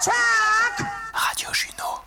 Radio 0.00 1.48
Juno. 1.52 1.98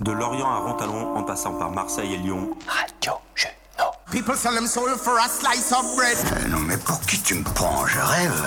De 0.00 0.12
Lorient 0.12 0.48
à 0.48 0.58
Rontalon, 0.58 1.16
en 1.16 1.24
passant 1.24 1.54
par 1.54 1.72
Marseille 1.72 2.14
et 2.14 2.18
Lyon. 2.18 2.50
Radio 2.68 3.14
Juno. 3.34 3.90
People 4.12 4.36
sell 4.36 4.54
them 4.54 4.68
soul 4.68 4.90
for 4.96 5.18
a 5.18 5.28
slice 5.28 5.72
of 5.72 5.96
bread. 5.96 6.16
Euh, 6.16 6.48
non 6.50 6.60
mais 6.60 6.76
pour 6.76 7.00
qui 7.00 7.20
tu 7.20 7.34
me 7.34 7.42
prends? 7.42 7.84
Je 7.86 7.98
rêve. 7.98 8.46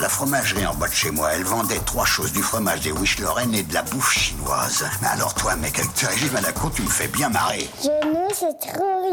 La 0.00 0.08
fromagerie 0.10 0.66
en 0.66 0.74
bas 0.74 0.88
de 0.88 0.92
chez 0.92 1.10
moi, 1.10 1.30
elle 1.32 1.44
vendait 1.44 1.78
trois 1.86 2.04
choses, 2.04 2.32
du 2.32 2.42
fromage, 2.42 2.80
des 2.80 2.92
wish 2.92 3.18
Lorraine 3.18 3.54
et 3.54 3.62
de 3.62 3.72
la 3.72 3.82
bouffe 3.82 4.12
chinoise. 4.12 4.84
Mais 5.00 5.08
alors 5.08 5.32
toi, 5.34 5.54
mec, 5.56 5.78
avec 5.78 5.90
ce 5.94 6.04
régime 6.04 6.36
à 6.36 6.40
la 6.42 6.52
con, 6.52 6.68
tu 6.68 6.82
me 6.82 6.90
fais 6.90 7.06
bien 7.06 7.30
marrer. 7.30 7.70
Je 7.80 7.88
ne 7.88 8.34
sais 8.34 8.52
trop 8.60 9.03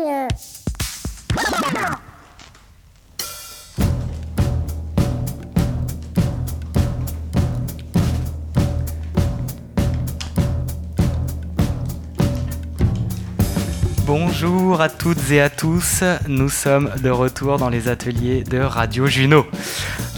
Bonjour 14.23 14.81
à 14.81 14.87
toutes 14.87 15.31
et 15.31 15.41
à 15.41 15.49
tous, 15.49 16.03
nous 16.27 16.47
sommes 16.47 16.91
de 17.01 17.09
retour 17.09 17.57
dans 17.57 17.69
les 17.69 17.87
ateliers 17.87 18.43
de 18.43 18.59
Radio 18.59 19.07
Juno. 19.07 19.47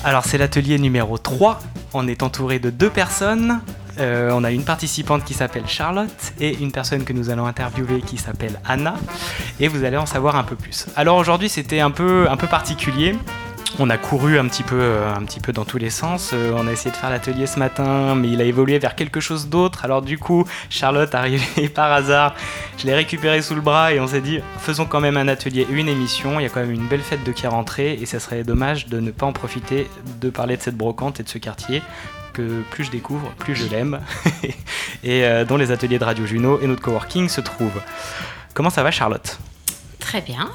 Alors 0.04 0.26
c'est 0.26 0.38
l'atelier 0.38 0.78
numéro 0.78 1.18
3, 1.18 1.60
on 1.94 2.06
est 2.10 2.22
entouré 2.22 2.60
de 2.60 2.70
deux 2.70 2.90
personnes. 2.90 3.62
Euh, 4.00 4.32
on 4.34 4.44
a 4.44 4.52
une 4.52 4.66
participante 4.66 5.24
qui 5.24 5.34
s'appelle 5.34 5.68
Charlotte 5.68 6.34
et 6.42 6.54
une 6.58 6.74
personne 6.74 7.06
que 7.06 7.14
nous 7.14 7.30
allons 7.30 7.46
interviewer 7.46 8.02
qui 8.02 8.18
s'appelle 8.18 8.60
Anna 8.66 8.96
et 9.62 9.70
vous 9.70 9.86
allez 9.86 9.98
en 9.98 10.06
savoir 10.06 10.36
un 10.36 10.44
peu 10.44 10.58
plus. 10.58 10.88
Alors 10.98 11.16
aujourd'hui 11.16 11.48
c'était 11.48 11.80
un 11.80 11.92
peu, 11.92 12.30
un 12.30 12.36
peu 12.36 12.48
particulier. 12.48 13.16
On 13.80 13.90
a 13.90 13.98
couru 13.98 14.38
un 14.38 14.48
petit 14.48 14.62
peu, 14.62 14.80
euh, 14.80 15.14
un 15.14 15.24
petit 15.24 15.40
peu 15.40 15.52
dans 15.52 15.66
tous 15.66 15.80
les 15.80 15.90
sens. 15.90 16.32
Euh, 16.34 16.54
on 16.56 16.68
a 16.68 16.72
essayé 16.72 16.92
de 16.92 16.96
faire 16.96 17.10
l'atelier 17.10 17.48
ce 17.48 17.58
matin, 17.58 18.14
mais 18.14 18.30
il 18.30 18.40
a 18.40 18.44
évolué 18.44 18.78
vers 18.78 18.96
quelque 18.96 19.20
chose 19.20 19.50
d'autre. 19.50 19.84
Alors 19.84 20.04
du 20.04 20.20
coup, 20.20 20.46
Charlotte 20.70 21.14
arrivée 21.16 21.70
par 21.74 21.92
hasard, 21.92 22.36
je 22.78 22.86
l'ai 22.86 22.94
récupéré 22.94 23.42
sous 23.42 23.56
le 23.56 23.62
bras 23.62 23.92
et 23.92 24.00
on 24.00 24.06
s'est 24.06 24.22
dit, 24.22 24.42
faisons 24.60 24.86
quand 24.86 25.00
même 25.00 25.18
un 25.18 25.28
atelier, 25.28 25.66
une 25.72 25.90
émission. 25.90 26.40
Il 26.40 26.44
y 26.44 26.46
a 26.46 26.50
quand 26.50 26.60
même 26.60 26.72
une 26.72 26.88
belle 26.88 27.02
fête 27.02 27.24
de 27.24 27.32
qui 27.32 27.46
est 27.46 27.50
rentrée 27.50 27.94
et 27.94 28.06
ça 28.06 28.20
serait 28.20 28.44
dommage 28.44 28.88
de 28.88 29.00
ne 29.00 29.10
pas 29.10 29.26
en 29.26 29.34
profiter 29.34 29.90
de 30.22 30.30
parler 30.30 30.56
de 30.56 30.62
cette 30.62 30.78
brocante 30.78 31.20
et 31.20 31.24
de 31.24 31.30
ce 31.30 31.40
quartier 31.40 31.82
que 32.34 32.62
plus 32.72 32.84
je 32.84 32.92
découvre, 32.92 33.32
plus 33.38 33.56
je 33.56 33.68
l'aime, 33.68 34.02
et 35.04 35.24
euh, 35.24 35.46
dont 35.46 35.56
les 35.56 35.72
ateliers 35.72 36.00
de 36.00 36.04
Radio 36.04 36.26
Juno 36.26 36.60
et 36.62 36.68
notre 36.68 36.82
coworking 36.82 37.30
se 37.30 37.42
trouvent. 37.42 37.82
Comment 38.54 38.72
ça 38.72 38.84
va 38.84 38.92
Charlotte? 38.92 39.40
Très 40.00 40.22
bien. 40.22 40.50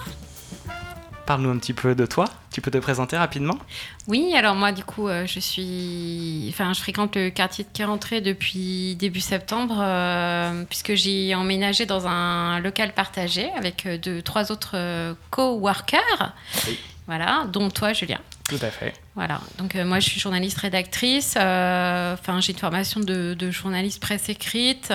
Parle-nous 1.29 1.51
un 1.51 1.59
petit 1.59 1.75
peu 1.75 1.95
de 1.95 2.07
toi. 2.07 2.25
Tu 2.51 2.63
peux 2.63 2.71
te 2.71 2.79
présenter 2.79 3.19
rapidement 3.19 3.59
Oui, 4.07 4.33
alors 4.35 4.55
moi 4.55 4.73
du 4.73 4.83
coup, 4.83 5.09
euh, 5.09 5.27
je 5.27 5.39
suis, 5.41 6.47
enfin, 6.49 6.73
je 6.73 6.81
fréquente 6.81 7.17
le 7.17 7.29
quartier 7.29 7.65
de 7.65 7.69
Quai-Rentrée 7.71 8.23
depuis 8.23 8.97
début 8.97 9.21
septembre, 9.21 9.77
euh, 9.79 10.65
puisque 10.71 10.95
j'ai 10.95 11.35
emménagé 11.35 11.85
dans 11.85 12.07
un 12.07 12.61
local 12.61 12.95
partagé 12.95 13.51
avec 13.59 13.85
euh, 13.85 13.99
deux, 13.99 14.23
trois 14.23 14.51
autres 14.51 15.15
coworkers. 15.29 16.33
Oui. 16.67 16.79
Voilà, 17.07 17.45
dont 17.53 17.69
toi, 17.69 17.93
Julien. 17.93 18.21
Tout 18.49 18.59
à 18.63 18.71
fait. 18.71 18.95
Voilà, 19.15 19.41
donc 19.59 19.77
euh, 19.77 19.85
moi 19.85 20.01
je 20.01 20.09
suis 20.09 20.19
journaliste 20.19 20.59
rédactrice, 20.59 21.35
euh, 21.37 22.15
enfin 22.15 22.41
j'ai 22.41 22.53
une 22.53 22.59
formation 22.59 23.01
de, 23.01 23.35
de 23.35 23.51
journaliste 23.51 24.01
presse 24.01 24.31
écrite 24.31 24.91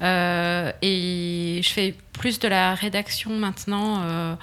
euh, 0.00 0.72
et 0.80 1.60
je 1.60 1.68
fais 1.70 1.96
plus 2.12 2.38
de 2.38 2.46
la 2.46 2.74
rédaction 2.74 3.30
maintenant, 3.30 4.36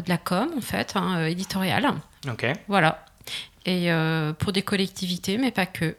de 0.00 0.08
la 0.08 0.18
com 0.18 0.48
en 0.56 0.60
fait, 0.60 0.92
hein, 0.96 1.18
euh, 1.18 1.26
éditoriale. 1.26 1.92
Ok, 2.30 2.46
Voilà. 2.68 3.04
Et 3.64 3.90
euh, 3.92 4.32
pour 4.32 4.52
des 4.52 4.62
collectivités, 4.62 5.38
mais 5.38 5.50
pas 5.50 5.66
que. 5.66 5.96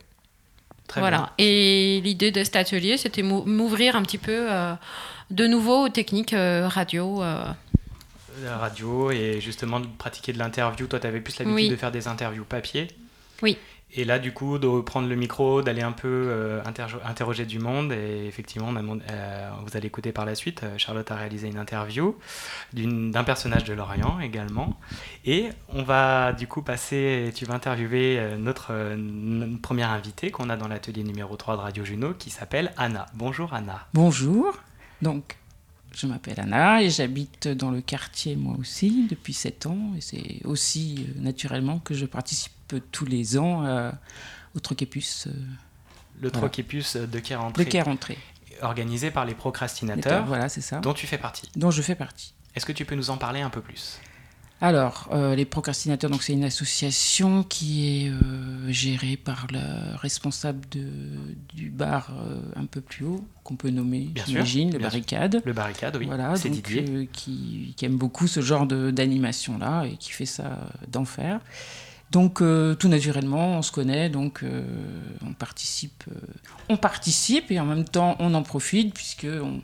très 0.88 1.02
voilà. 1.02 1.18
bien. 1.18 1.30
Et 1.40 2.00
l'idée 2.02 2.32
de 2.32 2.44
cet 2.44 2.56
atelier, 2.56 2.96
c'était 2.98 3.22
m'ou- 3.24 3.44
m'ouvrir 3.46 3.96
un 3.98 4.04
petit 4.04 4.18
peu 4.18 4.52
euh, 4.52 4.74
de 5.32 5.48
nouveau 5.48 5.86
aux 5.86 5.90
techniques 5.90 6.34
euh, 6.34 6.68
radio. 6.70 7.22
euh. 7.22 7.44
La 8.44 8.58
radio 8.58 9.10
et 9.12 9.42
justement 9.42 9.80
de 9.80 9.88
pratiquer 9.88 10.32
de 10.32 10.38
l'interview. 10.38 10.86
Toi, 10.88 11.00
tu 11.00 11.08
avais 11.08 11.20
plus 11.20 11.38
l'habitude 11.40 11.56
Oui. 11.56 11.70
de 11.70 11.76
faire 11.76 11.92
des 11.92 12.08
interviews 12.08 12.46
papier. 12.46 12.88
Oui. 13.42 13.58
Et 13.94 14.04
là, 14.04 14.20
du 14.20 14.34
coup, 14.34 14.58
de 14.60 14.82
prendre 14.82 15.08
le 15.08 15.16
micro, 15.16 15.62
d'aller 15.62 15.82
un 15.82 15.94
peu 15.94 16.08
euh, 16.28 16.62
interro- 16.64 17.00
interroger 17.06 17.46
du 17.46 17.58
monde. 17.58 17.94
Et 17.94 18.26
effectivement, 18.28 18.68
on 18.70 18.76
a 18.76 18.82
demandé- 18.82 19.02
euh, 19.10 19.50
vous 19.66 19.78
allez 19.78 19.88
écouter 19.88 20.12
par 20.12 20.26
la 20.26 20.36
suite. 20.36 20.64
euh, 20.64 20.78
Charlotte 20.78 21.10
a 21.10 21.16
réalisé 21.16 21.48
une 21.48 21.58
interview 21.58 22.18
d'un 22.74 23.24
personnage 23.24 23.64
de 23.64 23.74
Lorient 23.74 24.20
également. 24.20 24.78
Et 25.24 25.50
on 25.70 25.84
va 25.84 26.34
du 26.34 26.48
coup 26.48 26.62
passer, 26.62 27.32
tu 27.34 27.46
vas 27.46 27.54
interviewer 27.54 28.36
notre, 28.38 28.74
notre 28.98 29.62
première 29.62 29.92
invitée 29.92 30.32
qu'on 30.32 30.50
a 30.50 30.58
dans 30.58 30.68
l'atelier 30.68 31.04
numéro 31.04 31.38
3 31.38 31.56
de 31.56 31.62
Radio 31.62 31.86
Juno 31.86 32.14
qui 32.14 32.30
s'appelle 32.30 32.74
Anna. 32.76 33.06
Bonjour 33.14 33.54
Anna. 33.54 33.88
Bonjour, 33.94 34.54
donc 35.02 35.38
je 35.98 36.06
m'appelle 36.08 36.40
Anna 36.40 36.82
et 36.84 36.90
j'habite 36.90 37.48
dans 37.48 37.72
le 37.72 37.82
quartier 37.82 38.36
moi 38.36 38.56
aussi 38.60 39.08
depuis 39.10 39.34
7 39.34 39.66
ans 39.66 39.94
et 39.98 40.02
c'est 40.02 40.42
aussi 40.46 41.08
euh, 41.08 41.22
naturellement 41.22 41.80
que 41.80 41.94
je 41.94 42.06
participe 42.06 42.54
tous 42.92 43.06
les 43.06 43.38
ans 43.38 43.66
euh, 43.66 43.92
au 44.56 44.60
Troquépus 44.60 45.28
euh, 45.28 45.32
Le 46.22 46.30
Voilà. 46.30 46.48
Troquépus 46.48 46.96
de 46.98 47.20
Quai 47.20 47.36
de 47.36 48.16
organisé 48.62 49.12
par 49.12 49.26
les 49.26 49.36
procrastinateurs, 49.36 50.26
Voilà, 50.26 50.50
c'est 50.50 50.62
ça, 50.62 50.80
dont 50.80 50.94
tu 50.94 51.08
fais 51.08 51.18
partie. 51.18 51.50
dont 51.56 51.72
je 51.72 51.82
fais 51.82 51.96
partie. 51.96 52.34
Est-ce 52.56 52.66
que 52.66 52.72
tu 52.72 52.86
peux 52.86 52.96
nous 52.96 53.10
en 53.10 53.18
parler 53.18 53.42
un 53.42 53.50
peu 53.50 53.62
plus? 53.62 54.00
Alors, 54.60 55.08
euh, 55.12 55.36
les 55.36 55.46
procrastinateurs, 55.46 56.10
donc 56.10 56.24
c'est 56.24 56.34
une 56.34 56.44
association 56.44 57.44
qui 57.44 58.06
est 58.06 58.10
euh, 58.10 58.16
gérée 58.70 59.16
par 59.16 59.46
le 59.52 59.60
responsable 59.98 60.62
de, 60.72 60.88
du 61.54 61.70
bar 61.70 62.12
euh, 62.12 62.40
un 62.56 62.66
peu 62.66 62.82
plus 62.82 63.06
haut, 63.06 63.24
qu'on 63.44 63.56
peut 63.56 63.70
nommer, 63.70 64.10
j'imagine, 64.26 64.70
le 64.70 64.80
sûr. 64.80 64.82
barricade. 64.82 65.42
Le 65.46 65.54
barricade, 65.54 65.96
oui. 65.98 66.08
Voilà, 66.08 66.36
c'est 66.36 66.50
Didier. 66.50 67.08
qui, 67.14 67.76
qui 67.78 67.86
aime 67.86 67.98
beaucoup 67.98 68.26
ce 68.26 68.42
genre 68.42 68.66
d'animation-là 68.66 69.86
et 69.86 69.98
qui 69.98 70.12
fait 70.12 70.26
ça 70.26 70.60
d'enfer. 70.88 71.40
Donc, 72.12 72.42
euh, 72.42 72.74
tout 72.74 72.88
naturellement, 72.88 73.58
on 73.58 73.62
se 73.62 73.72
connaît, 73.72 74.10
donc 74.10 74.42
euh, 74.44 74.64
on 75.26 75.34
participe, 75.34 76.06
euh, 76.10 76.20
on 76.70 76.78
participe 76.78 77.52
et 77.52 77.60
en 77.60 77.66
même 77.66 77.84
temps, 77.84 78.16
on 78.20 78.34
en 78.34 78.44
profite 78.44 78.94
puisque 78.94 79.28
on, 79.30 79.62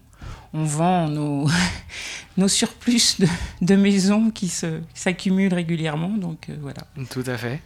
on 0.54 0.64
vend 0.64 1.08
nos, 1.08 1.48
nos 2.38 2.48
surplus 2.48 3.16
de, 3.20 3.28
de 3.62 3.76
maisons 3.76 4.30
qui 4.32 4.52
s'accumulent 4.94 5.54
régulièrement. 5.54 6.10
Donc 6.10 6.50
euh, 6.50 6.56
voilà. 6.62 6.82
Tout 7.10 7.24
à 7.26 7.38
fait. 7.38 7.62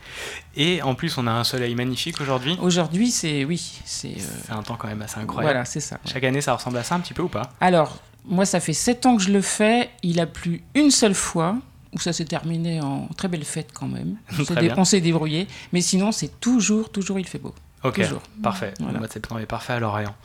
Et 0.55 0.81
en 0.81 0.95
plus, 0.95 1.17
on 1.17 1.27
a 1.27 1.31
un 1.31 1.43
soleil 1.43 1.75
magnifique 1.75 2.19
aujourd'hui. 2.21 2.57
Aujourd'hui, 2.61 3.11
c'est 3.11 3.43
oui, 3.45 3.79
c'est 3.85 4.09
euh, 4.09 4.21
C'est 4.45 4.51
un 4.53 4.63
temps 4.63 4.75
quand 4.75 4.87
même 4.87 5.01
assez 5.01 5.19
incroyable. 5.19 5.53
voilà, 5.53 5.65
c'est 5.65 5.79
ça. 5.79 5.99
Chaque 6.05 6.23
année, 6.23 6.41
ça 6.41 6.53
ressemble 6.53 6.77
à 6.77 6.83
ça 6.83 6.95
un 6.95 6.99
petit 6.99 7.13
peu 7.13 7.23
ou 7.23 7.29
pas? 7.29 7.49
Alors, 7.61 7.97
moi, 8.25 8.45
ça 8.45 8.59
fait 8.59 8.73
sept 8.73 9.05
ans 9.05 9.17
que 9.17 9.23
je 9.23 9.31
le 9.31 9.41
fais. 9.41 9.89
Il 10.03 10.19
a 10.19 10.25
plu 10.25 10.63
une 10.75 10.91
seule 10.91 11.13
fois, 11.15 11.57
où 11.93 11.99
ça 11.99 12.11
s'est 12.13 12.25
terminé 12.25 12.81
en 12.81 13.07
très 13.15 13.27
belle 13.29 13.45
fête 13.45 13.69
quand 13.73 13.87
même. 13.87 14.17
On 14.77 14.83
s'est 14.85 15.01
débrouillé. 15.01 15.47
Mais 15.73 15.81
sinon, 15.81 16.11
c'est 16.11 16.39
toujours, 16.39 16.89
toujours, 16.91 17.19
il 17.19 17.27
fait 17.27 17.39
beau. 17.39 17.53
Ok, 17.83 18.01
Toujours. 18.01 18.21
parfait. 18.41 18.73
Voilà. 18.79 18.93
Le 18.93 18.99
mois 18.99 19.07
de 19.07 19.13
septembre 19.13 19.39
est 19.39 19.45
parfait 19.45 19.73
à 19.73 19.79
Lorient. 19.79 20.15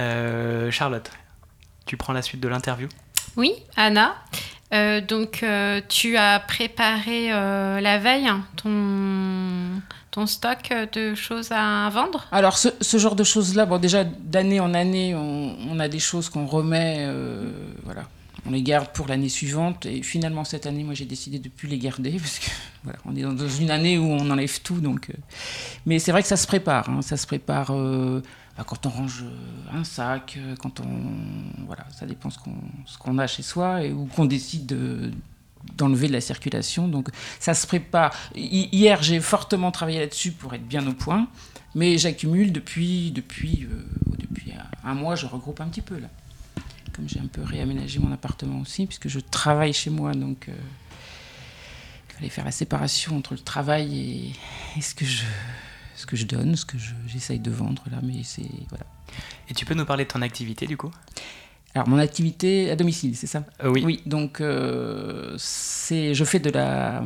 Euh, 0.00 0.70
Charlotte, 0.70 1.10
tu 1.86 1.96
prends 1.96 2.12
la 2.12 2.22
suite 2.22 2.40
de 2.40 2.48
l'interview 2.48 2.88
Oui, 3.36 3.52
Anna. 3.76 4.14
Euh, 4.74 5.00
donc, 5.00 5.42
euh, 5.42 5.80
tu 5.88 6.16
as 6.16 6.40
préparé 6.40 7.32
euh, 7.32 7.80
la 7.80 7.98
veille 7.98 8.26
hein, 8.26 8.44
ton, 8.56 9.80
ton 10.10 10.26
stock 10.26 10.72
de 10.92 11.14
choses 11.14 11.52
à 11.52 11.88
vendre? 11.90 12.26
Alors, 12.32 12.58
ce, 12.58 12.68
ce 12.80 12.98
genre 12.98 13.14
de 13.14 13.22
choses-là, 13.24 13.64
bon, 13.64 13.78
déjà, 13.78 14.02
d'année 14.04 14.58
en 14.58 14.74
année, 14.74 15.14
on, 15.14 15.56
on 15.70 15.78
a 15.78 15.86
des 15.86 16.00
choses 16.00 16.28
qu'on 16.28 16.46
remet, 16.46 16.96
euh, 17.06 17.48
voilà. 17.84 18.02
On 18.46 18.50
les 18.50 18.62
garde 18.62 18.88
pour 18.92 19.08
l'année 19.08 19.28
suivante. 19.28 19.86
Et 19.86 20.02
finalement, 20.02 20.44
cette 20.44 20.66
année, 20.66 20.84
moi, 20.84 20.94
j'ai 20.94 21.04
décidé 21.04 21.38
de 21.38 21.48
plus 21.48 21.68
les 21.68 21.78
garder 21.78 22.12
parce 22.18 22.38
que, 22.38 22.50
on 23.04 23.16
est 23.16 23.22
dans 23.22 23.48
une 23.48 23.70
année 23.70 23.98
où 23.98 24.04
on 24.04 24.30
enlève 24.30 24.60
tout. 24.62 24.80
Donc, 24.80 25.10
euh, 25.10 25.14
mais 25.86 25.98
c'est 25.98 26.12
vrai 26.12 26.22
que 26.22 26.28
ça 26.28 26.36
se 26.36 26.46
prépare. 26.46 26.88
hein, 26.88 27.02
ça 27.02 27.16
se 27.16 27.26
prépare 27.26 27.70
euh, 27.72 28.22
bah, 28.56 28.64
quand 28.66 28.86
on 28.86 28.90
range 28.90 29.24
euh, 29.24 29.78
un 29.78 29.84
sac, 29.84 30.38
quand 30.60 30.80
on, 30.80 30.86
voilà, 31.66 31.86
ça 31.98 32.06
dépend 32.06 32.30
ce 32.30 32.38
qu'on 32.38 32.54
ce 32.86 32.96
qu'on 32.98 33.18
a 33.18 33.26
chez 33.26 33.42
soi 33.42 33.82
et 33.82 33.92
ou 33.92 34.06
qu'on 34.06 34.24
décide 34.26 34.66
de 34.66 35.10
d'enlever 35.76 36.06
de 36.06 36.12
la 36.12 36.20
circulation. 36.20 36.86
Donc 36.86 37.08
ça 37.40 37.52
se 37.54 37.66
prépare. 37.66 38.14
Hi- 38.36 38.68
Hier, 38.70 39.02
j'ai 39.02 39.18
fortement 39.20 39.72
travaillé 39.72 39.98
là-dessus 39.98 40.30
pour 40.30 40.54
être 40.54 40.66
bien 40.66 40.86
au 40.86 40.92
point, 40.92 41.26
mais 41.74 41.98
j'accumule 41.98 42.52
depuis, 42.52 43.10
depuis, 43.10 43.66
depuis 44.18 44.52
un 44.84 44.94
mois, 44.94 45.16
je 45.16 45.26
regroupe 45.26 45.60
un 45.60 45.66
petit 45.66 45.80
peu 45.82 45.98
là. 45.98 46.06
Comme 46.96 47.08
j'ai 47.08 47.20
un 47.20 47.26
peu 47.26 47.42
réaménagé 47.42 47.98
mon 47.98 48.10
appartement 48.12 48.60
aussi, 48.60 48.86
puisque 48.86 49.08
je 49.08 49.20
travaille 49.20 49.74
chez 49.74 49.90
moi, 49.90 50.12
donc 50.14 50.48
euh, 50.48 50.52
il 52.08 52.14
fallait 52.14 52.28
faire 52.30 52.44
la 52.46 52.50
séparation 52.50 53.16
entre 53.16 53.34
le 53.34 53.40
travail 53.40 54.32
et, 54.74 54.78
et 54.78 54.80
ce, 54.80 54.94
que 54.94 55.04
je, 55.04 55.22
ce 55.94 56.06
que 56.06 56.16
je 56.16 56.24
donne, 56.24 56.56
ce 56.56 56.64
que 56.64 56.78
je- 56.78 56.94
j'essaye 57.06 57.38
de 57.38 57.50
vendre 57.50 57.82
là, 57.90 57.98
mais 58.02 58.22
c'est 58.22 58.48
voilà. 58.70 58.86
Et 59.50 59.54
tu 59.54 59.66
peux 59.66 59.74
nous 59.74 59.84
parler 59.84 60.04
de 60.04 60.10
ton 60.10 60.22
activité 60.22 60.66
du 60.66 60.76
coup? 60.78 60.90
Alors 61.74 61.86
mon 61.88 61.98
activité 61.98 62.70
à 62.70 62.76
domicile, 62.76 63.14
c'est 63.14 63.26
ça? 63.26 63.44
Euh, 63.62 63.68
Oui. 63.70 63.82
Oui, 63.84 64.02
donc 64.06 64.40
euh, 64.40 65.34
c'est, 65.38 66.14
je 66.14 66.24
fais 66.24 66.38
de 66.40 66.48
la, 66.48 67.04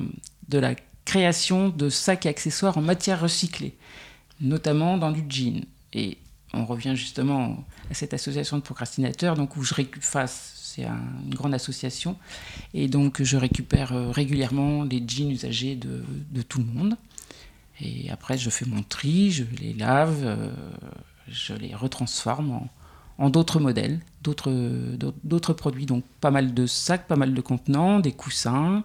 de 0.48 0.58
la 0.58 0.76
création 1.04 1.68
de 1.70 1.88
sacs 1.88 2.26
et 2.26 2.28
accessoires 2.28 2.78
en 2.78 2.82
matière 2.82 3.20
recyclée. 3.20 3.74
notamment 4.40 4.96
dans 4.96 5.10
du 5.10 5.24
jean. 5.28 5.64
Et 5.92 6.16
on 6.54 6.64
revient 6.64 6.94
justement 6.94 7.64
cette 7.92 8.14
association 8.14 8.56
de 8.56 8.62
procrastinateurs, 8.62 9.34
donc 9.36 9.56
où 9.56 9.62
je 9.62 9.74
récupère, 9.74 10.28
c'est 10.28 10.84
un- 10.84 11.00
une 11.26 11.34
grande 11.34 11.54
association, 11.54 12.16
et 12.74 12.88
donc 12.88 13.22
je 13.22 13.36
récupère 13.36 13.92
euh, 13.92 14.10
régulièrement 14.10 14.84
les 14.84 15.02
jeans 15.06 15.30
usagés 15.30 15.74
de, 15.76 16.04
de 16.30 16.42
tout 16.42 16.58
le 16.58 16.64
monde. 16.66 16.96
Et 17.80 18.10
après, 18.10 18.36
je 18.38 18.50
fais 18.50 18.66
mon 18.66 18.82
tri, 18.82 19.30
je 19.30 19.44
les 19.60 19.72
lave, 19.72 20.20
euh, 20.22 20.52
je 21.28 21.54
les 21.54 21.74
retransforme 21.74 22.50
en, 22.52 22.68
en 23.18 23.30
d'autres 23.30 23.58
modèles, 23.58 24.00
d'autres- 24.22 24.52
d'autres 25.24 25.54
produits. 25.54 25.86
Donc 25.86 26.04
pas 26.20 26.30
mal 26.30 26.52
de 26.54 26.66
sacs, 26.66 27.06
pas 27.08 27.16
mal 27.16 27.32
de 27.34 27.40
contenants, 27.40 27.98
des 28.00 28.12
coussins. 28.12 28.84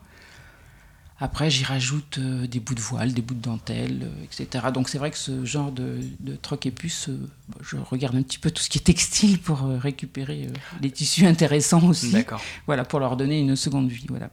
Après, 1.18 1.50
j'y 1.50 1.64
rajoute 1.64 2.18
euh, 2.18 2.46
des 2.46 2.60
bouts 2.60 2.76
de 2.76 2.82
voile, 2.82 3.14
des 3.14 3.22
bouts 3.22 3.36
de 3.36 3.42
dentelle, 3.42 4.02
euh, 4.04 4.24
etc. 4.26 4.66
Donc 4.74 4.90
c'est 4.90 4.98
vrai 4.98 5.12
que 5.12 5.18
ce 5.18 5.46
genre 5.46 5.72
de, 5.72 6.00
de 6.20 6.36
troc 6.36 6.66
et 6.66 6.72
puce, 6.72 7.08
euh, 7.08 7.18
je 7.62 7.78
regarde 7.78 8.18
un 8.18 8.22
petit 8.22 8.38
peu 8.38 8.52
tout 8.52 8.62
ce 8.62 8.70
qui 8.70 8.80
est 8.80 8.82
textile 8.82 9.40
pour 9.40 9.64
euh, 9.64 9.78
récupérer 9.78 10.48
euh, 10.50 10.54
les 10.82 10.92
tissus 10.92 11.26
intéressants 11.26 11.84
aussi. 11.88 12.12
D'accord. 12.12 12.42
Voilà, 12.68 12.84
pour 12.84 13.00
leur 13.00 13.16
donner 13.16 13.40
une 13.40 13.56
seconde 13.56 13.88
vie. 13.90 14.06
Voilà. 14.10 14.30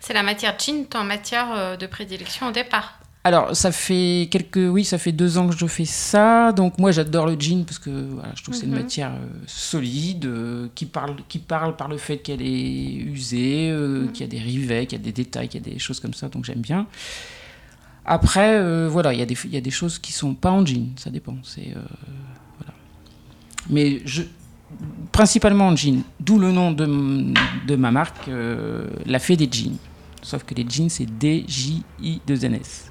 C'est 0.00 0.12
la 0.12 0.22
matière 0.22 0.58
jean, 0.58 0.84
ton 0.84 1.02
matière 1.02 1.50
euh, 1.52 1.76
de 1.78 1.86
prédilection 1.86 2.48
au 2.48 2.52
départ. 2.52 2.99
Alors, 3.22 3.54
ça 3.54 3.70
fait 3.70 4.28
quelques, 4.30 4.56
oui, 4.56 4.82
ça 4.82 4.96
fait 4.96 5.12
deux 5.12 5.36
ans 5.36 5.46
que 5.46 5.54
je 5.54 5.66
fais 5.66 5.84
ça. 5.84 6.52
Donc 6.52 6.78
moi, 6.78 6.90
j'adore 6.90 7.26
le 7.26 7.38
jean 7.38 7.64
parce 7.66 7.78
que 7.78 7.90
voilà, 7.90 8.30
je 8.34 8.42
trouve 8.42 8.54
que 8.54 8.60
c'est 8.60 8.66
une 8.66 8.72
Mhm. 8.72 8.78
matière 8.82 9.10
euh, 9.12 9.26
solide 9.46 10.24
euh, 10.24 10.68
qui 10.74 10.86
parle, 10.86 11.16
qui 11.28 11.38
parle 11.38 11.76
par 11.76 11.88
le 11.88 11.98
fait 11.98 12.16
qu'elle 12.16 12.40
est 12.40 12.94
usée, 12.94 13.68
euh, 13.70 14.06
qu'il 14.06 14.22
y 14.22 14.24
a 14.24 14.26
des 14.26 14.38
rivets, 14.38 14.86
qu'il 14.86 14.98
y 14.98 15.02
a 15.02 15.04
des 15.04 15.12
détails, 15.12 15.48
qu'il 15.48 15.60
y 15.66 15.70
a 15.70 15.72
des 15.72 15.78
choses 15.78 16.00
comme 16.00 16.14
ça. 16.14 16.28
Donc 16.30 16.46
j'aime 16.46 16.60
bien. 16.60 16.86
Après, 18.06 18.88
voilà, 18.88 19.12
il 19.12 19.18
y 19.18 19.22
a 19.22 19.26
des, 19.26 19.36
il 19.44 19.50
y 19.50 19.56
a 19.58 19.60
des 19.60 19.70
choses 19.70 19.98
qui 19.98 20.12
sont 20.12 20.32
pas 20.34 20.50
en 20.50 20.64
jean. 20.64 20.88
Ça 20.96 21.10
dépend. 21.10 21.36
C'est 21.42 21.74
voilà. 22.58 22.72
Mais 23.68 24.00
je, 24.06 24.22
principalement 25.12 25.68
en 25.68 25.76
jean. 25.76 26.02
D'où 26.18 26.38
le 26.38 26.50
nom 26.50 26.72
de, 26.72 26.86
de 27.66 27.76
ma 27.76 27.90
marque, 27.90 28.30
la 29.06 29.18
fée 29.18 29.36
des 29.36 29.48
jeans. 29.52 29.76
Sauf 30.22 30.44
que 30.44 30.54
les 30.54 30.66
jeans, 30.68 30.88
c'est 30.90 31.06
D-J-I-2-N-S. 31.06 32.86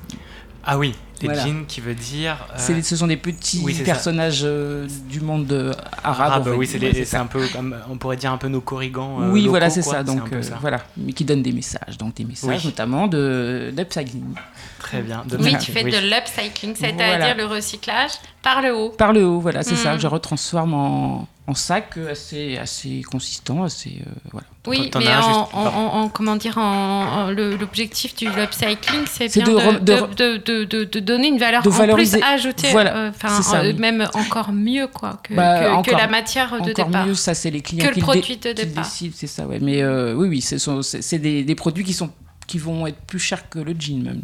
Ah 0.65 0.77
oui, 0.77 0.93
les 1.21 1.27
Voilà. 1.29 1.45
jeans 1.45 1.65
qui 1.65 1.79
veut 1.79 1.95
dire. 1.95 2.35
euh, 2.51 2.55
C'est- 2.57 2.81
ce 2.81 2.95
sont 2.97 3.07
des 3.07 3.15
petits 3.17 3.61
oui, 3.63 3.73
personnages 3.85 4.41
euh, 4.43 4.87
du 5.09 5.21
monde 5.21 5.51
euh, 5.53 5.71
arabe. 6.03 6.41
en 6.41 6.43
fait. 6.43 6.51
oui, 6.51 6.67
c'est 6.67 6.79
Ouais, 6.81 7.15
un 7.15 7.25
peu 7.27 7.47
comme 7.53 7.75
on 7.89 7.97
pourrait 7.97 8.17
dire 8.17 8.31
un 8.31 8.37
peu 8.37 8.49
nos 8.49 8.59
corrigans. 8.61 9.21
euh, 9.21 9.31
oui, 9.31 9.39
locaux, 9.41 9.51
voilà, 9.51 9.69
c'est 9.69 9.81
ça. 9.81 9.99
un 9.99 10.03
Donc 10.03 10.31
euh, 10.33 10.41
ça. 10.41 10.57
voilà, 10.59 10.81
mais 10.97 11.13
qui 11.13 11.23
donnent 11.23 11.41
des 11.41 11.53
messages, 11.53 11.97
donc 11.97 12.13
des 12.15 12.25
messages 12.25 12.59
Oui. 12.61 12.65
notamment 12.65 13.07
de 13.07 13.71
d'upcycling 13.75 14.33
Très 14.79 15.01
bien. 15.01 15.23
De 15.25 15.37
Oui, 15.37 15.55
tu 15.59 15.71
fais 15.71 15.83
oui. 15.83 15.91
de 15.91 15.97
l'upcycling, 15.97 16.75
c'est-à-dire 16.75 17.05
Voilà. 17.05 17.33
le 17.35 17.45
recyclage 17.45 18.11
par 18.41 18.61
le 18.61 18.75
haut. 18.75 18.89
par 18.89 19.13
le 19.13 19.25
haut. 19.25 19.39
Voilà, 19.39 19.63
c'est 19.63 19.75
ça. 19.75 19.93
Mhm. 19.93 19.99
Je 20.01 20.07
retransforme 20.07 20.73
en, 20.73 21.27
en 21.49 21.53
sac 21.55 21.97
euh, 21.97 22.11
assez 22.11 22.57
assez 22.57 23.01
consistant, 23.01 23.63
assez 23.63 24.01
euh, 24.05 24.11
voilà. 24.31 24.47
Oui, 24.67 24.91
mais 24.97 25.07
en, 25.07 25.21
juste- 25.21 25.53
en- 25.55 25.65
en- 25.65 25.93
en- 26.03 26.09
comment 26.09 26.35
dire, 26.35 26.57
en, 26.57 26.61
en- 27.27 27.31
le- 27.31 27.55
l'objectif 27.57 28.13
du 28.15 28.27
upcycling, 28.27 29.05
c'est 29.09 29.29
C'est 29.29 29.41
bien 29.43 29.53
de 29.53 29.59
de, 29.59 29.79
de 29.79 29.79
de, 29.79 29.93
re- 29.93 30.15
de- 30.15 30.37
de- 30.37 30.63
de- 30.65 30.83
de 30.83 30.99
donner 30.99 31.27
une 31.29 31.39
valeur 31.39 31.63
de 31.63 31.69
en 31.69 31.93
plus 31.95 32.15
ajoutée, 32.15 32.69
Voilà, 32.71 32.95
euh, 32.95 33.11
ça, 33.17 33.59
euh, 33.61 33.71
oui. 33.71 33.79
même 33.79 34.07
encore 34.13 34.51
mieux 34.53 34.87
quoi, 34.87 35.19
que, 35.23 35.33
Bah, 35.33 35.59
que- 35.59 35.65
que 35.65 35.71
encore- 35.71 35.97
la 35.99 36.07
matière 36.07 36.51
de 36.51 36.71
Encore 36.71 36.85
départ. 36.85 37.05
mieux, 37.07 37.15
ça 37.15 37.33
c'est 37.33 37.49
les 37.49 37.61
clients 37.61 37.83
Que 37.83 37.89
le 37.89 37.95
qui 37.95 38.01
produit 38.01 38.37
dé- 38.37 38.53
de 38.53 38.61
départ. 38.63 38.83
décident, 38.83 39.13
c'est 39.17 39.27
ça, 39.27 39.47
ouais. 39.47 39.59
Mais 39.59 39.81
euh, 39.81 40.13
oui, 40.13 40.27
oui, 40.27 40.41
ce 40.41 40.57
sont- 40.59 40.81
c'est 40.83 41.01
c'est 41.01 41.19
des, 41.19 41.43
des 41.43 41.55
produits 41.55 41.83
qui 41.83 41.93
sont 41.93 42.11
qui 42.45 42.57
vont 42.59 42.85
être 42.87 42.99
plus 43.07 43.19
chers 43.19 43.49
que 43.49 43.59
le 43.59 43.73
jean 43.79 44.03
même. 44.03 44.21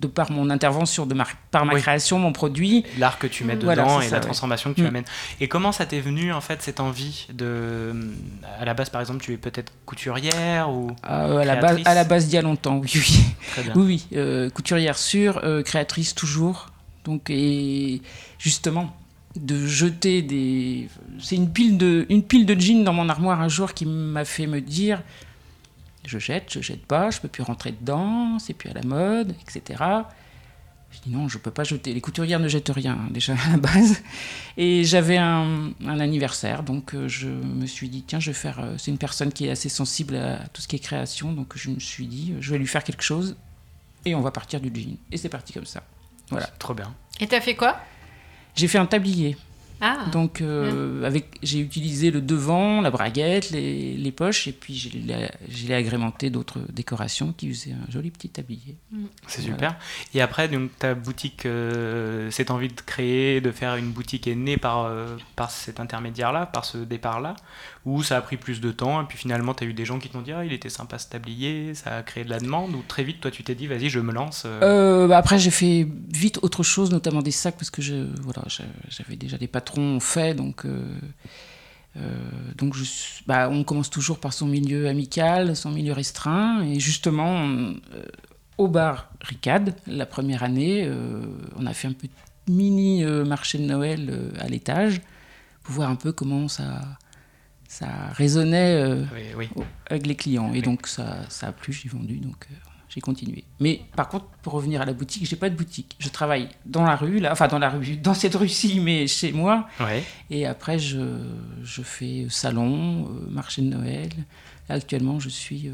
De 0.00 0.06
par 0.06 0.30
mon 0.32 0.48
intervention, 0.48 1.04
de 1.04 1.12
ma, 1.14 1.26
par 1.50 1.66
ma 1.66 1.74
Oui. 1.74 1.80
création, 1.82 2.18
mon 2.18 2.32
produit. 2.32 2.84
l'art 2.98 3.18
que 3.18 3.26
tu 3.26 3.44
mets 3.44 3.56
dedans 3.56 4.00
et 4.00 4.04
ça, 4.04 4.12
la 4.12 4.16
ouais. 4.16 4.20
transformation 4.20 4.70
que 4.70 4.76
tu 4.76 4.82
Mm. 4.82 4.86
amènes. 4.86 5.04
Et 5.40 5.46
comment 5.48 5.72
ça 5.72 5.84
t'est 5.84 6.00
venu 6.00 6.32
en 6.32 6.40
fait 6.40 6.62
cette 6.62 6.80
envie 6.80 7.26
de 7.34 7.92
à 8.58 8.64
la 8.64 8.72
base 8.72 8.88
par 8.88 9.02
exemple 9.02 9.22
tu 9.22 9.32
es 9.34 9.36
peut-être 9.36 9.72
couturière 9.84 10.70
ou 10.70 10.90
Euh, 11.08 11.36
à, 11.38 11.44
la 11.44 11.56
base, 11.56 11.80
à 11.84 11.94
la 11.94 12.04
base, 12.04 12.24
d'il 12.26 12.34
y 12.34 12.38
a 12.38 12.42
longtemps, 12.42 12.78
oui. 12.78 12.90
oui. 12.94 13.20
très 13.52 13.62
bien. 13.62 13.72
Oui, 13.76 13.82
oui, 13.84 14.06
euh, 14.16 14.48
couturière 14.48 14.96
sûre, 14.96 15.40
euh, 15.44 15.62
créatrice 15.62 16.14
toujours. 16.14 16.68
Donc, 17.04 17.28
et 17.28 18.00
justement, 18.38 18.96
de 19.36 19.66
jeter 19.66 20.22
des. 20.22 20.88
C'est 21.18 21.36
une 21.36 21.50
pile 21.52 21.76
de, 21.78 22.06
une 22.08 22.22
pile 22.22 22.46
de 22.46 22.58
jeans 22.58 22.84
dans 22.84 22.92
mon 22.94 23.08
armoire 23.10 23.40
un 23.40 23.48
jour 23.48 23.74
qui 23.74 23.84
m'a 23.86 24.24
fait 24.24 24.46
me 24.46 24.60
dire 24.60 25.02
je 26.04 26.18
jette, 26.18 26.52
je 26.52 26.60
jette 26.60 26.86
pas, 26.86 27.10
je 27.10 27.20
peux 27.20 27.28
plus 27.28 27.42
rentrer 27.42 27.72
dedans, 27.72 28.38
c'est 28.38 28.54
plus 28.54 28.70
à 28.70 28.74
la 28.74 28.82
mode, 28.82 29.34
etc. 29.42 29.82
Je 30.92 30.98
dis 31.00 31.10
non, 31.10 31.28
je 31.28 31.38
peux 31.38 31.52
pas 31.52 31.62
jeter. 31.62 31.94
Les 31.94 32.00
couturières 32.00 32.40
ne 32.40 32.48
jettent 32.48 32.72
rien, 32.74 32.94
hein, 32.94 33.08
déjà 33.10 33.34
à 33.34 33.50
la 33.52 33.56
base. 33.58 34.02
Et 34.56 34.82
j'avais 34.84 35.18
un, 35.18 35.70
un 35.86 36.00
anniversaire, 36.00 36.62
donc 36.64 36.94
euh, 36.94 37.06
je 37.06 37.28
me 37.28 37.66
suis 37.66 37.88
dit, 37.88 38.02
tiens, 38.02 38.18
je 38.18 38.30
vais 38.30 38.34
faire. 38.36 38.58
euh, 38.58 38.74
c'est 38.76 38.90
une 38.90 38.98
personne 38.98 39.32
qui 39.32 39.46
est 39.46 39.50
assez 39.50 39.68
sensible 39.68 40.16
à 40.16 40.38
tout 40.48 40.60
ce 40.60 40.66
qui 40.68 40.76
est 40.76 40.80
création, 40.80 41.32
donc 41.32 41.56
je 41.56 41.70
me 41.70 41.78
suis 41.78 42.06
dit, 42.06 42.32
euh, 42.32 42.38
je 42.40 42.50
vais 42.50 42.58
lui 42.58 42.66
faire 42.66 42.82
quelque 42.82 43.02
chose 43.02 43.36
et 44.04 44.14
on 44.16 44.20
va 44.20 44.32
partir 44.32 44.60
du 44.60 44.72
jean. 44.74 44.96
Et 45.12 45.16
c'est 45.16 45.28
parti 45.28 45.52
comme 45.52 45.66
ça. 45.66 45.82
Voilà. 46.30 46.46
Trop 46.58 46.74
bien. 46.74 46.92
Et 47.20 47.26
t'as 47.28 47.40
fait 47.40 47.54
quoi? 47.54 47.78
J'ai 48.56 48.66
fait 48.66 48.78
un 48.78 48.86
tablier. 48.86 49.36
Ah, 49.80 50.06
Donc, 50.12 50.40
euh, 50.40 51.04
avec, 51.04 51.38
j'ai 51.42 51.58
utilisé 51.58 52.10
le 52.10 52.20
devant, 52.20 52.80
la 52.82 52.90
braguette, 52.90 53.50
les, 53.50 53.96
les 53.96 54.12
poches, 54.12 54.46
et 54.46 54.52
puis 54.52 54.76
je 54.76 54.90
l'ai, 54.98 55.74
agrémenté 55.74 56.28
d'autres 56.28 56.58
décorations 56.70 57.32
qui 57.32 57.48
faisaient 57.52 57.72
un 57.72 57.90
joli 57.90 58.10
petit 58.10 58.28
tablier. 58.28 58.76
C'est 59.26 59.40
super. 59.40 59.76
Et 60.12 60.20
après, 60.20 60.48
donc, 60.48 60.70
ta 60.78 60.94
boutique, 60.94 61.46
euh, 61.46 62.30
cette 62.30 62.50
envie 62.50 62.68
de 62.68 62.80
créer, 62.80 63.40
de 63.40 63.52
faire 63.52 63.76
une 63.76 63.90
boutique 63.90 64.26
est 64.26 64.34
née 64.34 64.56
par, 64.58 64.84
euh, 64.84 65.16
par 65.36 65.50
cet 65.50 65.80
intermédiaire-là, 65.80 66.46
par 66.46 66.64
ce 66.64 66.78
départ-là, 66.78 67.36
ou 67.86 68.02
ça 68.02 68.18
a 68.18 68.20
pris 68.20 68.36
plus 68.36 68.60
de 68.60 68.72
temps, 68.72 69.00
et 69.00 69.06
puis 69.06 69.16
finalement, 69.16 69.54
tu 69.54 69.64
as 69.64 69.66
eu 69.66 69.72
des 69.72 69.86
gens 69.86 69.98
qui 69.98 70.10
t'ont 70.10 70.20
dit 70.20 70.32
Ah, 70.32 70.44
il 70.44 70.52
était 70.52 70.68
sympa 70.68 70.98
ce 70.98 71.08
tablier, 71.08 71.74
ça 71.74 71.96
a 71.96 72.02
créé 72.02 72.24
de 72.24 72.30
la 72.30 72.38
demande, 72.38 72.74
ou 72.74 72.82
très 72.86 73.04
vite, 73.04 73.20
toi, 73.20 73.30
tu 73.30 73.42
t'es 73.42 73.54
dit 73.54 73.66
Vas-y, 73.66 73.88
je 73.88 74.00
me 74.00 74.12
lance. 74.12 74.42
euh. 74.44 74.60
Euh, 74.62 75.08
bah 75.08 75.16
après, 75.16 75.38
j'ai 75.38 75.50
fait 75.50 75.88
vite 76.12 76.38
autre 76.42 76.62
chose, 76.62 76.90
notamment 76.90 77.22
des 77.22 77.30
sacs, 77.30 77.56
parce 77.56 77.70
que 77.70 77.80
voilà, 78.20 78.42
j'avais 78.88 79.16
déjà 79.16 79.38
des 79.38 79.46
patrons 79.46 79.98
faits, 79.98 80.36
donc, 80.36 80.66
euh, 80.66 80.94
donc 82.56 82.74
bah, 83.26 83.48
on 83.50 83.64
commence 83.64 83.88
toujours 83.88 84.18
par 84.18 84.34
son 84.34 84.46
milieu 84.46 84.86
amical, 84.86 85.56
son 85.56 85.70
milieu 85.70 85.94
restreint, 85.94 86.62
et 86.62 86.78
justement, 86.80 87.48
au 88.58 88.68
bar 88.68 89.10
Ricad, 89.22 89.74
la 89.86 90.04
première 90.04 90.42
année, 90.42 90.86
on 91.56 91.64
a 91.64 91.72
fait 91.72 91.88
un 91.88 91.92
petit 91.92 92.10
mini 92.46 93.04
marché 93.04 93.56
de 93.56 93.64
Noël 93.64 94.32
à 94.38 94.48
l'étage, 94.48 95.00
pour 95.62 95.74
voir 95.74 95.88
un 95.90 95.96
peu 95.96 96.12
comment 96.12 96.46
ça, 96.46 96.80
ça 97.70 97.86
résonnait 98.14 98.82
euh, 98.82 99.04
Oui, 99.36 99.48
avec 99.88 100.04
les 100.04 100.16
clients. 100.16 100.52
Et 100.52 100.60
donc 100.60 100.88
ça, 100.88 101.18
ça 101.28 101.46
a 101.46 101.52
plu, 101.52 101.72
j'ai 101.72 101.88
vendu, 101.88 102.16
donc 102.16 102.48
euh, 102.50 102.54
j'ai 102.88 103.00
continué. 103.00 103.44
Mais 103.60 103.82
par 103.94 104.08
contre, 104.08 104.26
pour 104.42 104.54
revenir 104.54 104.82
à 104.82 104.84
la 104.84 104.92
boutique, 104.92 105.24
j'ai 105.24 105.36
pas 105.36 105.48
de 105.48 105.54
boutique. 105.54 105.94
Je 106.00 106.08
travaille 106.08 106.48
dans 106.66 106.82
la 106.82 106.96
rue, 106.96 107.20
là, 107.20 107.30
enfin 107.30 107.46
dans 107.46 107.60
la 107.60 107.70
rue, 107.70 107.96
dans 108.02 108.12
cette 108.12 108.34
rue-ci, 108.34 108.80
mais 108.80 109.06
chez 109.06 109.30
moi. 109.30 109.68
Et 110.30 110.46
après, 110.46 110.80
je, 110.80 111.22
je 111.62 111.82
fais 111.82 112.26
salon, 112.28 113.08
euh, 113.08 113.30
marché 113.30 113.62
de 113.62 113.68
Noël. 113.68 114.10
Là, 114.68 114.74
actuellement, 114.74 115.20
je 115.20 115.28
suis, 115.28 115.70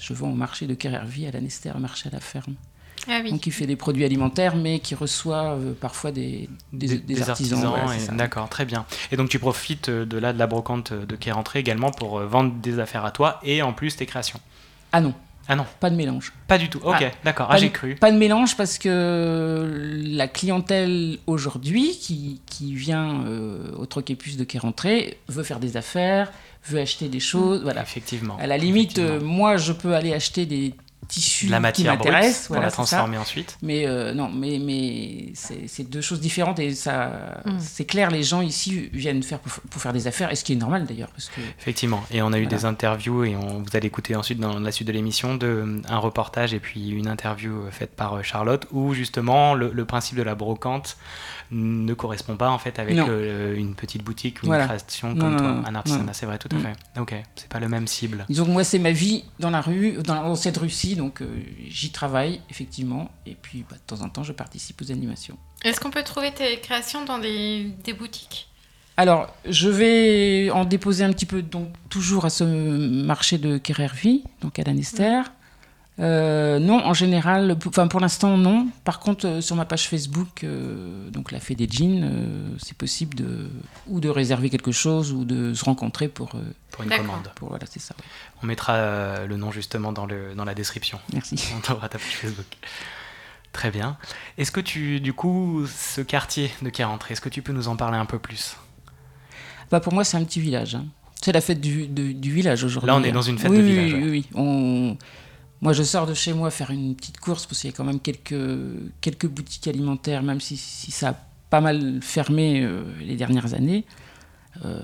je 0.00 0.14
vends 0.14 0.30
au 0.30 0.34
marché 0.34 0.66
de 0.66 0.72
Kerrervie 0.72 1.26
à 1.26 1.30
l'Anester, 1.30 1.72
marché 1.78 2.08
à 2.08 2.12
la 2.12 2.20
ferme. 2.20 2.54
Ah 3.08 3.20
oui. 3.22 3.30
Donc, 3.30 3.46
il 3.46 3.52
fait 3.52 3.66
des 3.66 3.76
produits 3.76 4.04
alimentaires, 4.04 4.56
mais 4.56 4.78
qui 4.80 4.94
reçoit 4.94 5.52
euh, 5.54 5.72
parfois 5.80 6.10
des, 6.12 6.48
des, 6.72 6.98
des 6.98 7.28
artisans. 7.30 7.72
D'accord, 8.12 8.48
très 8.48 8.64
bien. 8.64 8.84
Et 9.12 9.16
donc 9.16 9.28
tu 9.28 9.38
profites 9.38 9.88
euh, 9.88 10.04
de 10.04 10.18
là 10.18 10.32
de 10.32 10.38
la 10.38 10.46
brocante 10.46 10.92
de 10.92 11.16
qui 11.16 11.28
est 11.28 11.32
rentrée 11.32 11.58
également 11.60 11.90
pour 11.90 12.18
euh, 12.18 12.26
vendre 12.26 12.52
des 12.62 12.78
affaires 12.78 13.04
à 13.04 13.10
toi 13.10 13.40
et 13.42 13.62
en 13.62 13.72
plus 13.72 13.96
tes 13.96 14.06
créations. 14.06 14.40
Ah 14.92 15.00
non, 15.00 15.14
Ah 15.48 15.56
non, 15.56 15.66
pas 15.80 15.90
de 15.90 15.96
mélange. 15.96 16.32
pas 16.48 16.58
du 16.58 16.68
tout. 16.68 16.78
Ok, 16.84 16.96
Ah, 17.00 17.10
d'accord. 17.24 17.48
Pas 17.48 17.54
Ah, 17.54 17.56
de- 17.56 17.60
j'ai 17.62 17.70
cru. 17.70 17.94
Pas 17.96 18.10
de 18.12 18.16
mélange 18.18 18.56
parce 18.56 18.78
que 18.78 20.00
la 20.06 20.28
clientèle 20.28 21.18
aujourd'hui 21.26 21.96
qui, 22.00 22.40
qui 22.46 22.74
vient 22.74 23.24
euh, 23.26 23.70
au 23.76 23.86
Troquet-Puce 23.86 24.36
de 24.36 24.44
qui 24.44 24.56
est 24.56 24.60
rentré 24.60 25.18
veut 25.28 25.42
faire 25.42 25.60
des 25.60 25.76
affaires, 25.76 26.32
veut 26.68 26.80
acheter 26.80 27.08
des 27.08 27.20
choses. 27.20 27.62
Voilà. 27.62 27.82
Effectivement. 27.82 28.36
À 28.40 28.46
la 28.46 28.58
limite, 28.58 28.98
euh, 28.98 29.20
moi, 29.20 29.56
je 29.56 29.72
peux 29.72 29.94
aller 29.94 30.12
acheter 30.14 30.46
des 30.46 30.74
tissus 31.08 31.46
de 31.46 31.50
la 31.50 31.58
qui 31.58 31.62
matière 31.62 31.92
m'intéressent. 31.94 32.46
pour 32.46 32.56
Voilà, 32.56 32.66
la 32.66 32.72
transformer 32.72 33.18
ensuite. 33.18 33.58
Mais 33.62 33.86
euh, 33.86 34.12
non, 34.14 34.28
mais, 34.28 34.58
mais 34.62 35.32
c'est 35.34 35.88
deux 35.88 36.00
choses 36.00 36.20
différentes 36.20 36.58
et 36.58 36.74
ça, 36.74 37.42
Mm. 37.44 37.58
c'est 37.60 37.84
clair, 37.84 38.10
les 38.10 38.22
gens 38.22 38.40
ici 38.40 38.88
viennent 38.92 39.22
faire 39.22 39.38
pour, 39.38 39.52
pour 39.70 39.80
faire 39.82 39.92
des 39.92 40.06
affaires, 40.06 40.32
et 40.32 40.36
ce 40.36 40.44
qui 40.44 40.52
est 40.54 40.56
normal 40.56 40.84
d'ailleurs, 40.86 41.08
parce 41.10 41.28
que 41.28 41.40
Effectivement. 41.60 42.02
Et 42.10 42.22
on 42.22 42.32
a 42.32 42.38
eu 42.38 42.42
Voilà. 42.44 42.56
des 42.58 42.64
interviews 42.64 43.24
et 43.24 43.36
on, 43.36 43.58
vous 43.62 43.76
allez 43.76 43.86
écouter 43.86 44.14
ensuite 44.16 44.38
dans 44.40 44.58
la 44.58 44.72
suite 44.72 44.88
de 44.88 44.92
l'émission 44.92 45.34
de, 45.36 45.46
euh, 45.46 45.82
un 45.88 45.98
reportage 45.98 46.54
et 46.54 46.60
puis 46.60 46.90
une 46.90 47.08
interview 47.08 47.52
euh, 47.66 47.70
faite 47.70 47.94
par 47.94 48.22
Charlotte 48.24 48.66
où 48.72 48.94
justement 48.94 49.54
le, 49.54 49.70
le 49.72 49.84
principe 49.84 50.16
de 50.16 50.22
la 50.22 50.34
brocante 50.34 50.96
ne 51.50 51.94
correspond 51.94 52.36
pas 52.36 52.50
en 52.50 52.58
fait 52.58 52.78
avec 52.78 52.96
euh, 52.98 53.54
une 53.56 53.74
petite 53.74 54.02
boutique 54.02 54.42
ou 54.42 54.46
Voilà. 54.46 54.64
une 54.64 54.68
création 54.68 55.14
comme 55.14 55.32
non, 55.32 55.36
toi, 55.38 55.52
non, 55.52 55.64
un 55.66 55.74
artisanat. 55.74 56.12
C'est 56.12 56.26
vrai, 56.26 56.38
tout 56.38 56.48
à 56.52 56.56
Mm. 56.58 56.62
fait. 56.62 57.00
Ok, 57.00 57.14
c'est 57.36 57.48
pas 57.48 57.60
le 57.60 57.68
même 57.68 57.86
cible. 57.86 58.24
disons 58.28 58.44
que 58.46 58.50
moi, 58.50 58.64
c'est 58.64 58.78
ma 58.78 58.92
vie 58.92 59.24
dans 59.38 59.50
la 59.50 59.60
rue, 59.60 59.92
dans, 60.04 60.14
dans 60.22 60.34
cette 60.34 60.56
rue-ci, 60.56 60.86
aussi, 60.88 60.96
donc 60.96 61.22
euh, 61.22 61.26
j'y 61.68 61.90
travaille 61.90 62.40
effectivement. 62.50 63.10
Et 63.26 63.34
puis 63.40 63.64
bah, 63.70 63.76
de 63.76 63.94
temps 63.96 64.02
en 64.04 64.08
temps, 64.08 64.22
je 64.24 64.32
participe 64.32 64.80
aux 64.82 64.90
animations. 64.90 65.36
Est-ce 65.64 65.80
qu'on 65.80 65.90
peut 65.90 66.02
trouver 66.02 66.32
tes 66.32 66.58
créations 66.60 67.04
dans 67.04 67.18
des, 67.18 67.70
des 67.84 67.92
boutiques? 67.92 68.48
Alors, 68.98 69.34
je 69.46 69.68
vais 69.68 70.50
en 70.50 70.64
déposer 70.64 71.04
un 71.04 71.12
petit 71.12 71.26
peu, 71.26 71.42
donc 71.42 71.68
toujours 71.90 72.24
à 72.24 72.30
ce 72.30 72.44
marché 72.44 73.36
de 73.36 73.58
Kerrervie, 73.58 74.24
donc 74.40 74.58
à 74.58 74.62
l'Anester. 74.64 75.20
Euh, 75.98 76.58
non, 76.58 76.84
en 76.84 76.92
général, 76.92 77.56
enfin 77.66 77.88
pour 77.88 78.00
l'instant 78.00 78.36
non. 78.36 78.68
Par 78.84 79.00
contre, 79.00 79.26
euh, 79.26 79.40
sur 79.40 79.56
ma 79.56 79.64
page 79.64 79.88
Facebook, 79.88 80.44
euh, 80.44 81.08
donc 81.08 81.32
la 81.32 81.40
Fée 81.40 81.54
des 81.54 81.66
jeans, 81.70 82.02
euh, 82.04 82.48
c'est 82.58 82.76
possible 82.76 83.14
de 83.16 83.48
ou 83.86 83.98
de 84.00 84.10
réserver 84.10 84.50
quelque 84.50 84.72
chose 84.72 85.12
ou 85.12 85.24
de 85.24 85.54
se 85.54 85.64
rencontrer 85.64 86.08
pour. 86.08 86.34
euh, 86.34 86.40
Pour 86.70 86.84
une 86.84 86.90
commande. 86.90 87.30
pour 87.36 87.48
voilà, 87.48 87.64
c'est 87.70 87.80
ça. 87.80 87.94
ouais. 87.98 88.04
On 88.42 88.46
mettra 88.46 88.74
euh, 88.74 89.26
le 89.26 89.36
nom 89.38 89.50
justement 89.50 89.92
dans, 89.92 90.04
le, 90.04 90.34
dans 90.34 90.44
la 90.44 90.54
description. 90.54 90.98
Merci. 91.14 91.36
On 91.70 91.72
aura 91.72 91.88
ta 91.88 91.96
page 91.98 92.08
Facebook. 92.16 92.44
Très 93.52 93.70
bien. 93.70 93.96
Est-ce 94.36 94.52
que 94.52 94.60
tu, 94.60 95.00
du 95.00 95.14
coup, 95.14 95.64
ce 95.66 96.02
quartier 96.02 96.50
de 96.60 96.68
Carentré, 96.68 97.12
est-ce 97.14 97.22
que 97.22 97.30
tu 97.30 97.40
peux 97.40 97.54
nous 97.54 97.68
en 97.68 97.76
parler 97.76 97.96
un 97.96 98.04
peu 98.04 98.18
plus? 98.18 98.58
Bah, 99.70 99.80
pour 99.80 99.94
moi, 99.94 100.04
c'est 100.04 100.18
un 100.18 100.24
petit 100.24 100.40
village. 100.40 100.74
hein. 100.74 100.84
C'est 101.22 101.32
la 101.32 101.40
fête 101.40 101.62
du, 101.62 101.86
du 101.88 102.30
village 102.30 102.62
aujourd'hui. 102.64 102.88
Là, 102.88 102.96
on 102.96 103.02
est 103.02 103.12
dans 103.12 103.22
une 103.22 103.38
fête 103.38 103.50
Oui, 103.50 103.56
de 103.56 103.62
oui, 103.62 103.70
village, 103.72 103.92
Oui, 103.94 103.98
ouais. 103.98 104.04
oui, 104.04 104.10
oui. 104.10 104.38
On- 104.38 104.98
Moi, 105.62 105.72
je 105.72 105.82
sors 105.82 106.06
de 106.06 106.14
chez 106.14 106.32
moi 106.34 106.50
faire 106.50 106.70
une 106.70 106.94
petite 106.94 107.18
course 107.18 107.46
parce 107.46 107.60
qu'il 107.60 107.70
y 107.70 107.72
a 107.72 107.76
quand 107.76 107.84
même 107.84 108.00
quelques, 108.00 108.34
quelques 109.00 109.26
boutiques 109.26 109.66
alimentaires, 109.68 110.22
même 110.22 110.40
si, 110.40 110.56
si 110.56 110.90
ça 110.90 111.08
a 111.10 111.16
pas 111.50 111.60
mal 111.60 111.98
fermé 112.02 112.62
euh, 112.62 112.82
les 113.00 113.16
dernières 113.16 113.54
années. 113.54 113.84
Euh, 114.64 114.82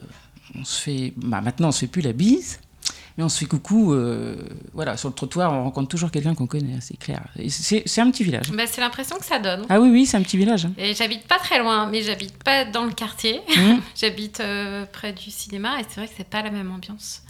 on 0.59 0.65
se 0.65 0.81
fait, 0.81 1.13
bah, 1.17 1.41
maintenant, 1.41 1.69
on 1.69 1.73
se 1.73 1.81
fait 1.81 1.87
plus 1.89 2.03
la 2.03 2.13
bise, 2.13 2.61
mais 3.17 3.25
on 3.25 3.29
se 3.29 3.39
fait 3.39 3.47
coucou. 3.47 3.93
euh, 3.93 4.37
voilà, 4.73 4.97
sur 4.97 5.09
le 5.09 5.15
trottoir, 5.15 5.53
on 5.53 5.65
rencontre 5.65 5.89
toujours 5.89 6.11
quelqu'un 6.11 6.35
qu'on 6.35 6.47
connaît, 6.47 6.79
c'est 6.81 6.97
clair. 6.99 7.23
C'est 7.49 8.01
un 8.01 8.11
petit 8.11 8.25
village. 8.25 8.51
bah, 8.51 8.67
C'est 8.67 8.81
l'impression 8.81 9.17
que 9.19 9.25
ça 9.27 9.39
donne. 9.39 9.67
Ah 9.69 9.79
oui, 9.81 9.91
oui, 9.91 10.07
c'est 10.07 10.17
un 10.17 10.23
petit 10.23 10.37
village. 10.39 10.65
hein. 10.67 10.73
Et 10.79 10.95
j'habite 10.95 11.27
pas 11.29 11.39
très 11.39 11.59
loin, 11.59 11.87
mais 11.87 12.03
j'habite 12.03 12.43
pas 12.43 12.65
dans 12.65 12.85
le 12.85 12.93
quartier. 12.93 13.41
Mhm. 13.57 13.81
j'habite 13.95 14.41
euh, 14.41 14.87
près 14.91 15.13
du 15.13 15.31
cinéma 15.31 15.81
et 15.81 15.85
c'est 15.89 15.97
vrai 16.01 16.09
que 16.09 16.15
c'est 16.17 16.29
pas 16.29 16.43
la 16.43 16.51
même 16.51 16.71
ambiance. 16.73 17.23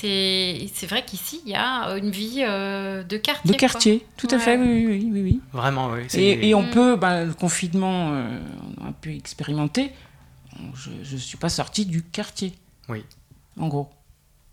C'est 0.00 0.86
vrai 0.86 1.04
qu'ici, 1.04 1.40
il 1.44 1.52
y 1.52 1.54
a 1.54 1.96
une 1.96 2.10
vie 2.10 2.42
euh, 2.46 3.02
de 3.02 3.16
quartier. 3.16 3.50
De 3.52 3.56
quartier, 3.56 4.06
tout 4.16 4.28
à 4.30 4.38
fait, 4.38 4.56
oui, 4.56 4.86
oui, 4.86 5.10
oui. 5.12 5.22
oui. 5.22 5.40
Vraiment, 5.52 5.90
oui. 5.90 6.02
Et, 6.14 6.48
et 6.48 6.54
on 6.54 6.62
Mm. 6.62 6.70
peut, 6.70 6.96
ben, 6.96 7.24
le 7.26 7.34
confinement, 7.34 8.10
euh, 8.12 8.38
on 8.78 8.84
a 8.84 8.88
un 8.88 8.92
peu 8.92 9.10
expérimenté. 9.10 9.92
Je 10.74 10.90
ne 11.14 11.18
suis 11.20 11.38
pas 11.38 11.48
sortie 11.48 11.86
du 11.86 12.02
quartier. 12.02 12.52
Oui. 12.88 13.04
En 13.58 13.68
gros. 13.68 13.88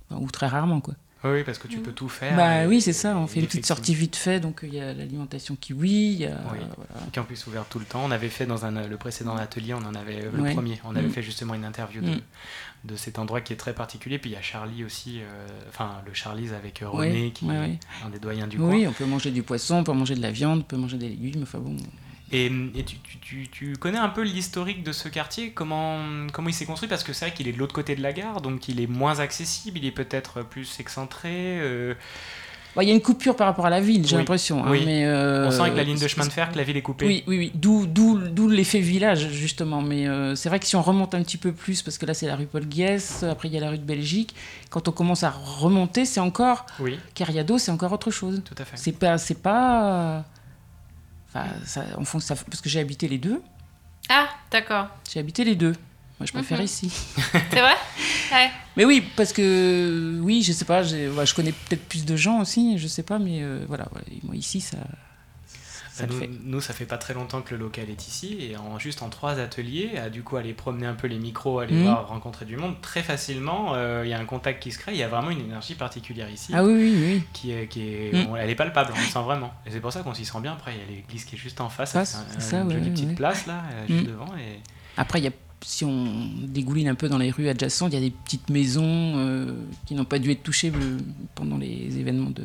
Enfin, 0.09 0.21
ou 0.21 0.29
très 0.31 0.47
rarement, 0.47 0.79
quoi. 0.79 0.93
Oui, 1.23 1.43
parce 1.43 1.57
que 1.57 1.67
tu 1.67 1.79
peux 1.79 1.91
tout 1.91 2.07
faire. 2.07 2.37
bah 2.37 2.63
et- 2.63 2.67
oui, 2.67 2.79
c'est 2.79 2.93
ça. 2.93 3.17
On 3.17 3.25
fait 3.27 3.39
une 3.41 3.47
petite 3.47 3.65
sortie 3.65 3.93
vite 3.95 4.15
fait. 4.15 4.39
Donc 4.39 4.59
il 4.63 4.73
y 4.75 4.79
a 4.79 4.93
l'alimentation 4.93 5.57
qui, 5.59 5.73
oui. 5.73 5.89
il 6.13 6.21
Y 6.21 6.25
a, 6.27 6.29
Oui. 6.53 6.59
voilà. 6.59 7.05
Qui 7.11 7.19
est 7.19 7.21
en 7.21 7.25
plus 7.25 7.47
ouvert 7.47 7.65
tout 7.65 7.79
le 7.79 7.85
temps. 7.85 8.03
On 8.05 8.11
avait 8.11 8.29
fait 8.29 8.45
dans 8.45 8.65
un, 8.65 8.87
le 8.87 8.97
précédent 8.97 9.35
atelier, 9.35 9.73
on 9.73 9.79
en 9.83 9.95
avait 9.95 10.23
euh, 10.23 10.31
le 10.31 10.43
Ouais. 10.43 10.53
premier, 10.53 10.79
on 10.85 10.95
avait 10.95 11.07
Mm. 11.07 11.11
fait 11.11 11.23
justement 11.23 11.55
une 11.55 11.65
interview 11.65 12.01
de, 12.01 12.11
Mm. 12.11 12.21
De 12.83 12.95
cet 12.95 13.19
endroit 13.19 13.41
qui 13.41 13.53
est 13.53 13.57
très 13.57 13.73
particulier. 13.73 14.17
Puis 14.19 14.29
il 14.29 14.33
y 14.33 14.37
a 14.37 14.41
Charlie 14.41 14.83
aussi, 14.83 15.19
euh, 15.21 15.47
enfin 15.69 16.01
le 16.05 16.13
Charlie's 16.13 16.53
avec 16.53 16.81
euh, 16.81 16.89
René, 16.89 17.31
qui 17.31 17.45
est 17.49 17.79
un 18.05 18.09
des 18.09 18.19
doyens 18.19 18.47
du 18.47 18.57
coin. 18.57 18.69
Oui, 18.69 18.87
on 18.87 18.93
peut 18.93 19.05
manger 19.05 19.31
du 19.31 19.43
poisson, 19.43 19.75
on 19.77 19.83
peut 19.83 19.93
manger 19.93 20.15
de 20.15 20.21
la 20.21 20.31
viande, 20.31 20.59
on 20.59 20.63
peut 20.63 20.77
manger 20.77 20.97
des 20.97 21.09
légumes. 21.09 21.43
Enfin 21.43 21.59
bon. 21.59 21.75
Et, 22.31 22.47
et 22.75 22.83
tu, 22.83 22.97
tu- 22.97 23.17
tu- 23.19 23.47
tu 23.47 23.73
connais 23.77 23.97
un 23.97 24.09
peu 24.09 24.21
l'historique 24.21 24.83
de 24.83 24.91
ce 24.91 25.07
quartier? 25.07 25.51
Comment, 25.51 26.27
comment 26.33 26.49
il 26.49 26.53
s'est 26.53 26.65
construit? 26.65 26.89
Parce 26.89 27.03
que 27.05 27.13
c'est 27.13 27.25
vrai 27.27 27.33
qu'il 27.33 27.47
est 27.47 27.53
de 27.53 27.57
l'autre 27.57 27.73
côté 27.73 27.95
de 27.95 28.01
la 28.01 28.11
gare, 28.11 28.41
donc 28.41 28.67
il 28.67 28.81
est 28.81 28.87
moins 28.87 29.19
accessible, 29.19 29.77
il 29.77 29.85
est 29.85 29.91
peut-être 29.91 30.43
plus 30.43 30.77
excentré. 30.81 31.29
euh, 31.61 31.93
Bon, 32.77 32.83
Il 32.83 32.89
y 32.89 32.91
a 32.91 32.93
une 32.93 33.01
coupure 33.01 33.35
par 33.35 33.47
rapport 33.47 33.65
à 33.65 33.71
la 33.71 33.81
ville, 33.81 34.05
j'ai 34.07 34.15
Oui. 34.15 34.21
l'impression. 34.21 34.63
hein, 34.63 34.67
Oui. 34.69 34.83
mais, 34.85 35.03
euh, 35.03 35.47
on 35.47 35.51
sent 35.51 35.61
avec 35.61 35.75
la 35.75 35.83
ligne 35.83 35.97
de 35.97 36.07
chemin 36.07 36.27
de 36.27 36.31
fer 36.31 36.51
que 36.51 36.57
la 36.57 36.63
ville 36.63 36.77
est 36.77 36.81
coupée. 36.83 37.07
Oui, 37.07 37.23
oui, 37.25 37.37
oui. 37.39 37.51
D'où, 37.55 37.87
d'où, 37.87 38.19
d'où 38.19 38.47
l'effet 38.47 38.79
village, 38.79 39.29
justement. 39.31 39.81
Mais 39.81 40.07
euh, 40.07 40.35
c'est 40.35 40.47
vrai 40.47 40.59
que 40.59 40.65
si 40.67 40.75
on 40.75 40.83
remonte 40.83 41.15
un 41.15 41.23
petit 41.23 41.37
peu 41.37 41.51
plus, 41.51 41.81
parce 41.81 41.97
que 41.97 42.05
là, 42.05 42.13
c'est 42.13 42.27
la 42.27 42.35
rue 42.35 42.45
Paul 42.45 42.65
Guès, 42.65 43.23
après, 43.23 43.47
il 43.47 43.53
y 43.55 43.57
a 43.57 43.61
la 43.61 43.71
rue 43.71 43.79
de 43.79 43.83
Belgique. 43.83 44.35
Quand 44.69 44.87
on 44.87 44.91
commence 44.91 45.23
à 45.23 45.31
remonter, 45.31 46.05
c'est 46.05 46.19
encore. 46.19 46.67
Oui, 46.79 46.99
Carriado, 47.15 47.57
c'est 47.57 47.71
encore 47.71 47.91
autre 47.91 48.11
chose. 48.11 48.43
tout 48.45 48.55
à 48.59 48.63
fait. 48.63 48.77
C'est 48.77 48.91
pas. 48.91 49.17
C'est 49.17 49.41
pas 49.41 50.23
enfin, 51.33 51.47
ça, 51.65 51.83
en 51.97 52.05
fond, 52.05 52.19
ça, 52.19 52.35
parce 52.35 52.61
que 52.61 52.69
j'ai 52.69 52.79
habité 52.79 53.07
les 53.07 53.17
deux. 53.17 53.41
Ah, 54.09 54.27
d'accord. 54.51 54.87
J'ai 55.11 55.19
habité 55.19 55.43
les 55.43 55.55
deux. 55.55 55.73
Moi, 56.19 56.25
je 56.25 56.31
préfère 56.33 56.57
Mhm. 56.59 56.65
ici. 56.65 56.91
C'est 57.51 57.61
vrai? 57.61 57.75
Ouais. 58.31 58.49
Mais 58.75 58.85
oui, 58.85 59.03
parce 59.15 59.33
que. 59.33 60.19
Oui, 60.21 60.41
je 60.43 60.51
sais 60.51 60.65
pas, 60.65 60.81
je 60.83 61.33
connais 61.35 61.51
peut-être 61.51 61.87
plus 61.87 62.05
de 62.05 62.15
gens 62.15 62.41
aussi, 62.41 62.77
je 62.79 62.87
sais 62.87 63.03
pas, 63.03 63.19
mais 63.19 63.43
euh, 63.43 63.63
voilà. 63.67 63.85
ouais, 63.95 64.01
moi, 64.23 64.35
ici, 64.35 64.59
ça. 64.61 64.77
Bah, 65.99 66.05
nous, 66.07 66.19
fait. 66.19 66.29
nous, 66.43 66.61
ça 66.61 66.73
fait 66.75 66.85
pas 66.85 66.99
très 66.99 67.15
longtemps 67.15 67.41
que 67.41 67.55
le 67.55 67.59
local 67.59 67.89
est 67.89 68.07
ici, 68.07 68.37
et 68.39 68.55
en, 68.55 68.77
juste 68.77 69.01
en 69.01 69.09
trois 69.09 69.39
ateliers, 69.39 69.97
à 69.97 70.11
du 70.11 70.21
coup 70.21 70.37
aller 70.37 70.53
promener 70.53 70.85
un 70.85 70.93
peu 70.93 71.07
les 71.07 71.17
micros, 71.17 71.57
aller 71.59 71.73
Mhm. 71.73 71.81
voir, 71.81 72.07
rencontrer 72.09 72.45
du 72.45 72.55
monde, 72.55 72.75
très 72.81 73.01
facilement, 73.01 73.73
euh, 73.73 74.03
il 74.05 74.09
y 74.11 74.13
a 74.13 74.19
un 74.19 74.25
contact 74.25 74.61
qui 74.61 74.71
se 74.71 74.77
crée, 74.77 74.91
il 74.91 74.99
y 74.99 75.03
a 75.03 75.07
vraiment 75.07 75.31
une 75.31 75.41
énergie 75.41 75.73
particulière 75.73 76.29
ici, 76.29 76.51
Ah 76.53 76.63
oui, 76.63 76.73
oui, 76.73 76.93
oui. 77.15 77.23
qui 77.33 77.51
est, 77.51 77.67
qui 77.67 77.81
est 77.81 78.11
Mhm. 78.13 78.27
on- 78.29 78.35
elle 78.35 78.49
est 78.49 78.53
palpable, 78.55 78.93
on 78.95 78.99
le 78.99 79.07
sent 79.07 79.23
vraiment. 79.23 79.51
Et 79.65 79.71
c'est 79.71 79.79
pour 79.79 79.91
ça 79.91 80.01
qu'on 80.03 80.13
s'y 80.13 80.23
sent 80.25 80.39
bien, 80.39 80.53
après 80.53 80.73
il 80.75 80.79
y 80.79 80.83
a 80.83 80.97
l'église 80.97 81.25
qui 81.25 81.35
est 81.35 81.39
juste 81.39 81.61
en 81.61 81.69
face, 81.69 81.93
Face, 81.93 82.13
avec 82.13 82.27
un- 82.27 82.33
c'est 82.41 82.41
ça, 82.51 82.57
une 82.61 82.67
ouais, 82.67 82.73
jolie 82.75 82.85
ouais, 82.85 82.91
petite 82.91 83.15
place 83.15 83.47
là, 83.47 83.63
euh, 83.71 83.87
juste 83.87 84.01
Mhm. 84.01 84.07
devant, 84.07 84.35
et 84.37 84.59
Après, 84.97 85.19
il 85.19 85.23
y 85.25 85.27
a, 85.27 85.31
si 85.61 85.83
on 85.85 86.29
dégouline 86.43 86.87
un 86.87 86.95
peu 86.95 87.09
dans 87.09 87.17
les 87.17 87.31
rues 87.31 87.49
adjacentes, 87.49 87.91
il 87.93 87.95
y 87.95 87.97
a 87.97 88.01
des 88.09 88.11
petites 88.11 88.49
maisons 88.49 89.13
euh, 89.17 89.51
qui 89.85 89.95
n'ont 89.95 90.05
pas 90.05 90.19
dû 90.19 90.31
être 90.31 90.43
touchées 90.43 90.71
pendant 91.35 91.57
les 91.57 91.97
événements 91.97 92.29
de, 92.29 92.43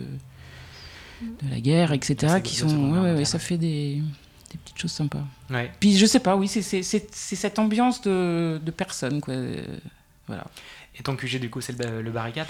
de 1.23 1.51
la 1.51 1.61
guerre, 1.61 1.93
etc. 1.93 2.17
Qui 2.43 2.57
sont, 2.57 2.67
ouais, 2.93 2.99
ouais, 3.01 3.15
ouais, 3.15 3.25
ça 3.25 3.39
fait 3.39 3.59
des, 3.59 4.03
des 4.51 4.59
petites 4.65 4.79
choses 4.79 4.93
sympas. 4.93 5.25
Puis 5.81 5.97
je 5.97 6.07
sais 6.07 6.21
pas, 6.21 6.37
oui, 6.37 6.49
c'est- 6.49 6.83
cette 6.83 7.59
ambiance 7.59 8.01
de, 8.03 8.61
de 8.65 8.71
personnes, 8.71 9.21
quoi. 9.21 9.35
euh, 9.35 9.63
Voilà. 10.27 10.47
Et 10.99 11.03
ton 11.03 11.17
QG 11.17 11.39
du 11.41 11.49
coup 11.51 11.61
c'est 11.61 11.79
le, 11.83 12.03
le 12.03 12.11
barricade? 12.11 12.47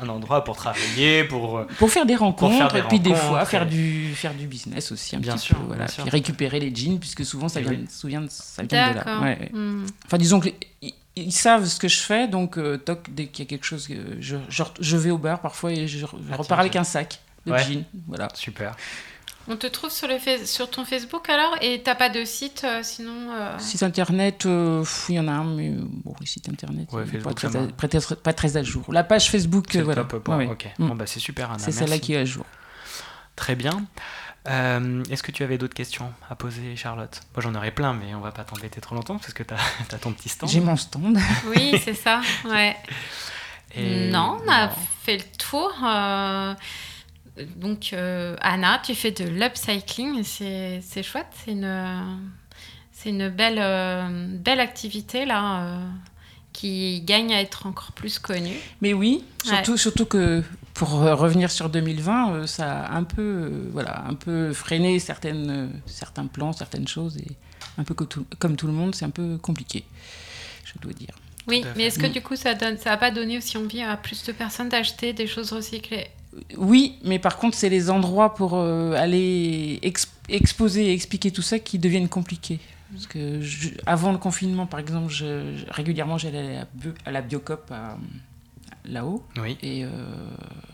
Un 0.00 0.08
endroit 0.08 0.44
pour 0.44 0.56
travailler, 0.56 1.24
pour... 1.24 1.58
euh, 1.58 1.66
Pour 1.78 1.90
faire 1.90 2.06
des 2.06 2.16
rencontres, 2.16 2.56
faire 2.56 2.72
des 2.72 2.78
et 2.78 2.82
puis 2.84 3.00
des 3.00 3.10
rencontres, 3.10 3.28
fois 3.28 3.44
faire 3.44 3.66
du, 3.66 4.12
faire 4.14 4.34
du 4.34 4.46
business 4.46 4.92
aussi 4.92 5.16
un 5.16 5.20
Bien 5.20 5.34
petit 5.34 5.46
sûr, 5.46 5.56
peu. 5.56 5.64
Voilà. 5.66 5.84
bien 5.84 5.92
sûr. 5.94 6.02
Puis 6.04 6.10
récupérer 6.10 6.60
les 6.60 6.74
jeans, 6.74 6.98
puisque 6.98 7.24
souvent 7.24 7.48
ça 7.48 7.60
Eh 7.60 7.64
vient, 7.64 7.72
oui. 7.72 7.86
souvent- 7.90 8.26
ça 8.28 8.62
vient 8.62 8.90
de 8.90 8.96
là. 8.96 9.04
D'accord. 9.04 9.22
Ouais, 9.22 9.38
ouais. 9.40 9.50
Hmm. 9.52 9.86
Enfin, 10.06 10.18
disons 10.18 10.40
que 10.40 10.48
ils, 10.80 10.94
ils 11.16 11.32
savent 11.32 11.66
ce 11.66 11.78
que 11.78 11.88
je 11.88 11.98
fais, 11.98 12.28
donc 12.28 12.58
euh, 12.58 12.76
toc, 12.78 13.06
dès 13.10 13.26
qu'il 13.26 13.44
y 13.44 13.48
a 13.48 13.50
quelque 13.50 13.64
chose, 13.66 13.86
euh, 13.90 14.16
je, 14.20 14.36
je, 14.48 14.62
je 14.80 14.96
vais 14.96 15.10
au 15.10 15.18
bar 15.18 15.40
parfois 15.40 15.72
et 15.72 15.86
je, 15.86 15.98
je 15.98 16.06
Ah, 16.06 16.36
repars 16.36 16.46
tiens, 16.46 16.56
avec 16.58 16.76
un 16.76 16.84
sac 16.84 17.20
de 17.46 17.52
Ouais. 17.52 17.62
jeans. 17.62 17.84
Voilà. 18.08 18.28
Super. 18.34 18.74
On 19.48 19.56
te 19.56 19.66
trouve 19.66 19.90
sur, 19.90 20.06
le 20.08 20.18
fa- 20.18 20.46
sur 20.46 20.70
ton 20.70 20.84
Facebook 20.84 21.28
alors? 21.28 21.56
Et 21.60 21.82
t'as 21.82 21.94
pas 21.96 22.08
de 22.08 22.24
site 22.24 22.62
euh, 22.64 22.80
sinon 22.82 23.32
euh, 23.32 23.58
Site 23.58 23.82
internet, 23.82 24.46
euh, 24.46 24.84
il 25.08 25.16
y 25.16 25.20
en 25.20 25.26
a 25.28 25.32
un, 25.32 25.44
mais 25.44 25.70
bon, 26.04 26.14
les 26.20 26.26
sites 26.26 26.48
internet, 26.48 26.88
Ouais, 26.92 27.02
euh, 27.02 27.06
Facebook, 27.06 27.22
pas, 27.24 27.34
très 27.34 27.56
à, 27.56 28.16
pas 28.16 28.32
très 28.32 28.56
à 28.56 28.62
jour. 28.62 28.84
La 28.92 29.02
page 29.04 29.30
Facebook, 29.30 29.66
C'est 29.70 29.78
euh, 29.78 29.80
le 29.80 29.84
voilà. 29.86 30.04
top 30.04 30.22
point, 30.22 30.36
Ouais, 30.38 30.46
ouais. 30.46 30.52
ok. 30.52 30.68
Mm. 30.78 30.86
Bon 30.88 30.94
bah 30.94 31.06
c'est 31.06 31.18
super 31.20 31.50
Anna, 31.50 31.58
C'est 31.58 31.72
celle-là 31.72 31.98
qui 31.98 32.14
est 32.14 32.18
à 32.18 32.24
jour. 32.24 32.46
Très 33.34 33.54
bien. 33.56 33.84
Euh, 34.48 35.02
Est-ce 35.10 35.22
que 35.22 35.30
tu 35.32 35.42
avais 35.44 35.56
d'autres 35.58 35.74
questions 35.74 36.12
à 36.28 36.34
poser, 36.34 36.74
Charlotte? 36.76 37.20
Moi, 37.34 37.42
j'en 37.42 37.54
aurais 37.54 37.70
plein, 37.70 37.94
mais 37.94 38.14
on 38.14 38.20
va 38.20 38.32
pas 38.32 38.42
t'embêter 38.44 38.80
trop 38.80 38.94
longtemps 38.96 39.16
parce 39.18 39.32
que 39.32 39.42
tu 39.44 39.54
as, 39.54 39.98
ton 40.00 40.12
petit 40.12 40.28
stand. 40.28 40.50
J'ai 40.50 40.60
mon 40.60 40.76
stand. 40.76 41.16
Oui, 41.46 41.80
c'est 41.84 41.94
ça. 41.94 42.20
Ouais. 42.44 42.76
Et- 43.74 44.10
Non, 44.10 44.38
on 44.44 44.48
a 44.50 44.66
non. 44.66 44.72
fait 45.04 45.16
le 45.16 45.24
tour. 45.38 45.72
Donc, 47.56 47.90
euh, 47.92 48.36
Anna, 48.40 48.80
tu 48.84 48.94
fais 48.94 49.10
de 49.10 49.24
l'upcycling. 49.24 50.22
C'est 50.22 50.80
c'est 50.82 51.02
chouette. 51.02 51.28
C'est 51.44 51.52
une, 51.52 52.20
c'est 52.92 53.08
une 53.10 53.28
belle, 53.30 53.58
euh, 53.58 54.26
belle 54.36 54.60
activité 54.60 55.24
là 55.24 55.62
euh, 55.64 55.86
qui 56.52 57.00
gagne 57.00 57.32
à 57.32 57.40
être 57.40 57.66
encore 57.66 57.92
plus 57.92 58.18
connue. 58.18 58.56
Mais 58.82 58.92
oui, 58.92 59.24
Ouais. 59.50 59.64
surtout, 59.76 60.04
que 60.06 60.42
pour 60.74 60.90
revenir 60.90 61.50
sur 61.50 61.68
2020, 61.70 62.32
euh, 62.32 62.46
ça 62.46 62.82
a 62.84 62.94
un 62.96 63.04
peu, 63.04 63.22
euh, 63.22 63.68
voilà, 63.72 64.04
un 64.06 64.14
peu 64.14 64.52
freiné 64.52 64.98
certaines, 64.98 65.50
euh, 65.50 65.66
certains 65.86 66.26
plans, 66.26 66.52
certaines 66.52 66.86
choses. 66.86 67.16
Et 67.16 67.36
un 67.78 67.84
peu 67.84 67.94
comme 67.94 68.06
tout, 68.08 68.26
comme 68.38 68.56
tout 68.56 68.66
le 68.66 68.72
monde, 68.74 68.94
c'est 68.94 69.06
un 69.06 69.10
peu 69.10 69.38
compliqué, 69.38 69.84
je 70.64 70.72
dois 70.80 70.92
dire. 70.92 71.14
Oui, 71.48 71.64
mais 71.76 71.84
est-ce 71.84 71.98
que 71.98 72.06
Mm. 72.06 72.12
du 72.12 72.20
coup, 72.22 72.36
ça 72.36 72.54
donne, 72.54 72.76
ça 72.78 72.90
n'a 72.90 72.96
pas 72.98 73.10
donné 73.10 73.38
aussi 73.38 73.56
envie 73.56 73.80
à 73.82 73.96
plus 73.96 74.22
de 74.24 74.32
personnes 74.32 74.68
d'acheter 74.68 75.12
des 75.14 75.26
choses 75.26 75.52
recyclées? 75.52 76.08
Oui, 76.56 76.96
mais 77.04 77.18
par 77.18 77.36
contre, 77.36 77.56
c'est 77.56 77.68
les 77.68 77.90
endroits 77.90 78.34
pour 78.34 78.54
euh, 78.54 78.92
aller 78.94 79.78
ex- 79.82 80.10
exposer 80.28 80.86
et 80.86 80.92
expliquer 80.92 81.30
tout 81.30 81.42
ça 81.42 81.58
qui 81.58 81.78
deviennent 81.78 82.08
compliqués. 82.08 82.58
Parce 82.92 83.06
que 83.06 83.40
je- 83.40 83.70
avant 83.86 84.12
le 84.12 84.18
confinement, 84.18 84.66
par 84.66 84.80
exemple, 84.80 85.10
je- 85.12 85.56
je- 85.56 85.64
régulièrement, 85.70 86.18
j'allais 86.18 86.56
à 86.56 86.60
la, 86.60 86.66
bio- 86.74 86.94
à 87.06 87.10
la 87.10 87.20
Biocop 87.22 87.70
là-haut. 88.86 89.22
Oui. 89.40 89.56
Et 89.62 89.84
euh, 89.84 89.88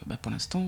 bah, 0.06 0.16
pour 0.20 0.32
l'instant, 0.32 0.64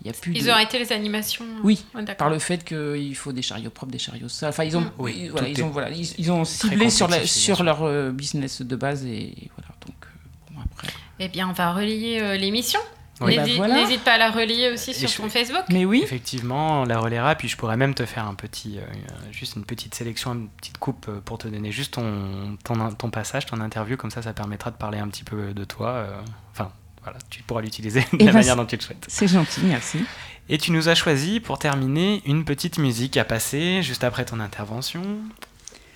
il 0.00 0.04
n'y 0.04 0.10
a 0.10 0.14
plus 0.14 0.32
Ils 0.34 0.44
de... 0.44 0.50
ont 0.50 0.54
arrêté 0.54 0.78
les 0.78 0.92
animations 0.92 1.44
Oui, 1.62 1.84
Ouais, 1.94 2.02
d'accord. 2.02 2.16
par 2.16 2.30
le 2.30 2.38
fait 2.38 2.64
qu'il 2.64 3.14
faut 3.16 3.32
des 3.32 3.42
chariots 3.42 3.70
propres, 3.70 3.92
des 3.92 3.98
chariots 3.98 4.28
sales. 4.28 4.50
Enfin, 4.50 4.64
ils 4.64 4.76
ont. 4.76 4.90
Oui, 4.98 5.22
ils, 5.24 5.30
voilà, 5.30 5.48
ont, 5.64 5.70
voilà, 5.70 5.90
ils, 5.90 6.08
ils 6.18 6.30
ont 6.32 6.44
ciblé 6.44 6.90
sur, 6.90 7.08
la, 7.08 7.18
leur 7.64 7.82
euh, 7.82 8.10
business 8.10 8.62
de 8.62 8.76
base 8.76 9.04
et 9.06 9.34
voilà. 9.56 9.74
Donc, 9.86 9.94
euh, 10.04 10.54
bon, 10.54 10.60
après. 10.72 10.88
Eh 11.20 11.28
bien, 11.28 11.48
on 11.48 11.52
va 11.52 11.72
relayer 11.72 12.20
euh, 12.20 12.36
l'émission. 12.36 12.80
Oui. 13.24 13.36
N'hésite 13.36 13.58
Bah, 13.58 13.66
voilà. 13.66 13.74
n'hésite 13.82 14.04
pas 14.04 14.12
à 14.12 14.18
la 14.18 14.30
relayer 14.30 14.70
aussi 14.70 14.92
sur 14.94 15.08
je- 15.08 15.16
ton 15.16 15.28
Facebook. 15.28 15.62
Mais 15.70 15.84
oui, 15.84 16.00
Effectivement, 16.02 16.82
on 16.82 16.84
la 16.84 16.98
relaiera, 16.98 17.34
puis 17.34 17.48
je 17.48 17.56
pourrais 17.56 17.76
même 17.76 17.94
te 17.94 18.04
faire 18.06 18.26
un 18.26 18.34
petit, 18.34 18.78
euh, 18.78 18.82
juste 19.30 19.56
une 19.56 19.64
petite 19.64 19.94
sélection, 19.94 20.32
une 20.34 20.48
petite 20.48 20.78
coupe 20.78 21.06
euh, 21.08 21.20
pour 21.24 21.38
te 21.38 21.48
donner 21.48 21.72
juste 21.72 21.94
ton, 21.94 22.56
ton, 22.64 22.90
ton 22.92 23.10
passage, 23.10 23.46
ton 23.46 23.60
interview, 23.60 23.96
comme 23.96 24.10
ça, 24.10 24.22
ça 24.22 24.32
permettra 24.32 24.70
de 24.70 24.76
parler 24.76 24.98
un 24.98 25.08
petit 25.08 25.24
peu 25.24 25.52
de 25.54 25.64
toi. 25.64 25.88
euh, 25.90 26.16
Enfin, 26.52 26.70
voilà, 27.02 27.18
tu 27.30 27.42
pourras 27.42 27.60
l'utiliser 27.62 28.00
de 28.00 28.06
Eh 28.18 28.24
la 28.24 28.32
ben, 28.32 28.38
manière 28.38 28.56
dont 28.56 28.66
tu 28.66 28.76
le 28.76 28.82
souhaites. 28.82 29.04
c'est 29.08 29.28
gentil, 29.28 29.60
merci. 29.64 30.04
Et 30.48 30.58
tu 30.58 30.72
nous 30.72 30.88
as 30.88 30.94
choisi 30.94 31.40
pour 31.40 31.58
terminer 31.58 32.20
une 32.26 32.44
petite 32.44 32.78
musique 32.78 33.16
à 33.16 33.24
passer 33.24 33.80
juste 33.82 34.04
après 34.04 34.24
ton 34.24 34.40
intervention. 34.40 35.02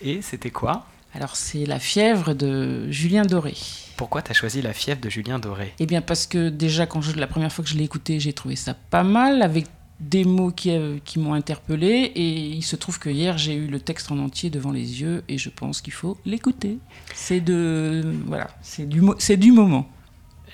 Et 0.02 0.22
c'était 0.22 0.50
quoi? 0.50 0.86
Alors 1.14 1.34
c'est 1.36 1.64
La 1.66 1.78
fièvre 1.78 2.34
de 2.34 2.90
Julien 2.90 3.22
Doré. 3.22 3.54
Pourquoi 3.96 4.22
tu 4.22 4.30
as 4.30 4.34
choisi 4.34 4.60
La 4.60 4.72
fièvre 4.72 5.00
de 5.00 5.08
Julien 5.08 5.38
Doré? 5.38 5.72
Eh 5.78 5.86
bien 5.86 6.02
parce 6.02 6.26
que 6.26 6.48
déjà 6.50 6.86
quand 6.86 7.00
je, 7.00 7.16
la 7.16 7.26
première 7.26 7.50
fois 7.52 7.64
que 7.64 7.70
je 7.70 7.76
l'ai 7.76 7.84
écouté, 7.84 8.20
j'ai 8.20 8.32
trouvé 8.32 8.56
ça 8.56 8.74
pas 8.74 9.02
mal 9.02 9.42
avec 9.42 9.66
des 10.00 10.24
mots 10.24 10.50
qui, 10.50 10.70
euh, 10.70 10.98
qui 11.04 11.18
m'ont 11.18 11.32
interpellé 11.32 12.12
et 12.14 12.30
il 12.30 12.62
se 12.62 12.76
trouve 12.76 12.98
que 12.98 13.08
hier 13.08 13.38
j'ai 13.38 13.54
eu 13.54 13.66
le 13.66 13.80
texte 13.80 14.12
en 14.12 14.18
entier 14.18 14.50
devant 14.50 14.70
les 14.70 15.00
yeux 15.00 15.24
et 15.28 15.38
je 15.38 15.48
pense 15.48 15.80
qu'il 15.80 15.94
faut 15.94 16.18
l'écouter. 16.26 16.78
C'est 17.14 17.40
de 17.40 18.02
voilà, 18.26 18.48
c'est 18.60 18.86
du 18.86 19.00
c'est 19.18 19.38
du 19.38 19.52
moment. 19.52 19.88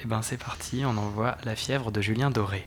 Eh 0.05 0.07
ben 0.07 0.23
c'est 0.23 0.39
parti, 0.39 0.83
on 0.85 0.97
envoie 0.97 1.37
La 1.45 1.57
fièvre 1.57 1.91
de 1.91 2.01
Julien 2.01 2.31
Doré. 2.31 2.65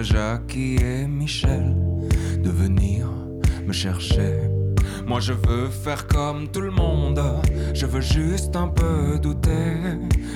À 0.00 0.02
Jackie 0.02 0.76
et 0.76 1.06
Michel 1.06 1.76
de 2.42 2.48
venir 2.48 3.06
me 3.66 3.72
chercher. 3.72 4.48
Moi 5.06 5.20
je 5.20 5.34
veux 5.34 5.68
faire 5.68 6.06
comme 6.06 6.48
tout 6.48 6.62
le 6.62 6.70
monde, 6.70 7.20
je 7.74 7.84
veux 7.84 8.00
juste 8.00 8.56
un 8.56 8.68
peu 8.68 9.18
douter. 9.18 9.76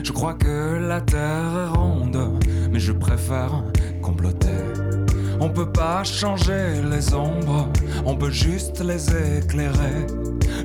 Je 0.03 0.13
crois 0.13 0.35
que 0.35 0.79
la 0.87 1.01
terre 1.01 1.53
est 1.65 1.79
ronde, 1.79 2.43
mais 2.71 2.79
je 2.79 2.93
préfère 2.93 3.65
comploter. 4.03 4.61
On 5.41 5.49
peut 5.49 5.73
pas 5.73 6.05
changer 6.05 6.83
les 6.91 7.15
ombres, 7.15 7.69
on 8.05 8.17
peut 8.17 8.31
juste 8.31 8.85
les 8.85 9.05
éclairer. 9.39 10.07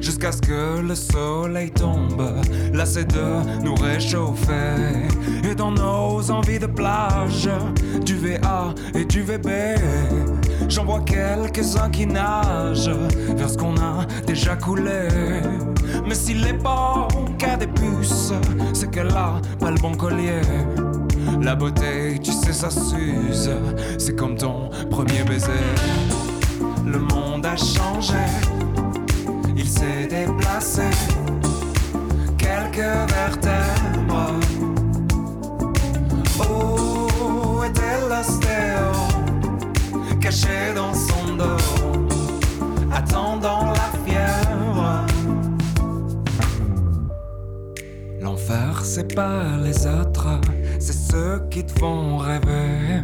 Jusqu'à 0.02 0.32
ce 0.32 0.42
que 0.42 0.82
le 0.82 0.96
soleil 0.96 1.72
tombe, 1.72 2.42
lassé 2.74 3.04
de 3.04 3.64
nous 3.64 3.76
réchauffer. 3.76 5.08
Et 5.44 5.56
dans 5.56 5.72
nos 5.72 6.32
envies 6.32 6.60
de 6.60 6.66
plage, 6.66 7.50
du 8.06 8.16
VA 8.16 8.74
et 8.96 9.06
du 9.06 9.24
VB, 9.24 9.50
j'en 10.68 10.86
vois 10.86 11.02
quelques-uns 11.02 11.90
qui 11.90 12.06
nagent 12.06 12.92
vers 13.36 13.50
ce 13.50 13.58
qu'on 13.58 13.76
a 13.78 14.06
déjà 14.26 14.56
coulé. 14.56 15.08
Mais 16.08 16.16
si 16.16 16.34
l'époque 16.34 17.44
a 17.44 17.58
des 17.58 17.68
puces, 17.68 18.34
c'est 18.74 18.90
qu'elle 18.90 19.12
a 19.12 19.42
pas 19.60 19.72
le 19.72 19.80
bon 19.80 19.96
collier. 19.96 20.42
La 21.42 21.56
beauté, 21.56 22.20
tu 22.24 22.32
sais, 22.32 22.54
ça 22.54 22.70
s'use. 22.70 23.52
C'est 23.98 24.16
comme 24.16 24.36
ton 24.36 24.70
premier 24.90 25.24
baiser. 25.24 25.52
Le 26.86 27.00
monde 27.00 27.46
a 27.46 27.56
changé. 27.56 28.59
Il 29.70 29.78
s'est 29.78 30.08
déplacé. 30.08 30.90
Quelques 32.40 32.92
vertèbres. 33.14 34.34
Où 36.40 37.64
était 37.64 38.00
l'ostéo 38.10 38.90
Caché 40.20 40.74
dans 40.76 40.94
son 40.96 41.36
dos. 41.36 41.62
Attendant 42.92 43.66
la 43.66 43.90
fièvre? 44.04 45.06
L'enfer, 48.22 48.82
c'est 48.84 49.14
pas 49.14 49.56
les 49.64 49.86
autres, 49.86 50.42
c'est 50.80 51.12
ceux 51.12 51.44
qui 51.52 51.64
te 51.64 51.80
font 51.80 52.18
rêver 52.18 53.04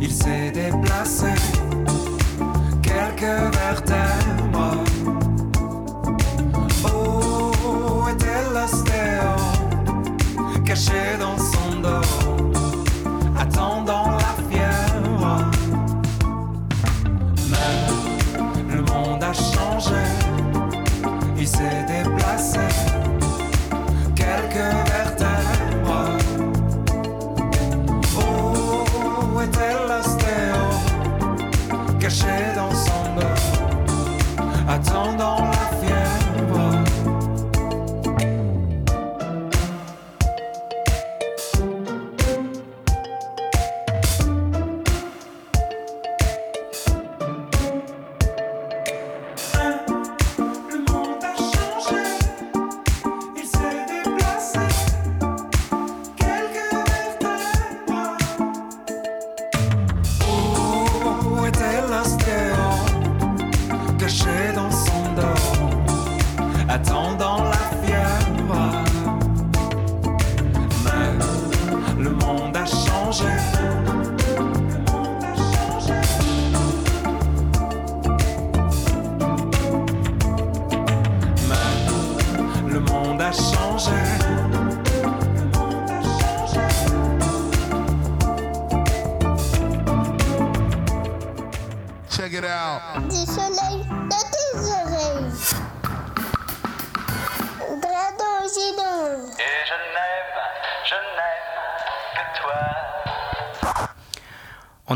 il 0.00 0.12
s'est 0.12 0.50
déplacé. 0.50 1.32
Quelques 2.82 3.54
vertèbres. 3.54 4.84
Où 6.84 8.08
était 8.08 8.44
l'ostéo 8.54 9.30
caché 10.64 11.16
dans 11.18 11.36
son 11.36 11.59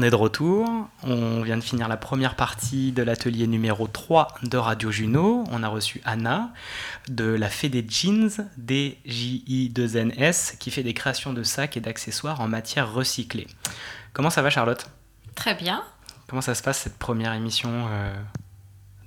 est 0.04 0.10
de 0.10 0.16
retour, 0.16 0.68
on 1.02 1.42
vient 1.42 1.56
de 1.56 1.62
finir 1.62 1.88
la 1.88 1.96
première 1.96 2.36
partie 2.36 2.92
de 2.92 3.02
l'atelier 3.02 3.46
numéro 3.46 3.86
3 3.86 4.28
de 4.42 4.56
Radio 4.56 4.90
Juno. 4.90 5.44
On 5.50 5.62
a 5.62 5.68
reçu 5.68 6.00
Anna 6.04 6.50
de 7.08 7.24
la 7.24 7.48
Fée 7.48 7.68
des 7.68 7.84
Jeans, 7.88 8.30
DJI2NS, 8.64 10.58
qui 10.58 10.70
fait 10.70 10.82
des 10.82 10.94
créations 10.94 11.32
de 11.32 11.42
sacs 11.42 11.76
et 11.76 11.80
d'accessoires 11.80 12.40
en 12.40 12.48
matière 12.48 12.92
recyclée. 12.92 13.46
Comment 14.12 14.30
ça 14.30 14.42
va 14.42 14.50
Charlotte? 14.50 14.86
Très 15.34 15.54
bien. 15.54 15.82
Comment 16.28 16.42
ça 16.42 16.54
se 16.54 16.62
passe 16.62 16.78
cette 16.78 16.98
première 16.98 17.32
émission 17.32 17.88
euh, 17.90 18.14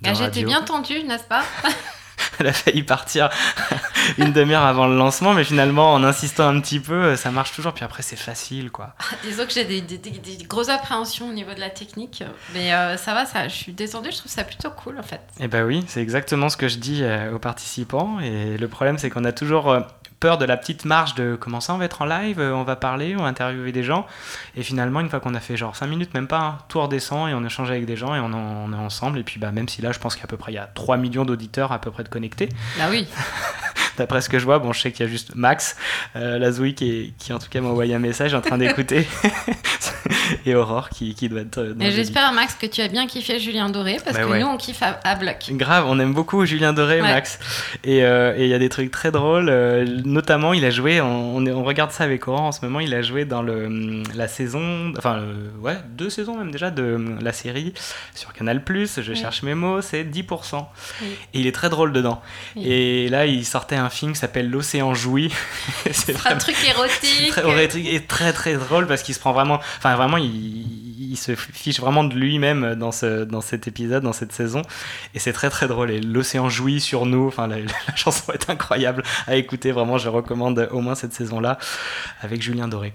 de 0.02 0.08
Ah, 0.08 0.14
J'étais 0.14 0.44
bien 0.44 0.62
tendue, 0.62 1.02
n'est-ce 1.04 1.24
pas? 1.24 1.44
Elle 2.38 2.48
a 2.48 2.52
failli 2.52 2.82
partir 2.82 3.30
une 4.18 4.32
demi-heure 4.32 4.62
avant 4.64 4.86
le 4.86 4.96
lancement, 4.96 5.34
mais 5.34 5.44
finalement, 5.44 5.92
en 5.92 6.02
insistant 6.04 6.48
un 6.48 6.60
petit 6.60 6.80
peu, 6.80 7.16
ça 7.16 7.30
marche 7.30 7.52
toujours. 7.52 7.72
Puis 7.72 7.84
après, 7.84 8.02
c'est 8.02 8.16
facile, 8.16 8.70
quoi. 8.70 8.94
Disons 9.22 9.44
que 9.46 9.52
j'ai 9.52 9.64
des, 9.64 9.80
des- 9.80 9.98
des- 9.98 10.10
des 10.18 10.44
grosses 10.44 10.68
appréhensions 10.70 11.28
au 11.28 11.32
niveau 11.32 11.52
de 11.54 11.60
la 11.60 11.70
technique, 11.70 12.22
mais 12.54 12.72
euh, 12.72 12.96
ça 12.96 13.14
va, 13.14 13.26
ça, 13.26 13.48
je 13.48 13.54
suis 13.54 13.72
détendue, 13.72 14.10
je 14.12 14.18
trouve 14.18 14.32
ça 14.32 14.44
plutôt 14.44 14.70
cool 14.70 14.98
en 14.98 15.02
fait. 15.02 15.20
Eh 15.40 15.48
ben 15.48 15.64
oui, 15.64 15.84
c'est 15.88 16.00
exactement 16.02 16.48
ce 16.48 16.56
que 16.56 16.68
je 16.68 16.78
dis 16.78 17.00
euh, 17.02 17.34
aux 17.34 17.38
participants. 17.38 18.20
Et 18.20 18.56
le 18.56 18.68
problème, 18.68 18.98
c'est 18.98 19.10
qu'on 19.10 19.24
a 19.24 19.32
toujours 19.32 19.70
euh, 19.70 19.80
peur 20.20 20.38
de 20.38 20.44
la 20.44 20.56
petite 20.56 20.84
marge 20.84 21.14
de 21.14 21.36
comment 21.40 21.60
ça, 21.60 21.74
on 21.74 21.78
va 21.78 21.84
être 21.84 22.02
en 22.02 22.06
live, 22.06 22.40
on 22.40 22.64
va 22.64 22.74
parler, 22.76 23.14
on 23.16 23.22
va 23.22 23.28
interviewer 23.28 23.70
des 23.72 23.84
gens? 23.84 24.06
Et 24.56 24.62
finalement, 24.62 25.00
une 25.00 25.08
fois 25.08 25.20
qu'on 25.20 25.34
a 25.34 25.40
fait 25.40 25.56
genre 25.56 25.76
5 25.76 25.86
minutes, 25.86 26.12
même 26.14 26.26
pas, 26.26 26.38
hein, 26.40 26.58
tout 26.68 26.80
redescend 26.80 27.28
et 27.28 27.34
on 27.34 27.44
échange 27.44 27.70
avec 27.70 27.86
des 27.86 27.96
gens 27.96 28.14
et 28.14 28.20
on, 28.20 28.32
en- 28.32 28.64
on 28.68 28.72
est 28.72 28.76
ensemble. 28.76 29.18
Et 29.18 29.22
puis, 29.22 29.38
bah, 29.38 29.52
même 29.52 29.68
si 29.68 29.80
là, 29.82 29.92
je 29.92 29.98
pense 29.98 30.16
qu'à 30.16 30.26
peu 30.26 30.36
près, 30.36 30.52
il 30.52 30.56
y 30.56 30.58
a 30.58 30.66
3 30.66 30.96
millions 30.96 31.24
d'auditeurs 31.24 31.70
à 31.72 31.80
peu 31.80 31.90
près 31.90 32.02
de 32.04 32.08
connectés. 32.08 32.48
Bah 32.78 32.86
oui. 32.90 33.06
D'après 33.98 34.20
ce 34.20 34.28
que 34.28 34.38
je 34.38 34.44
vois, 34.44 34.58
bon, 34.58 34.72
je 34.72 34.80
sais 34.80 34.92
qu'il 34.92 35.04
y 35.04 35.08
a 35.08 35.10
juste 35.10 35.34
Max, 35.34 35.76
euh, 36.16 36.38
Lazoui, 36.38 36.74
qui, 36.74 37.12
en 37.32 37.38
tout 37.38 37.48
cas 37.50 37.60
m'a 37.60 37.68
envoyé 37.68 37.94
un 37.94 37.98
message 37.98 38.32
en 38.34 38.40
train 38.40 38.56
d'écouter. 38.58 39.06
et 40.46 40.54
Aurore 40.54 40.88
qui, 40.90 41.14
qui 41.14 41.28
doit 41.28 41.40
être. 41.40 41.58
euh, 41.58 41.74
dans 41.74 41.84
Et 41.84 41.90
j'espère, 41.90 42.32
Max, 42.32 42.54
que 42.54 42.66
tu 42.66 42.80
as 42.80 42.88
bien 42.88 43.06
kiffé 43.06 43.38
Julien 43.38 43.68
Doré, 43.70 43.98
parce 44.04 44.16
Bah 44.16 44.22
que 44.24 44.28
ouais. 44.30 44.40
nous, 44.40 44.46
on 44.46 44.56
kiffe 44.56 44.82
à, 44.82 44.98
à 45.04 45.14
bloc. 45.14 45.46
Grave, 45.50 45.84
on 45.88 45.98
aime 45.98 46.14
beaucoup 46.14 46.44
Julien 46.46 46.72
Doré, 46.72 47.00
Ouais. 47.00 47.08
Max. 47.12 47.38
Et 47.84 48.04
euh, 48.04 48.34
et 48.36 48.44
il 48.44 48.48
y 48.50 48.54
a 48.54 48.58
des 48.58 48.68
trucs 48.68 48.90
très 48.90 49.10
drôles. 49.10 49.48
euh, 49.48 49.84
notamment, 50.04 50.52
il 50.54 50.64
a 50.64 50.70
joué, 50.70 51.00
on, 51.00 51.36
on 51.36 51.46
est- 51.46 51.52
on 51.52 51.64
regarde 51.64 51.90
ça 51.90 52.04
avec 52.04 52.26
Aurore 52.28 52.42
en 52.42 52.52
ce 52.52 52.64
moment, 52.64 52.80
il 52.80 52.94
a 52.94 53.02
joué 53.02 53.24
dans 53.24 53.42
le, 53.42 54.02
la 54.14 54.28
saison, 54.28 54.92
enfin, 54.96 55.22
ouais, 55.60 55.76
deux 55.90 56.10
saisons 56.10 56.36
même 56.38 56.50
déjà 56.50 56.70
de 56.70 57.14
la 57.20 57.32
série 57.32 57.72
sur 58.14 58.32
Canal. 58.32 58.62
Je 58.68 59.12
Oui. 59.12 59.16
cherche 59.16 59.42
mes 59.42 59.54
mots, 59.54 59.80
c'est 59.80 60.04
10%. 60.04 60.66
Oui. 61.02 61.06
Et 61.34 61.40
il 61.40 61.46
est 61.46 61.52
très 61.52 61.68
drôle 61.70 61.92
dedans. 61.92 62.20
Oui. 62.56 62.64
Et 62.66 63.08
là, 63.08 63.26
il 63.26 63.44
sortait 63.44 63.76
un 63.76 63.87
film 63.92 64.12
qui 64.12 64.18
s'appelle 64.18 64.50
L'océan 64.50 64.94
joui. 64.94 65.32
c'est 65.90 66.14
Un 66.26 66.36
truc 66.36 66.56
érotique. 66.68 67.30
très 67.30 67.42
érotique. 67.42 67.86
et 67.86 68.00
très 68.04 68.32
très 68.32 68.54
drôle 68.54 68.86
parce 68.86 69.02
qu'il 69.02 69.14
se 69.14 69.20
prend 69.20 69.32
vraiment 69.32 69.60
enfin 69.78 69.94
vraiment 69.96 70.16
il, 70.16 71.10
il 71.12 71.16
se 71.16 71.34
fiche 71.34 71.80
vraiment 71.80 72.04
de 72.04 72.14
lui-même 72.14 72.74
dans 72.74 72.92
ce 72.92 73.24
dans 73.24 73.40
cet 73.40 73.68
épisode 73.68 74.02
dans 74.02 74.12
cette 74.12 74.32
saison. 74.32 74.62
Et 75.14 75.18
c'est 75.18 75.32
très 75.32 75.50
très 75.50 75.68
drôle. 75.68 75.90
Et 75.90 76.00
l'océan 76.00 76.48
jouit 76.48 76.80
sur 76.80 77.06
nous. 77.06 77.26
Enfin 77.28 77.46
la, 77.46 77.58
la 77.88 77.96
chanson 77.96 78.32
est 78.32 78.50
incroyable 78.50 79.02
à 79.26 79.36
écouter. 79.36 79.72
Vraiment 79.72 79.98
je 79.98 80.08
recommande 80.08 80.68
au 80.70 80.80
moins 80.80 80.94
cette 80.94 81.12
saison 81.12 81.40
là 81.40 81.58
avec 82.22 82.42
Julien 82.42 82.68
Doré 82.68 82.92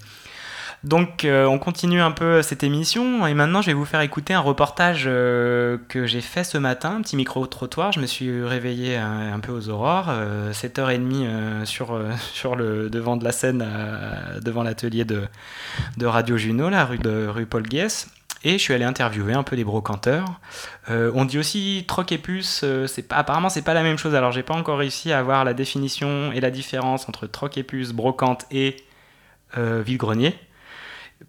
donc 0.83 1.23
euh, 1.23 1.45
on 1.45 1.59
continue 1.59 2.01
un 2.01 2.11
peu 2.11 2.41
cette 2.41 2.63
émission 2.63 3.25
et 3.25 3.33
maintenant 3.33 3.61
je 3.61 3.67
vais 3.67 3.73
vous 3.73 3.85
faire 3.85 4.01
écouter 4.01 4.33
un 4.33 4.39
reportage 4.39 5.03
euh, 5.07 5.77
que 5.87 6.05
j'ai 6.05 6.21
fait 6.21 6.43
ce 6.43 6.57
matin, 6.57 6.97
un 6.97 7.01
petit 7.01 7.15
micro-trottoir. 7.15 7.91
Je 7.91 7.99
me 7.99 8.05
suis 8.05 8.43
réveillé 8.43 8.97
un, 8.97 9.33
un 9.33 9.39
peu 9.39 9.51
aux 9.51 9.69
aurores, 9.69 10.07
euh, 10.09 10.51
7h30 10.51 11.25
euh, 11.25 11.65
sur, 11.65 11.93
euh, 11.93 12.11
sur 12.33 12.55
le 12.55 12.89
devant 12.89 13.17
de 13.17 13.23
la 13.23 13.31
scène, 13.31 13.63
euh, 13.65 14.39
devant 14.41 14.63
l'atelier 14.63 15.05
de, 15.05 15.27
Radio 16.01 16.37
Juno, 16.37 16.69
la 16.69 16.85
rue, 16.85 17.45
Paul 17.45 17.63
Guess. 17.63 18.07
Et 18.45 18.53
je 18.53 18.57
suis 18.57 18.73
allé 18.73 18.83
interviewer 18.83 19.33
un 19.33 19.43
peu 19.43 19.55
des 19.55 19.63
brocanteurs. 19.63 20.41
Euh, 20.89 21.11
on 21.15 21.23
dit 21.23 21.37
aussi 21.37 21.85
troc 21.87 22.11
et 22.11 22.17
puce, 22.17 22.61
euh, 22.63 22.87
apparemment 23.09 23.49
c'est 23.49 23.61
pas 23.61 23.73
la 23.73 23.83
même 23.83 23.97
chose. 23.97 24.15
Alors 24.15 24.33
j'ai 24.33 24.43
pas 24.43 24.53
encore 24.53 24.79
réussi 24.79 25.13
à 25.13 25.19
avoir 25.19 25.45
la 25.45 25.53
définition 25.53 26.31
et 26.33 26.41
la 26.41 26.51
différence 26.51 27.07
entre 27.07 27.25
troc 27.25 27.57
et 27.57 27.63
puce, 27.63 27.93
brocante 27.93 28.45
et 28.51 28.75
euh, 29.57 29.81
vide-grenier. 29.85 30.35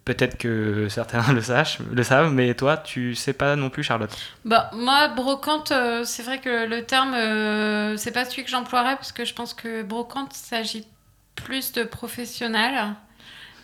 Peut-être 0.03 0.37
que 0.37 0.87
certains 0.89 1.21
le, 1.33 1.41
sachent, 1.41 1.79
le 1.79 2.03
savent, 2.03 2.31
mais 2.31 2.53
toi, 2.53 2.77
tu 2.77 3.15
sais 3.15 3.33
pas 3.33 3.55
non 3.55 3.69
plus, 3.69 3.83
Charlotte. 3.83 4.15
Bah, 4.43 4.69
moi, 4.73 5.07
brocante, 5.09 5.71
euh, 5.71 6.03
c'est 6.03 6.23
vrai 6.23 6.39
que 6.39 6.67
le 6.67 6.83
terme, 6.83 7.13
euh, 7.13 7.97
c'est 7.97 8.11
pas 8.11 8.25
celui 8.25 8.43
que 8.43 8.49
j'emploierais, 8.49 8.95
parce 8.95 9.11
que 9.11 9.25
je 9.25 9.33
pense 9.33 9.53
que 9.53 9.83
brocante 9.83 10.33
s'agit 10.33 10.85
plus 11.35 11.71
de 11.71 11.83
professionnels. 11.83 12.93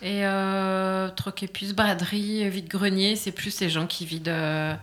Et 0.02 0.26
euh, 0.26 1.08
puce, 1.52 1.74
braderie, 1.74 2.48
vide-grenier, 2.48 3.14
c'est 3.14 3.30
plus 3.30 3.52
ces 3.52 3.68
gens 3.68 3.86
qui 3.86 4.04
vident, 4.04 4.76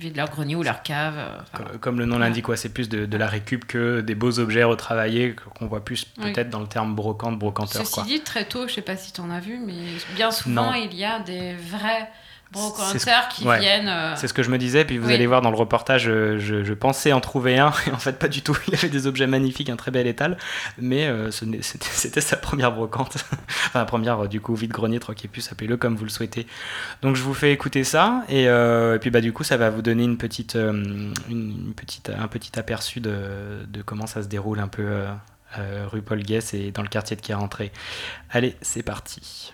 vident 0.00 0.16
leur 0.16 0.30
grenier 0.30 0.56
ou 0.56 0.62
leur 0.62 0.82
cave. 0.82 1.14
euh, 1.16 1.38
enfin, 1.40 1.64
Comme- 1.64 1.78
Comme 1.78 1.98
le 1.98 2.04
nom 2.06 2.18
l'indique, 2.18 2.48
ouais, 2.48 2.56
c'est 2.56 2.68
plus 2.72 2.88
de, 2.88 3.06
de 3.06 3.16
la 3.16 3.26
récup 3.26 3.66
que 3.66 4.00
des 4.00 4.14
beaux 4.14 4.38
objets 4.38 4.64
retravaillés 4.64 5.34
qu'on 5.58 5.66
voit 5.66 5.84
plus 5.84 6.06
Oui. 6.18 6.32
peut-être 6.32 6.50
dans 6.50 6.60
le 6.60 6.66
terme 6.66 6.94
brocante, 6.94 7.38
brocanteur. 7.38 7.82
Ceci 7.82 7.94
Quoi. 7.94 8.02
dit, 8.04 8.20
très 8.20 8.44
tôt, 8.44 8.66
je 8.68 8.74
sais 8.74 8.82
pas 8.82 8.96
si 8.96 9.12
tu 9.12 9.20
en 9.20 9.30
as 9.30 9.40
vu, 9.40 9.58
mais 9.58 9.74
bien 10.14 10.30
souvent, 10.30 10.72
Non. 10.72 10.74
il 10.74 10.94
y 10.94 11.04
a 11.04 11.18
des 11.20 11.54
vrais 11.54 12.10
brocanteurs 12.52 13.28
qui 13.28 13.44
ouais. 13.44 13.58
viennent. 13.58 13.88
euh, 13.88 14.14
C'est 14.16 14.28
ce 14.28 14.34
que 14.34 14.42
je 14.42 14.50
me 14.50 14.58
disais, 14.58 14.84
puis 14.84 14.98
vous 14.98 15.08
Oui. 15.08 15.14
allez 15.14 15.26
voir 15.26 15.42
dans 15.42 15.50
le 15.50 15.56
reportage, 15.56 16.08
euh, 16.08 16.38
je, 16.38 16.64
je 16.64 16.74
pensais 16.74 17.12
en 17.12 17.20
trouver 17.20 17.58
un, 17.58 17.72
et 17.86 17.90
en 17.90 17.98
fait 17.98 18.18
pas 18.18 18.28
du 18.28 18.42
tout. 18.42 18.56
Il 18.68 18.74
avait 18.74 18.88
des 18.88 19.06
objets 19.06 19.26
magnifiques, 19.26 19.68
un 19.70 19.76
très 19.76 19.90
bel 19.90 20.06
étal, 20.06 20.38
mais 20.78 21.06
euh, 21.06 21.30
c'était 21.60 22.20
sa 22.20 22.36
première 22.36 22.72
brocante. 22.72 23.16
enfin, 23.48 23.80
la 23.80 23.84
première, 23.84 24.24
euh, 24.24 24.28
du 24.28 24.40
coup, 24.40 24.54
vide-grenier, 24.54 25.00
puce, 25.32 25.50
appelez-le 25.52 25.76
comme 25.76 25.96
vous 25.96 26.04
le 26.04 26.10
souhaitez. 26.10 26.46
Donc 27.02 27.16
je 27.16 27.22
vous 27.22 27.34
fais 27.34 27.52
écouter 27.52 27.84
ça, 27.84 28.22
et, 28.28 28.44
et 28.44 28.98
puis 29.00 29.10
bah, 29.10 29.20
du 29.20 29.32
coup, 29.32 29.44
ça 29.44 29.56
va 29.56 29.70
vous 29.70 29.82
donner 29.82 30.04
une 30.04 30.16
petite, 30.16 30.54
une, 30.56 31.12
une 31.28 31.74
petite, 31.74 32.10
un 32.10 32.28
petit 32.28 32.58
aperçu 32.58 33.00
de, 33.00 33.66
de 33.68 33.82
comment 33.82 34.06
ça 34.06 34.22
se 34.22 34.28
déroule 34.28 34.60
un 34.60 34.68
peu 34.68 35.04
rue 35.90 36.02
Paul 36.02 36.22
Guess 36.22 36.54
et 36.54 36.70
dans 36.70 36.82
le 36.82 36.88
quartier 36.88 37.16
de 37.16 37.20
qui 37.22 37.32
est 37.32 37.34
rentré. 37.36 37.72
Allez, 38.30 38.56
c'est 38.62 38.82
parti. 38.82 39.52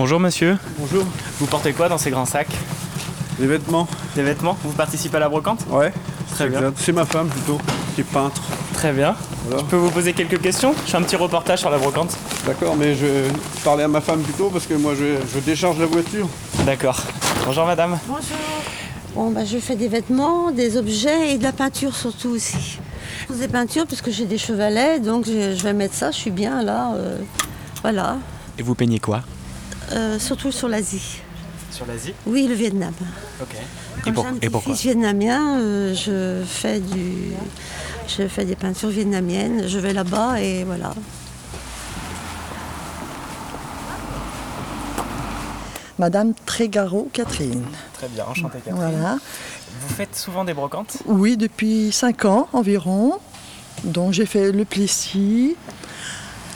Bonjour 0.00 0.18
monsieur. 0.18 0.56
Bonjour. 0.78 1.04
Vous 1.38 1.44
portez 1.44 1.74
quoi 1.74 1.90
dans 1.90 1.98
ces 1.98 2.08
grands 2.10 2.24
sacs 2.24 2.48
Des 3.38 3.46
vêtements 3.46 3.86
Des 4.16 4.22
vêtements 4.22 4.56
Vous 4.64 4.72
participez 4.72 5.18
à 5.18 5.20
la 5.20 5.28
brocante 5.28 5.66
Ouais. 5.68 5.92
Très 6.30 6.44
c'est 6.44 6.48
bien. 6.48 6.72
C'est 6.74 6.92
ma 6.92 7.04
femme 7.04 7.28
plutôt, 7.28 7.58
qui 7.94 8.00
est 8.00 8.04
peintre. 8.04 8.40
Très 8.72 8.94
bien. 8.94 9.14
Voilà. 9.44 9.60
Je 9.62 9.66
peux 9.68 9.76
vous 9.76 9.90
poser 9.90 10.14
quelques 10.14 10.40
questions 10.40 10.74
Je 10.86 10.90
fais 10.92 10.96
un 10.96 11.02
petit 11.02 11.16
reportage 11.16 11.58
sur 11.58 11.68
la 11.68 11.76
brocante. 11.76 12.16
D'accord, 12.46 12.76
mais 12.76 12.94
je 12.94 13.04
vais 13.04 13.28
parler 13.62 13.84
à 13.84 13.88
ma 13.88 14.00
femme 14.00 14.22
plutôt 14.22 14.48
parce 14.48 14.66
que 14.66 14.72
moi 14.72 14.94
je, 14.98 15.16
je 15.34 15.38
décharge 15.40 15.78
la 15.78 15.84
voiture. 15.84 16.26
D'accord. 16.64 16.98
Bonjour 17.44 17.66
madame. 17.66 17.98
Bonjour. 18.08 18.22
Bon, 19.14 19.30
bah, 19.32 19.44
je 19.44 19.58
fais 19.58 19.76
des 19.76 19.88
vêtements, 19.88 20.50
des 20.50 20.78
objets 20.78 21.34
et 21.34 21.36
de 21.36 21.42
la 21.42 21.52
peinture 21.52 21.94
surtout 21.94 22.30
aussi. 22.30 22.78
Je 23.28 23.34
fais 23.34 23.40
Des 23.40 23.48
peintures 23.48 23.86
parce 23.86 24.00
que 24.00 24.10
j'ai 24.10 24.24
des 24.24 24.38
chevalets, 24.38 24.98
donc 25.00 25.26
je, 25.26 25.54
je 25.54 25.62
vais 25.62 25.74
mettre 25.74 25.92
ça, 25.94 26.10
je 26.10 26.16
suis 26.16 26.30
bien 26.30 26.62
là. 26.62 26.94
euh, 26.94 27.18
voilà. 27.82 28.16
Et 28.58 28.62
vous 28.62 28.74
peignez 28.74 28.98
quoi? 28.98 29.20
Euh, 29.92 30.18
surtout 30.18 30.52
sur 30.52 30.68
l'Asie. 30.68 31.20
Sur 31.70 31.86
l'Asie 31.86 32.14
Oui, 32.26 32.46
le 32.46 32.54
Vietnam. 32.54 32.94
Ok. 33.40 33.56
Comme 34.04 34.14
j'ai 34.14 34.26
un 34.26 34.34
petit 34.34 34.60
fils 34.60 34.82
vietnamien, 34.82 35.58
euh, 35.58 35.94
je 35.94 36.44
fais 36.46 36.80
du, 36.80 37.32
je 38.08 38.26
fais 38.28 38.44
des 38.44 38.56
peintures 38.56 38.88
vietnamiennes. 38.88 39.66
Je 39.66 39.78
vais 39.78 39.92
là-bas 39.92 40.40
et 40.40 40.64
voilà. 40.64 40.94
Madame 45.98 46.32
Trégaro 46.46 47.10
Catherine. 47.12 47.62
Très 47.92 48.08
bien, 48.08 48.24
enchanté 48.24 48.58
Catherine. 48.58 48.76
Voilà. 48.76 49.18
Vous 49.82 49.94
faites 49.94 50.16
souvent 50.16 50.44
des 50.44 50.54
brocantes 50.54 50.98
Oui, 51.04 51.36
depuis 51.36 51.92
5 51.92 52.24
ans 52.24 52.48
environ. 52.52 53.18
Donc 53.84 54.12
j'ai 54.12 54.26
fait 54.26 54.50
le 54.52 54.64
Plessis, 54.64 55.56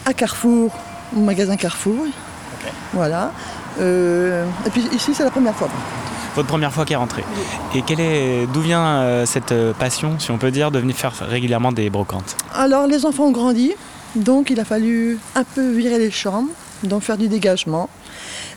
à 0.07 0.15
Carrefour, 0.15 0.73
au 1.15 1.21
magasin 1.21 1.57
Carrefour. 1.57 2.07
Voilà. 2.93 3.33
Euh, 3.81 4.47
et 4.67 4.71
puis 4.71 4.83
ici, 4.93 5.15
c'est 5.15 5.25
la 5.25 5.31
première 5.31 5.55
fois. 5.55 5.69
Votre 6.35 6.49
première 6.49 6.73
fois 6.73 6.85
qui 6.85 6.93
est 6.93 6.97
rentrée. 6.97 7.25
Et 7.75 7.83
quelle 7.83 8.01
est, 8.01 8.47
d'où 8.53 8.61
vient 8.61 8.85
euh, 8.85 9.27
cette 9.27 9.53
euh, 9.53 9.73
passion, 9.73 10.19
si 10.19 10.33
on 10.33 10.39
peut 10.39 10.51
dire, 10.51 10.73
de 10.73 10.81
venir 10.81 10.97
faire 10.97 11.13
régulièrement 11.29 11.71
des 11.71 11.91
brocantes? 11.91 12.37
Alors 12.53 12.89
les 12.89 13.07
enfants 13.07 13.25
ont 13.25 13.31
grandi, 13.31 13.73
donc 14.17 14.51
il 14.51 14.59
a 14.59 14.65
fallu 14.65 15.19
un 15.37 15.45
peu 15.45 15.71
virer 15.71 15.99
les 15.99 16.11
chambres, 16.11 16.51
donc 16.83 17.03
faire 17.03 17.19
du 17.19 17.29
dégagement. 17.29 17.89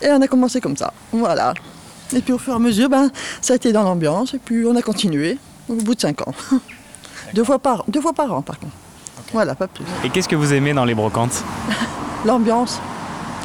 Et 0.01 0.09
on 0.09 0.21
a 0.21 0.27
commencé 0.27 0.59
comme 0.59 0.75
ça. 0.75 0.91
Voilà. 1.11 1.53
Et 2.15 2.21
puis 2.21 2.33
au 2.33 2.39
fur 2.39 2.53
et 2.53 2.55
à 2.55 2.59
mesure, 2.59 2.89
ben, 2.89 3.11
ça 3.41 3.53
a 3.53 3.55
été 3.55 3.71
dans 3.71 3.83
l'ambiance, 3.83 4.33
et 4.33 4.39
puis 4.39 4.65
on 4.65 4.75
a 4.75 4.81
continué 4.81 5.37
au 5.69 5.75
bout 5.75 5.93
de 5.93 6.01
5 6.01 6.27
ans. 6.27 6.33
deux, 7.35 7.43
fois 7.43 7.59
par, 7.59 7.83
deux 7.87 8.01
fois 8.01 8.13
par 8.13 8.33
an 8.33 8.41
par 8.41 8.57
contre. 8.59 8.73
Voilà, 9.33 9.53
pas 9.53 9.67
plus. 9.67 9.85
Et 10.03 10.09
qu'est-ce 10.09 10.29
que 10.29 10.35
vous 10.35 10.53
aimez 10.53 10.73
dans 10.73 10.85
les 10.85 10.95
brocantes? 10.95 11.43
L'ambiance, 12.25 12.79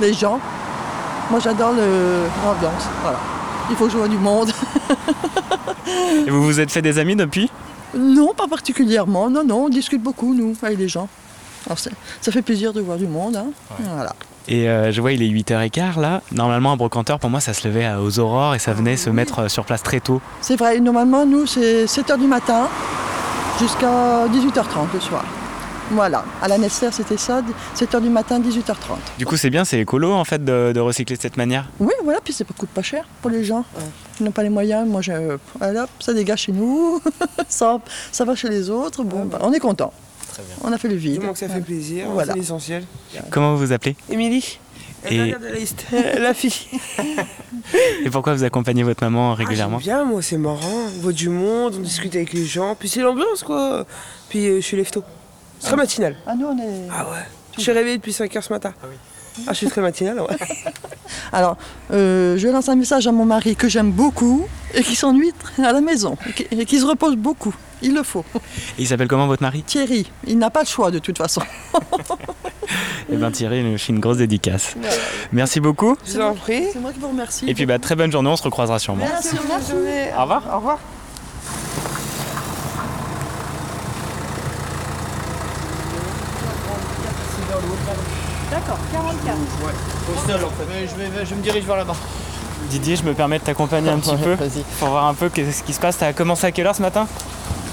les 0.02 0.12
gens. 0.12 0.38
Moi, 1.30 1.40
j'adore 1.40 1.72
le- 1.72 2.26
l'ambiance. 2.44 2.84
Voilà. 3.02 3.18
Il 3.70 3.76
faut 3.76 3.88
jouer 3.88 4.08
du 4.08 4.18
monde. 4.18 4.50
Et 6.26 6.30
vous 6.30 6.42
vous 6.42 6.60
êtes 6.60 6.70
fait 6.70 6.82
des 6.82 6.98
amis 6.98 7.16
depuis? 7.16 7.50
Non, 7.96 8.32
pas 8.36 8.46
particulièrement. 8.48 9.30
Non, 9.30 9.44
non, 9.44 9.64
on 9.66 9.68
discute 9.68 10.02
beaucoup, 10.02 10.34
nous, 10.34 10.54
avec 10.62 10.78
les 10.78 10.88
gens. 10.88 11.08
Alors, 11.66 11.78
ça 11.78 12.32
fait 12.32 12.42
plaisir 12.42 12.72
de 12.72 12.80
voir 12.80 12.98
du 12.98 13.06
monde. 13.06 13.36
hein. 13.36 13.46
Voilà. 13.94 14.14
Et 14.48 14.68
euh, 14.68 14.90
je 14.90 15.00
vois, 15.00 15.12
il 15.12 15.22
est 15.22 15.28
8h15 15.28 16.00
là. 16.00 16.20
Normalement, 16.32 16.72
un 16.72 16.76
brocanteur, 16.76 17.20
pour 17.20 17.30
moi, 17.30 17.38
ça 17.40 17.54
se 17.54 17.66
levait 17.68 17.86
euh, 17.86 18.00
aux 18.00 18.18
aurores 18.18 18.54
et 18.56 18.58
ça 18.58 18.72
venait 18.72 18.96
se 18.96 19.08
mettre 19.10 19.40
euh, 19.40 19.48
sur 19.48 19.64
place 19.64 19.82
très 19.84 20.00
tôt. 20.00 20.20
C'est 20.40 20.56
vrai, 20.56 20.80
normalement, 20.80 21.24
nous, 21.24 21.46
c'est 21.46 21.84
7h 21.84 22.18
du 22.18 22.26
matin 22.26 22.66
jusqu'à 23.60 24.26
18h30 24.26 24.64
le 24.94 25.00
soir. 25.00 25.24
Voilà. 25.90 26.24
À 26.40 26.48
la 26.48 26.56
Nesser, 26.58 26.90
c'était 26.92 27.16
ça, 27.18 27.42
7h 27.76 28.00
du 28.00 28.08
matin, 28.08 28.40
18h30. 28.40 28.96
Du 29.18 29.26
coup, 29.26 29.36
c'est 29.36 29.50
bien, 29.50 29.64
c'est 29.64 29.80
écolo 29.80 30.12
en 30.12 30.24
fait 30.24 30.42
de, 30.44 30.72
de 30.74 30.80
recycler 30.80 31.16
de 31.16 31.22
cette 31.22 31.36
manière? 31.36 31.68
Oui, 31.80 31.92
voilà, 32.04 32.20
puis 32.22 32.32
ça 32.32 32.44
coûte 32.44 32.70
pas 32.70 32.82
cher 32.82 33.04
pour 33.20 33.30
les 33.30 33.44
gens. 33.44 33.64
Ils 34.20 34.24
n'ont 34.24 34.30
pas 34.32 34.42
les 34.42 34.48
moyens. 34.48 34.88
Moi, 34.88 35.02
je, 35.02 35.36
voilà, 35.58 35.86
ça 36.00 36.14
dégage 36.14 36.42
chez 36.42 36.52
nous, 36.52 37.00
ça, 37.48 37.78
ça 38.10 38.24
va 38.24 38.34
chez 38.34 38.48
les 38.48 38.70
autres. 38.70 39.02
Bon, 39.04 39.24
bah, 39.26 39.38
on 39.42 39.52
est 39.52 39.60
content. 39.60 39.92
On 40.62 40.72
a 40.72 40.78
fait 40.78 40.88
le 40.88 40.94
vide. 40.94 41.20
Que 41.20 41.36
ça 41.38 41.48
fait 41.48 41.60
plaisir, 41.60 42.06
Voilà. 42.10 42.32
c'est 42.32 42.38
l'essentiel. 42.38 42.84
Comment 43.30 43.52
vous 43.54 43.66
vous 43.66 43.72
appelez? 43.72 43.96
Émilie 44.08 44.58
Et- 45.10 45.32
la 45.32 45.50
liste. 45.54 45.84
la 46.18 46.32
fille. 46.32 46.54
Et 48.04 48.08
pourquoi 48.10 48.32
vous 48.34 48.44
accompagnez 48.44 48.82
votre 48.82 49.02
maman 49.04 49.34
régulièrement 49.34 49.76
Ah, 49.78 49.84
J'aime 49.84 49.94
bien, 49.96 50.04
moi, 50.06 50.22
c'est 50.22 50.38
marrant. 50.38 50.58
On 50.96 51.00
voit 51.02 51.12
du 51.12 51.28
monde, 51.28 51.74
on 51.76 51.80
discute 51.82 52.14
avec 52.16 52.32
les 52.32 52.46
gens. 52.46 52.74
Puis 52.78 52.88
c'est 52.88 53.00
l'ambiance, 53.02 53.42
quoi. 53.42 53.84
Puis 54.30 54.46
euh, 54.48 54.56
je 54.56 54.60
suis 54.60 54.76
lève-tôt. 54.76 55.04
C'est 55.62 55.68
très 55.68 55.76
matinal. 55.76 56.16
Ah, 56.26 56.34
nous, 56.34 56.46
on 56.46 56.58
est. 56.58 56.88
Ah 56.90 57.04
ouais. 57.08 57.18
Je 57.56 57.60
suis 57.60 57.70
réveillé 57.72 57.96
depuis 57.96 58.10
5h 58.10 58.42
ce 58.42 58.52
matin. 58.52 58.74
Ah 58.82 58.86
oui. 58.90 58.96
Ah, 59.46 59.52
je 59.52 59.58
suis 59.58 59.68
très 59.68 59.80
matinal, 59.80 60.20
ouais. 60.20 60.36
Alors, 61.32 61.56
euh, 61.92 62.36
je 62.36 62.48
lance 62.48 62.68
un 62.68 62.74
message 62.74 63.06
à 63.06 63.12
mon 63.12 63.24
mari 63.24 63.54
que 63.54 63.68
j'aime 63.68 63.92
beaucoup 63.92 64.44
et 64.74 64.82
qui 64.82 64.96
s'ennuie 64.96 65.32
à 65.58 65.72
la 65.72 65.80
maison 65.80 66.18
et 66.28 66.32
qui, 66.32 66.46
et 66.50 66.66
qui 66.66 66.80
se 66.80 66.84
repose 66.84 67.14
beaucoup. 67.16 67.54
Il 67.80 67.94
le 67.94 68.02
faut. 68.02 68.24
Et 68.34 68.82
il 68.82 68.86
s'appelle 68.86 69.08
comment 69.08 69.26
votre 69.28 69.42
mari 69.42 69.62
Thierry, 69.62 70.10
il 70.26 70.36
n'a 70.36 70.50
pas 70.50 70.62
le 70.62 70.66
choix 70.66 70.90
de 70.90 70.98
toute 70.98 71.18
façon. 71.18 71.42
Eh 73.10 73.16
bien 73.16 73.30
Thierry, 73.30 73.58
il 73.58 73.70
nous 73.70 73.76
fait 73.76 73.92
une 73.92 73.98
grosse 74.00 74.16
dédicace. 74.18 74.76
Merci 75.32 75.60
beaucoup. 75.60 75.96
Je 76.06 76.12
vous 76.12 76.20
en 76.20 76.34
prie. 76.34 76.64
C'est 76.72 76.78
moi 76.78 76.92
qui 76.92 77.00
vous 77.00 77.08
remercie. 77.08 77.44
Et 77.46 77.54
puis 77.54 77.66
bah, 77.66 77.78
très 77.78 77.96
bonne 77.96 78.10
journée, 78.10 78.30
on 78.30 78.36
se 78.36 78.42
recroisera 78.42 78.78
sûrement. 78.78 79.04
Merci, 79.04 79.36
merci. 79.46 79.72
Au 80.16 80.22
revoir. 80.22 80.42
Au 80.50 80.56
revoir. 80.56 80.78
D'accord, 88.62 88.78
44. 88.92 89.36
Au 90.08 90.28
sol 90.30 90.44
en 90.44 90.50
fait. 90.50 90.86
Je, 90.86 90.94
vais, 90.96 91.26
je 91.26 91.34
me 91.34 91.42
dirige 91.42 91.64
vers 91.64 91.76
là-bas. 91.76 91.96
Didier, 92.70 92.96
je 92.96 93.02
me 93.02 93.12
permets 93.12 93.38
de 93.38 93.44
t'accompagner 93.44 93.90
un 93.90 93.98
petit 93.98 94.16
peu 94.16 94.36
pour 94.78 94.88
voir 94.88 95.06
un 95.06 95.14
peu 95.14 95.28
qu'est-ce 95.28 95.62
qui 95.62 95.72
se 95.72 95.80
passe. 95.80 95.98
T'as 95.98 96.12
commencé 96.12 96.46
à 96.46 96.52
quelle 96.52 96.66
heure 96.66 96.76
ce 96.76 96.82
matin? 96.82 97.06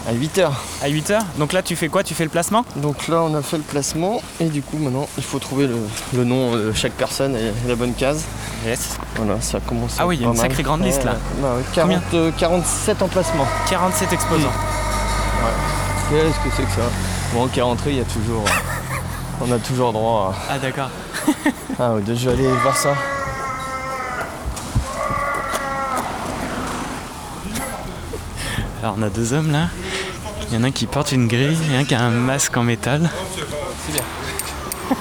À 0.08 0.14
8h. 0.14 0.50
À 0.82 0.90
8h 0.90 1.20
Donc 1.38 1.54
là, 1.54 1.62
tu 1.62 1.76
fais 1.76 1.88
quoi? 1.90 2.04
Tu 2.04 2.16
fais 2.16 2.24
le 2.24 2.30
placement? 2.32 2.66
Donc 2.78 3.08
là, 3.08 3.22
on 3.22 3.36
a 3.36 3.42
fait 3.44 3.58
le 3.58 3.64
placement 3.64 4.22
et 4.40 4.46
du 4.46 4.64
coup, 4.64 4.78
maintenant, 4.78 5.08
il 5.18 5.24
faut 5.24 5.38
trouver 5.38 5.68
le, 5.68 5.78
le 6.16 6.24
nom 6.24 6.54
de 6.56 6.72
chaque 6.74 6.94
personne 6.94 7.36
et 7.36 7.54
la 7.68 7.76
bonne 7.76 7.94
case. 7.94 8.24
Yes. 8.66 8.98
Voilà, 9.16 9.40
ça 9.42 9.60
commence. 9.60 9.96
Ah 10.00 10.08
oui, 10.08 10.16
il 10.18 10.22
y 10.22 10.26
a 10.26 10.28
une 10.28 10.34
mal. 10.34 10.42
sacrée 10.42 10.64
grande 10.64 10.84
liste, 10.84 11.04
là. 11.04 11.16
Bah 11.42 11.54
ouais, 11.56 11.64
40, 11.74 12.02
euh, 12.16 12.32
47 12.36 13.02
emplacements. 13.04 13.48
47 13.70 14.12
exposants. 14.12 14.48
Ouais. 14.48 16.10
Qu'est-ce 16.10 16.50
que 16.50 16.56
c'est 16.56 16.64
que 16.64 16.72
ça? 16.72 16.90
Bon, 17.34 17.48
qui 17.48 17.60
est 17.60 17.62
rentré, 17.62 17.92
il 17.92 17.98
y 17.98 18.02
a 18.02 18.06
toujours. 18.06 18.44
on 19.42 19.52
a 19.52 19.58
toujours 19.60 19.94
droit 19.94 20.34
Ah 20.50 20.58
d'accord. 20.60 20.90
à. 20.90 21.50
Ah 21.80 21.94
ouais, 21.94 22.02
je 22.08 22.30
vais 22.30 22.34
aller 22.34 22.52
voir 22.62 22.76
ça. 22.76 22.94
Alors 28.82 28.96
on 28.98 29.02
a 29.02 29.10
deux 29.10 29.34
hommes 29.34 29.52
là. 29.52 29.68
Il 30.50 30.56
y 30.56 30.58
en 30.58 30.64
a 30.64 30.68
un 30.68 30.72
qui 30.72 30.86
porte 30.88 31.12
une 31.12 31.28
grille 31.28 31.58
et 31.72 31.76
un 31.78 31.84
qui 31.84 31.94
a 31.96 32.02
un 32.02 32.10
masque 32.10 32.56
en 32.58 32.64
métal. 32.64 33.10
C'est 33.86 33.92
bien. 33.94 34.04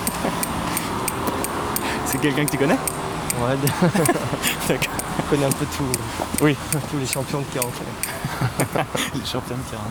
C'est 2.06 2.18
quelqu'un 2.20 2.44
que 2.44 2.50
tu 2.50 2.58
connais? 2.58 2.74
Ouais, 2.74 3.56
D'accord. 4.68 4.92
on 5.18 5.22
connaît 5.30 5.46
un 5.46 5.50
peu 5.50 5.64
tout. 5.66 5.84
Oui. 6.42 6.56
Tous 6.90 6.98
les 6.98 7.06
champions 7.06 7.38
de 7.40 7.44
40. 7.54 7.70
Les 9.14 9.20
champions 9.24 9.56
de 9.56 9.70
40. 9.70 9.86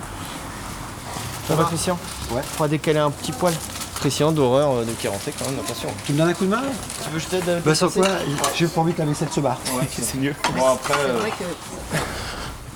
Ça 1.47 1.55
va, 1.55 1.63
Christian? 1.63 1.97
Ouais. 2.31 2.41
On 2.59 2.63
va 2.63 2.67
décaler 2.67 2.99
un 2.99 3.09
petit 3.09 3.31
poil. 3.31 3.53
Christian 3.99 4.31
d'horreur 4.31 4.71
euh, 4.71 4.85
de 4.85 4.91
40 4.91 5.19
quand 5.37 5.45
même, 5.49 5.59
attention. 5.59 5.89
Tu 6.05 6.13
me 6.13 6.17
donnes 6.19 6.29
un 6.29 6.33
coup 6.33 6.45
de 6.45 6.49
main 6.49 6.61
Tu 7.03 7.09
veux 7.09 7.17
que 7.17 7.23
je 7.23 7.27
t'aide 7.27 7.61
Bah 7.65 7.75
sans 7.75 7.89
quoi, 7.89 8.07
j'ai 8.55 8.67
pas 8.67 8.81
envie 8.81 8.93
que 8.93 8.99
la 8.99 9.05
vaisselle 9.05 9.29
se 9.31 9.39
barre. 9.39 9.59
Ouais, 9.73 9.87
c'est 9.91 10.15
mieux. 10.19 10.35
Bon 10.55 10.65
après. 10.73 10.93
euh, 10.99 11.19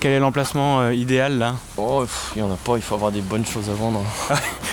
Quel 0.00 0.12
est 0.12 0.18
l'emplacement 0.18 0.80
euh, 0.80 0.94
idéal 0.94 1.38
là? 1.38 1.54
Oh, 1.76 2.04
il 2.34 2.40
y 2.40 2.42
en 2.42 2.52
a 2.52 2.56
pas, 2.56 2.76
il 2.76 2.82
faut 2.82 2.94
avoir 2.96 3.12
des 3.12 3.20
bonnes 3.20 3.46
choses 3.46 3.68
à 3.70 3.74
vendre. 3.74 4.02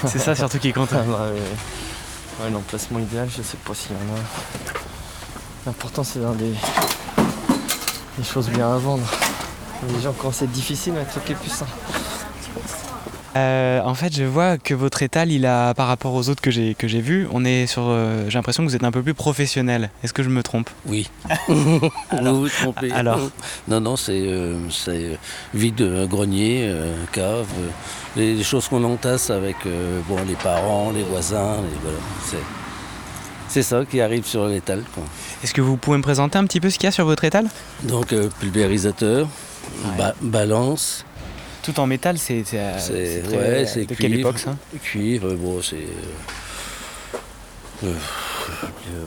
C'est 0.07 0.19
ça 0.19 0.35
surtout 0.35 0.59
qui 0.59 0.73
compte. 0.73 0.89
Ah 0.93 1.03
bah, 1.07 1.27
ouais. 1.33 2.45
Ouais, 2.45 2.49
l'emplacement 2.51 2.99
idéal, 2.99 3.27
je 3.35 3.41
sais 3.41 3.57
pas 3.57 3.73
s'il 3.73 3.91
y 3.91 3.95
en 3.95 4.15
a. 4.15 4.19
L'important 5.65 6.03
c'est 6.03 6.19
d'avoir 6.19 6.35
des... 6.37 6.53
des 8.17 8.23
choses 8.23 8.49
bien 8.49 8.73
à 8.73 8.77
vendre. 8.77 9.03
Les 9.93 10.01
gens, 10.01 10.13
quand 10.17 10.31
c'est 10.31 10.51
difficile, 10.51 10.93
un 10.99 11.03
truc 11.05 11.29
est 11.29 11.35
plus 11.35 11.49
simple. 11.49 11.71
Euh, 13.35 13.81
en 13.83 13.93
fait, 13.93 14.13
je 14.15 14.23
vois 14.23 14.57
que 14.57 14.73
votre 14.73 15.03
étal, 15.03 15.31
il 15.31 15.45
a, 15.45 15.73
par 15.75 15.87
rapport 15.87 16.13
aux 16.15 16.29
autres 16.29 16.41
que 16.41 16.49
j'ai 16.51 16.73
que 16.73 16.87
j'ai 16.87 17.01
vus, 17.01 17.27
on 17.31 17.45
est 17.45 17.67
sur. 17.67 17.83
euh, 17.87 18.25
j'ai 18.27 18.37
l'impression 18.37 18.63
que 18.63 18.69
vous 18.69 18.75
êtes 18.75 18.83
un 18.83 18.91
peu 18.91 19.03
plus 19.03 19.13
professionnel. 19.13 19.89
Est-ce 20.03 20.13
que 20.13 20.23
je 20.23 20.29
me 20.29 20.41
trompe? 20.41 20.69
Oui. 20.87 21.09
vous 21.47 22.39
vous 22.41 22.49
trompez. 22.49 22.91
Alors 22.91 23.19
Non, 23.67 23.79
non, 23.79 23.95
c'est 23.95 24.23
euh, 24.27 24.57
c'est, 24.71 25.17
vide, 25.53 26.07
grenier, 26.09 26.65
euh, 26.67 26.95
cave, 27.11 27.45
euh, 27.59 27.67
les, 28.15 28.33
les 28.35 28.43
choses 28.43 28.67
qu'on 28.67 28.83
entasse 28.83 29.29
avec 29.29 29.57
euh, 29.67 29.99
bon, 30.07 30.17
les 30.27 30.35
parents, 30.35 30.91
les 30.91 31.03
voisins, 31.03 31.57
les- 31.61 31.79
voilà, 31.83 31.97
c'est- 32.25 32.37
c'est 33.47 33.63
ça 33.63 33.83
qui 33.85 33.99
arrive 34.01 34.25
sur 34.25 34.47
l'étal. 34.47 34.83
quoi. 34.93 35.03
Est-ce 35.43 35.53
que 35.53 35.61
vous 35.61 35.77
pouvez 35.77 35.97
me 35.97 36.03
présenter 36.03 36.37
un 36.37 36.45
petit 36.45 36.59
peu 36.59 36.69
ce 36.69 36.77
qu'il 36.77 36.85
y 36.85 36.87
a 36.87 36.91
sur 36.91 37.05
votre 37.05 37.23
étal? 37.23 37.47
Donc 37.83 38.11
euh, 38.13 38.29
pulvérisateur, 38.39 39.27
ba- 39.97 40.15
balance. 40.21 41.05
Tout 41.73 41.79
en 41.81 41.85
métal, 41.87 42.17
c'est 42.17 42.43
c'est, 42.45 42.57
euh, 42.57 43.65
ouais, 43.65 43.85
de 43.85 43.93
quelle 43.93 44.15
époque 44.15 44.39
ça 44.39 44.55
Cuivre, 44.81 45.33
bon, 45.35 45.61
c'est. 45.61 45.75
euh, 47.83 47.87
euh, 47.87 47.93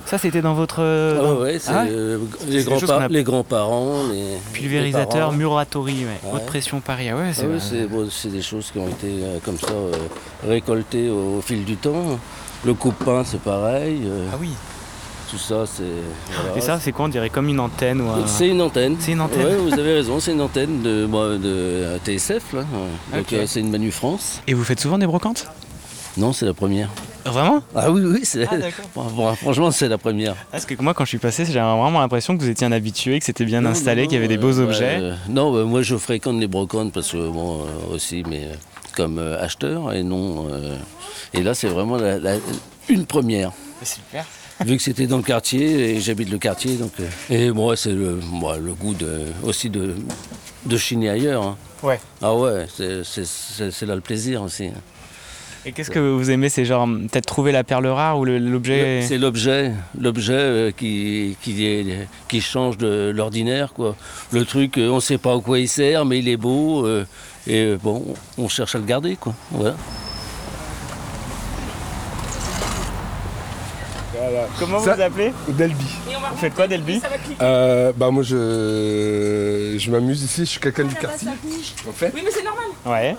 Ça, 0.07 0.17
c'était 0.19 0.43
dans 0.43 0.55
votre. 0.55 0.77
euh, 0.81 1.17
Ah 1.19 1.23
dans- 1.23 1.41
ouais, 1.41 1.59
c'est 1.59 1.71
Ah 1.75 1.83
ouais 1.85 1.89
euh, 1.91 2.19
les, 2.47 2.63
grands 2.63 2.77
a- 2.89 3.09
les 3.09 3.25
grands-parents, 3.25 4.05
les 4.13 4.37
Pulvérisateur, 4.53 5.33
muratori, 5.33 6.05
ouais. 6.05 6.21
Ouais. 6.31 6.37
haute 6.37 6.47
pression 6.47 6.81
Paris. 6.81 7.09
Ah 7.11 7.17
ouais, 7.17 7.33
c'est. 7.35 7.87
bon, 7.89 8.09
des 8.31 8.43
choses 8.43 8.71
qui 8.71 8.79
ont 8.79 8.89
été 8.89 9.09
euh, 9.09 9.39
comme 9.45 9.59
ça 9.59 9.73
euh, 9.73 9.91
récoltées 10.47 11.11
au, 11.11 11.41
fil 11.41 11.65
du 11.65 11.77
temps. 11.77 12.19
Le 12.65 12.75
coupe-pain, 12.75 13.25
c'est 13.25 13.41
pareil. 13.41 14.03
euh, 14.07 14.29
Ah 14.33 14.37
oui. 14.41 14.51
Tout 15.33 15.39
ça, 15.39 15.65
c'est. 15.67 15.83
voilà. 16.31 16.57
Et 16.57 16.61
ça, 16.61 16.79
c'est 16.79 16.93
quoi 16.93 17.07
On 17.07 17.09
dirait 17.09 17.31
comme 17.31 17.49
une 17.49 17.59
antenne 17.59 18.03
ou 18.03 18.09
un... 18.11 18.27
C'est 18.27 18.49
une 18.49 18.61
antenne. 18.61 18.97
C'est 19.01 19.13
une 19.13 19.21
antenne. 19.23 19.47
Ouais, 19.47 19.57
vous 19.57 19.73
avez 19.73 19.95
raison, 20.01 20.21
c'est 20.21 20.33
une 20.33 20.43
antenne 20.43 20.83
de, 20.83 21.07
moi, 21.07 21.39
de 21.39 21.99
TSF. 22.05 22.53
Là. 22.53 22.61
ouais. 22.61 23.19
Donc 23.19 23.33
euh, 23.33 23.45
c'est 23.47 23.61
une 23.61 23.71
Manu 23.71 23.91
France. 23.91 24.43
Et 24.47 24.53
vous 24.53 24.63
faites 24.63 24.79
souvent 24.81 24.99
des 24.99 25.07
brocantes? 25.07 25.47
Non, 26.19 26.35
c'est 26.35 26.45
la 26.45 26.53
première. 26.53 26.91
Vraiment? 27.25 27.63
Ah 27.75 27.91
oui, 27.91 28.03
oui, 28.05 28.21
c'est. 28.25 28.47
Ah. 28.47 28.57
Bon, 28.95 29.05
bon, 29.05 29.35
franchement, 29.37 29.71
c'est 29.71 29.89
la 29.89 29.97
première. 29.97 30.35
Parce 30.51 30.67
que 30.67 30.75
moi, 30.83 30.93
quand 30.93 31.05
je 31.07 31.09
suis 31.09 31.19
passé, 31.19 31.47
j'avais 31.47 31.61
vraiment 31.81 32.01
l'impression 32.01 32.37
que 32.37 32.43
vous 32.43 32.51
étiez 32.51 32.67
un 32.67 32.73
habitué, 32.73 33.19
que 33.19 33.25
c'était 33.25 33.47
bien 33.47 33.63
Non, 33.63 33.71
installé, 33.71 34.03
qu'il 34.07 34.15
y 34.15 34.19
avait 34.19 34.29
des 34.29 34.37
beaux 34.37 34.59
objets. 34.59 34.99
euh, 35.01 35.15
non, 35.31 35.51
bah, 35.55 35.65
moi 35.65 35.81
je 35.81 35.97
fréquente 35.97 36.39
les 36.39 36.49
brocantes 36.49 36.93
parce 36.93 37.13
que 37.13 37.31
bon, 37.31 37.61
euh, 37.63 37.95
aussi, 37.95 38.23
mais 38.29 38.43
euh, 38.45 38.55
comme 38.95 39.19
acheteur 39.19 39.95
et 39.95 40.03
non. 40.03 40.49
et 41.33 41.43
là, 41.43 41.55
c'est 41.55 41.69
vraiment 41.69 41.97
la- 41.97 42.19
la- 42.19 42.37
une 42.91 43.07
première. 43.07 43.53
Super. 43.83 44.27
Vu 44.67 44.77
que 44.77 44.83
c'était 44.83 45.07
dans 45.07 45.17
le 45.19 45.23
quartier 45.23 45.97
et 45.97 46.01
j'habite 46.01 46.31
le 46.31 46.39
quartier, 46.39 46.77
donc. 46.77 46.93
euh, 47.01 47.07
et 47.31 47.51
moi, 47.51 47.77
c'est 47.77 47.93
le, 47.93 48.19
moi, 48.31 48.57
le 48.59 48.73
goût 48.75 48.95
de, 48.95 49.21
aussi 49.43 49.71
de, 49.71 49.95
de 50.67 50.77
chiner 50.77 51.09
ailleurs. 51.11 51.43
hein. 51.43 51.57
Ouais. 51.83 51.99
Ah 52.21 52.35
ouais, 52.35 52.67
c'est- 52.75 53.03
c'est 53.05 53.27
c'est- 53.27 53.71
c'est 53.73 53.87
là 53.87 53.95
le 53.97 54.01
plaisir 54.01 54.43
aussi. 54.43 54.67
hein. 54.67 54.81
Et 55.65 55.71
qu'est-ce 55.71 55.93
que 55.93 56.01
vous 56.01 56.29
aimez 56.33 56.49
C'est 56.49 56.65
genre 56.65 56.87
peut-être 56.89 57.27
trouver 57.27 57.53
la 57.53 57.63
perle 57.63 57.87
rare 57.87 58.19
ou 58.19 58.25
le- 58.25 58.39
l'objet 58.39 59.01
Le- 59.01 59.07
C'est 59.07 59.19
l'objet, 59.19 59.73
l'objet 59.97 60.33
euh, 60.33 60.71
qui, 60.73 61.37
qui, 61.41 61.65
est- 61.65 62.09
qui 62.29 62.41
change 62.41 62.79
de 62.79 63.13
l'ordinaire. 63.15 63.73
quoi. 63.73 63.95
Le 64.33 64.45
truc, 64.45 64.77
euh, 64.79 64.89
on 64.91 64.97
ne 64.97 65.01
sait 65.01 65.19
pas 65.19 65.35
à 65.37 65.41
quoi 65.41 65.61
il 65.61 65.69
sert, 65.69 66.05
mais 66.05 66.19
il 66.19 66.29
est 66.29 66.37
beau. 66.37 66.85
euh, 66.85 67.05
et 67.47 67.61
euh, 67.65 67.79
bon, 67.81 68.05
on 68.39 68.49
cherche 68.49 68.75
à 68.75 68.79
le 68.79 68.85
garder. 68.85 69.15
Quoi. 69.15 69.35
Voilà. 69.53 69.77
Voilà. 74.33 74.49
Comment 74.59 74.79
vous 74.79 74.85
Ça- 74.85 74.95
vous 74.95 75.03
appelez 75.03 75.33
Delby. 75.49 75.85
Vous 76.31 76.37
faites 76.39 76.55
quoi, 76.55 76.67
Delby 76.67 77.01
Euh, 77.41 77.93
bah 77.95 78.11
moi 78.11 78.23
je, 78.23 79.77
je 79.79 79.91
m'amuse 79.91 80.23
ici, 80.23 80.41
je 80.47 80.51
suis 80.51 80.61
quelqu'un 80.61 80.85
du 80.85 80.95
quartier. 80.95 81.29
En 81.89 81.93
fait. 81.93 82.13
Oui, 82.15 82.23
mais 82.25 82.31
c'est 82.31 82.43
normal. 82.45 82.65
Ouais. 82.87 83.17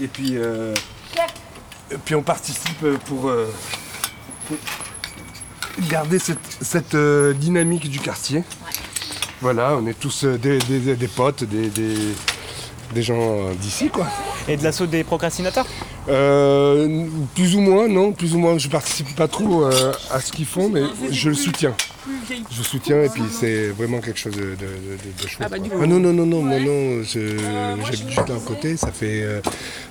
Et 0.00 0.06
puis, 0.06 0.36
euh, 0.36 0.74
et 1.90 1.96
puis 2.04 2.14
on 2.14 2.22
participe 2.22 2.86
pour, 3.06 3.28
euh, 3.28 3.52
pour, 4.48 4.56
garder 5.88 6.18
cette, 6.18 6.38
cette, 6.60 6.94
euh, 6.94 7.32
dynamique 7.32 7.90
du 7.90 7.98
quartier. 7.98 8.44
Voilà, 9.40 9.74
on 9.76 9.86
est 9.88 9.98
tous 9.98 10.24
des, 10.24 10.58
des- 10.58 10.94
des 10.96 11.08
potes, 11.08 11.42
des, 11.44 11.68
des- 11.68 12.14
des 12.94 13.02
gens 13.02 13.50
d'ici, 13.60 13.88
quoi. 13.88 14.06
Et 14.46 14.56
de 14.56 14.62
l'assaut 14.62 14.86
des 14.86 15.02
procrastinateurs? 15.02 15.66
Euh, 16.08 17.06
plus 17.34 17.54
ou 17.54 17.60
moins, 17.60 17.86
non, 17.88 18.12
plus 18.12 18.34
ou 18.34 18.38
moins. 18.38 18.58
Je 18.58 18.68
participe 18.68 19.14
pas 19.14 19.28
trop 19.28 19.64
euh, 19.64 19.92
à 20.10 20.20
ce 20.20 20.32
qu'ils 20.32 20.46
font, 20.46 20.68
mais 20.68 20.82
je 21.10 21.28
le 21.28 21.34
soutiens. 21.34 21.74
Je 22.50 22.62
soutiens 22.62 23.02
et 23.02 23.08
puis 23.08 23.22
c'est 23.30 23.68
vraiment 23.68 24.00
quelque 24.00 24.18
chose 24.18 24.34
de, 24.34 24.40
de- 24.40 24.46
de- 24.46 25.22
de 25.22 25.28
chouette. 25.28 25.48
Ah 25.52 25.56
bah, 25.56 25.56
Ah 25.80 25.86
non, 25.86 26.00
non, 26.00 26.12
non, 26.12 26.26
non, 26.26 26.42
moi 26.42 26.58
non, 26.58 27.02
j'habite 27.04 28.08
juste 28.08 28.18
à 28.30 28.38
côté, 28.44 28.76
ça 28.76 28.90
fait, 28.90 29.22
euh, 29.22 29.40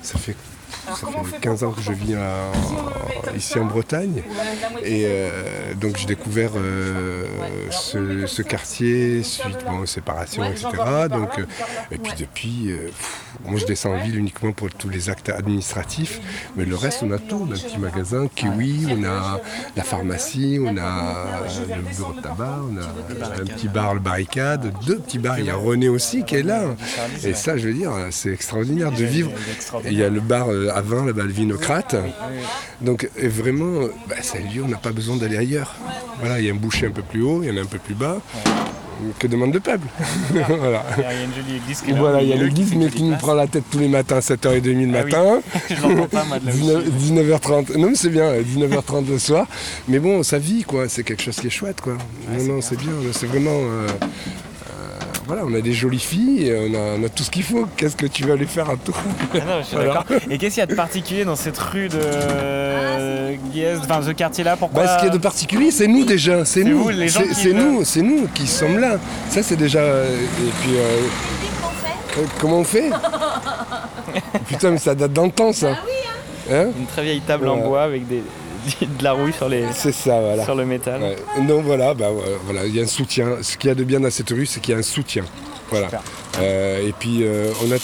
ça 0.02 0.20
fait, 0.20 0.36
ça 0.96 1.08
fait 1.08 1.40
15 1.40 1.64
ans 1.64 1.72
que 1.72 1.82
je 1.82 1.92
vis 1.92 2.16
en- 2.16 3.36
ici 3.36 3.58
en 3.60 3.66
Bretagne. 3.66 4.24
Et 4.84 5.06
euh, 5.08 5.74
donc 5.80 5.98
j'ai 5.98 6.06
découvert 6.08 6.52
euh, 6.56 7.26
ce, 7.70 8.26
ce 8.28 8.42
quartier 8.42 9.24
suite 9.24 9.58
bon, 9.66 9.80
aux 9.80 9.86
séparations, 9.86 10.44
etc. 10.44 10.68
Donc, 11.10 11.40
euh, 11.40 11.46
et 11.92 11.98
puis 11.98 12.14
depuis, 12.18 12.72
euh, 12.72 12.88
pff, 12.88 13.20
moi 13.46 13.60
je 13.60 13.66
descends 13.66 13.94
en 13.94 13.98
ville 14.04 14.18
uniquement 14.18 14.52
pour 14.52 14.70
tous 14.70 14.90
les 14.90 15.10
actes 15.10 15.30
administratifs, 15.30 16.20
mais 16.56 16.66
le 16.66 16.76
reste 16.76 17.04
on 17.04 17.12
a 17.12 17.18
tout. 17.18 17.48
On 17.48 17.52
a 17.52 17.56
un 17.56 17.60
petit 17.60 17.78
magasin, 17.78 18.28
Kiwi, 18.36 18.88
on 18.92 19.04
a 19.04 19.40
la 19.76 19.84
pharmacie, 19.84 20.60
on 20.62 20.78
a 20.78 21.42
le 21.76 21.82
bureau 21.96 22.14
de 22.14 22.22
tabac, 22.22 22.60
on 22.72 22.78
a 22.78 23.42
un 23.42 23.46
petit 23.46 23.68
bar, 23.68 23.94
le 23.94 24.00
barricade, 24.00 24.74
deux 24.86 24.98
petits 25.00 25.20
bars. 25.20 25.40
Il 25.40 25.46
y 25.46 25.50
a 25.50 25.56
René 25.56 25.90
aussi 25.90 26.24
qui 26.24 26.36
est 26.36 26.44
là. 26.44 26.62
Et 27.24 27.34
ça, 27.34 27.58
je 27.58 27.68
veux 27.68 27.74
dire, 27.74 27.92
c'est 28.12 28.32
extraordinaire 28.32 28.92
de 28.92 29.04
vivre. 29.06 29.32
Et 29.86 29.92
il 29.92 29.98
y 29.98 30.04
a 30.04 30.10
le 30.10 30.20
bar 30.20 30.52
euh, 30.52 30.70
à 30.74 30.81
vin, 30.82 31.06
là-bas, 31.06 31.24
le 31.24 31.32
Vinocrate. 31.32 31.96
Donc 32.82 33.10
vraiment, 33.22 33.84
euh, 33.84 33.94
bah, 34.10 34.16
c'est 34.22 34.40
un 34.40 34.42
lieu, 34.54 34.64
on 34.64 34.68
n'a 34.68 34.78
pas 34.78 34.92
besoin 34.92 35.18
d'aller 35.18 35.38
ailleurs. 35.38 35.76
Voilà, 36.20 36.40
il 36.40 36.46
y 36.46 36.50
a 36.50 36.54
un 36.54 36.58
boucher 36.58 36.88
un 36.88 36.92
peu 36.92 37.02
plus 37.02 37.22
haut, 37.24 37.42
il 37.44 37.50
y 37.50 37.52
en 37.52 37.58
a 37.58 37.62
un 37.62 37.66
peu 37.66 37.80
plus 37.80 37.96
bas. 37.96 38.18
Que 39.18 39.26
demande 39.26 39.52
le 39.52 39.60
peuple 39.60 39.88
Voilà. 40.32 40.86
Il 40.98 41.02
y 41.02 41.06
a 41.06 41.14
une 41.24 41.34
jolie 41.34 41.56
église 41.58 41.82
qui 41.82 41.90
est 41.90 41.94
là, 41.94 42.00
Voilà, 42.00 42.20
au 42.20 42.22
il 42.22 42.28
y 42.28 42.34
a 42.34 42.36
milieu, 42.36 42.48
l'église, 42.50 42.76
mais 42.76 42.88
qui 42.90 43.02
nous 43.02 43.16
prend 43.18 43.34
la 43.34 43.48
tête 43.48 43.64
tous 43.72 43.80
les 43.80 43.88
matins, 43.88 44.20
7h30 44.20 44.62
le 44.62 44.96
Ah 44.96 45.04
matin. 45.04 45.42
Pas, 46.12 46.24
moi, 46.26 46.38
de 46.38 46.46
là 46.46 46.52
où 46.54 46.82
je 46.86 46.90
19, 46.92 47.42
19h30. 47.42 47.78
Non, 47.80 47.90
mais 47.90 47.96
c'est 47.96 48.10
bien, 48.10 48.32
19h30 48.42 49.10
le 49.10 49.18
soir. 49.18 49.48
Mais 49.88 49.98
bon, 49.98 50.22
ça 50.22 50.38
vit, 50.38 50.64
quoi. 50.64 50.88
C'est 50.88 51.04
quelque 51.04 51.24
chose 51.24 51.36
qui 51.38 51.48
est 51.48 51.52
chouette, 51.52 51.82
quoi. 51.82 51.98
non, 52.32 52.44
non, 52.44 52.62
c'est 52.62 52.78
bien. 52.78 52.92
C'est 53.12 53.26
vraiment. 53.26 53.60
Euh, 55.32 55.36
euh, 55.36 55.42
voilà, 55.42 55.44
on 55.46 55.54
a 55.58 55.62
des 55.62 55.74
jolies 55.74 56.00
filles, 56.00 56.48
et 56.48 56.56
on 56.56 56.74
a, 56.74 57.00
on 57.00 57.04
a 57.04 57.10
tout 57.10 57.24
ce 57.24 57.32
qu'il 57.32 57.44
faut. 57.44 57.68
Qu'est-ce 57.78 57.96
que 57.96 58.06
tu 58.06 58.24
vas 58.26 58.34
aller 58.34 58.46
faire 58.46 58.70
à 58.70 58.76
toi 58.76 58.94
Ah 59.34 59.38
non, 59.38 59.44
je 59.62 59.66
suis 59.68 59.76
Voilà. 59.76 60.04
Et 60.30 60.38
qu'est-ce 60.38 60.56
qu'il 60.56 60.62
y 60.62 60.64
a 60.64 60.68
de 60.68 60.76
particulier 60.76 61.26
dans 61.26 61.36
cette 61.36 61.58
rue 61.58 61.88
de 61.90 61.98
euh, 62.02 63.36
Guiès, 63.52 63.80
enfin 63.84 64.02
ce 64.06 64.12
quartier-là? 64.12 64.56
Pourquoi 64.58 64.84
Bah, 64.84 64.98
ce 64.98 65.02
qui 65.02 65.08
est 65.08 65.14
de 65.14 65.18
particulier, 65.22 65.72
c'est 65.72 65.88
nous 65.88 66.06
déjà. 66.06 66.46
C'est 66.46 66.64
nous. 66.64 66.84
vous, 66.84 66.90
les 66.90 67.08
gens 67.08 67.22
C'est- 67.22 67.28
qui 67.30 67.36
C'est 67.36 67.50
veulent. 67.50 67.58
nous, 67.64 67.84
c'est 67.86 68.02
nous 68.02 68.28
qui 68.34 68.48
sommes 68.48 68.80
là. 68.80 68.98
Ça, 69.30 69.42
c'est 69.44 69.56
déjà. 69.56 69.80
euh, 69.80 70.16
Et 70.16 70.52
puis. 70.62 70.76
euh, 70.78 71.02
co- 72.16 72.22
Comment 72.40 72.60
on 72.60 72.64
fait? 72.64 72.90
Putain, 74.48 74.72
mais 74.72 74.78
ça 74.78 74.96
date 74.96 75.14
d'antan, 75.14 75.54
ça. 75.54 75.72
Hein 76.52 76.68
Une 76.78 76.86
très 76.88 77.04
vieille 77.04 77.22
table 77.22 77.48
en 77.48 77.58
bois 77.58 77.84
avec 77.84 78.08
des, 78.08 78.24
de 78.82 79.04
la 79.04 79.12
rouille 79.14 79.34
sur, 79.34 79.50
les, 79.50 79.66
C'est 79.74 79.92
ça, 79.92 80.20
voilà. 80.20 80.44
sur 80.44 80.56
le 80.56 80.66
métal. 80.66 81.02
Ouais. 81.02 81.16
Non, 81.42 81.62
voilà, 81.62 81.94
bah, 81.94 82.12
ouais, 82.12 82.38
voilà, 82.46 82.66
il 82.66 82.76
y 82.76 82.80
a 82.80 82.84
un 82.84 82.88
soutien. 82.88 83.38
Ce 83.42 83.58
qu'il 83.58 83.68
y 83.70 83.72
a 83.72 83.76
de 83.76 83.84
bien 83.84 84.00
dans 84.00 84.12
cette 84.12 84.30
rue, 84.30 84.46
c'est 84.46 84.60
qu'il 84.60 84.74
y 84.74 84.76
a 84.76 84.80
un 84.80 84.84
soutien. 84.84 85.24
Voilà. 85.70 85.90
Euh, 86.40 86.88
et 86.88 86.94
puis, 86.94 87.20
euh, 87.24 87.52
on 87.66 87.72
a, 87.72 87.78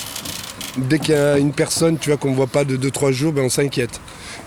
dès 0.78 1.00
qu'il 1.00 1.14
y 1.16 1.18
a 1.18 1.38
une 1.38 1.54
personne, 1.54 1.98
tu 1.98 2.10
vois, 2.10 2.18
qu'on 2.18 2.32
ne 2.32 2.36
voit 2.36 2.48
pas 2.48 2.64
de 2.66 2.76
2-3 2.78 3.12
jours, 3.12 3.32
ben, 3.34 3.44
on 3.44 3.50
s'inquiète. 3.50 4.00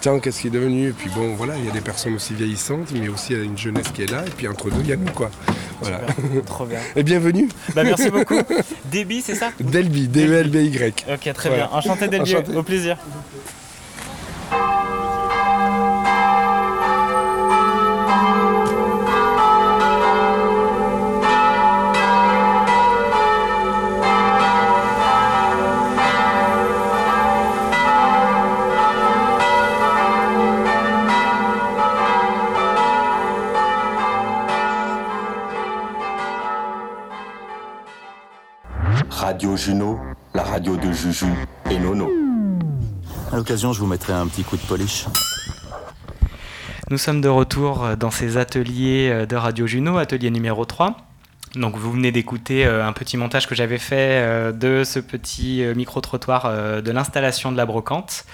Tiens, 0.02 0.18
qu'est-ce 0.18 0.40
qui 0.40 0.46
est 0.46 0.50
devenu? 0.50 0.88
Et 0.88 0.92
puis 0.92 1.10
bon, 1.14 1.34
voilà, 1.34 1.58
il 1.58 1.66
y 1.66 1.68
a 1.68 1.72
des 1.72 1.82
personnes 1.82 2.14
aussi 2.14 2.32
vieillissantes, 2.32 2.90
mais 2.94 3.08
aussi 3.08 3.34
une 3.34 3.58
jeunesse 3.58 3.88
qui 3.94 4.02
est 4.02 4.10
là. 4.10 4.24
Et 4.26 4.30
puis 4.30 4.48
entre 4.48 4.70
deux, 4.70 4.80
il 4.80 4.88
y 4.88 4.92
a 4.94 4.96
nous, 4.96 5.12
quoi. 5.12 5.30
Voilà. 5.82 6.00
Trop 6.46 6.64
bien. 6.64 6.78
Et 6.96 7.02
bienvenue. 7.02 7.48
Bah, 7.74 7.84
merci 7.84 8.08
beaucoup. 8.10 8.38
Déby, 8.86 9.20
c'est 9.20 9.34
ça? 9.34 9.50
Delby, 9.60 10.08
D-E-L-B-Y. 10.08 11.04
Ok, 11.12 11.32
très 11.34 11.48
Voilà. 11.50 11.66
bien. 11.66 11.68
Enchanté 11.76 12.08
Delby, 12.08 12.34
Enchanté. 12.34 12.56
au 12.56 12.62
plaisir. 12.62 12.96
Radio 39.50 39.64
Juno, 39.64 39.98
la 40.32 40.44
radio 40.44 40.76
de 40.76 40.92
Juju 40.92 41.26
et 41.72 41.78
Nono. 41.80 42.08
À 43.32 43.36
l'occasion, 43.36 43.72
je 43.72 43.80
vous 43.80 43.86
mettrai 43.88 44.12
un 44.12 44.28
petit 44.28 44.44
coup 44.44 44.56
de 44.56 44.62
polish. 44.62 45.06
Nous 46.88 46.98
sommes 46.98 47.20
de 47.20 47.28
retour 47.28 47.82
euh, 47.82 47.96
dans 47.96 48.12
ces 48.12 48.36
ateliers 48.36 49.10
euh, 49.10 49.26
de 49.26 49.34
Radio 49.34 49.66
Juno, 49.66 49.98
atelier 49.98 50.30
numéro 50.30 50.64
3. 50.64 50.96
Donc 51.56 51.74
vous 51.74 51.90
venez 51.90 52.12
d'écouter 52.12 52.64
euh, 52.64 52.86
un 52.86 52.92
petit 52.92 53.16
montage 53.16 53.48
que 53.48 53.56
j'avais 53.56 53.78
fait 53.78 54.52
de 54.52 54.84
ce 54.84 55.00
petit 55.00 55.64
micro-trottoir 55.74 56.80
de 56.80 56.90
l'installation 56.92 57.50
de 57.50 57.56
la 57.56 57.66
brocante. 57.66 58.26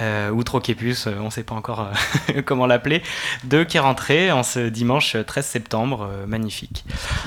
Euh, 0.00 0.30
ou 0.30 0.42
Troquépus, 0.44 1.06
euh, 1.06 1.14
on 1.20 1.26
ne 1.26 1.30
sait 1.30 1.42
pas 1.42 1.54
encore 1.54 1.90
euh, 2.34 2.42
comment 2.46 2.66
l'appeler, 2.66 3.02
de 3.44 3.64
qui 3.64 3.76
est 3.76 3.80
rentré 3.80 4.32
en 4.32 4.42
ce 4.42 4.60
dimanche 4.68 5.16
13 5.26 5.44
septembre, 5.44 6.08
magnifique. 6.26 6.84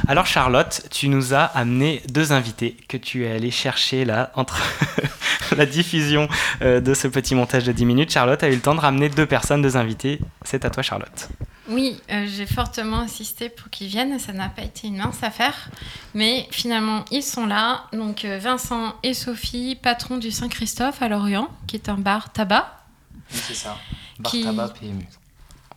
Alors 0.07 0.25
Charlotte, 0.25 0.83
tu 0.89 1.07
nous 1.07 1.33
as 1.33 1.43
amené 1.43 2.01
deux 2.09 2.31
invités 2.31 2.75
que 2.87 2.97
tu 2.97 3.25
es 3.25 3.31
allé 3.31 3.51
chercher 3.51 4.05
là 4.05 4.31
entre 4.35 4.61
la 5.57 5.65
diffusion 5.65 6.27
de 6.61 6.93
ce 6.93 7.07
petit 7.07 7.35
montage 7.35 7.63
de 7.63 7.71
10 7.71 7.85
minutes. 7.85 8.11
Charlotte 8.11 8.43
a 8.43 8.49
eu 8.49 8.55
le 8.55 8.61
temps 8.61 8.75
de 8.75 8.79
ramener 8.79 9.09
deux 9.09 9.25
personnes, 9.25 9.61
deux 9.61 9.77
invités. 9.77 10.19
C'est 10.43 10.65
à 10.65 10.69
toi 10.69 10.83
Charlotte. 10.83 11.29
Oui, 11.69 11.97
euh, 12.11 12.25
j'ai 12.27 12.45
fortement 12.45 12.99
insisté 12.99 13.47
pour 13.49 13.69
qu'ils 13.69 13.87
viennent. 13.87 14.19
Ça 14.19 14.33
n'a 14.33 14.49
pas 14.49 14.63
été 14.63 14.87
une 14.87 14.97
mince 14.97 15.23
affaire. 15.23 15.69
Mais 16.13 16.47
finalement, 16.51 17.05
ils 17.11 17.23
sont 17.23 17.45
là. 17.45 17.85
Donc 17.93 18.25
euh, 18.25 18.37
Vincent 18.37 18.95
et 19.03 19.13
Sophie, 19.13 19.75
patrons 19.81 20.17
du 20.17 20.29
Saint-Christophe 20.31 21.01
à 21.01 21.07
Lorient, 21.07 21.47
qui 21.67 21.77
est 21.77 21.87
un 21.89 21.97
bar 21.97 22.33
tabac. 22.33 22.83
c'est 23.29 23.53
ça. 23.55 23.77
Bar 24.19 24.31
Qui- 24.31 24.43
tabac 24.43 24.69
PMU. 24.79 25.07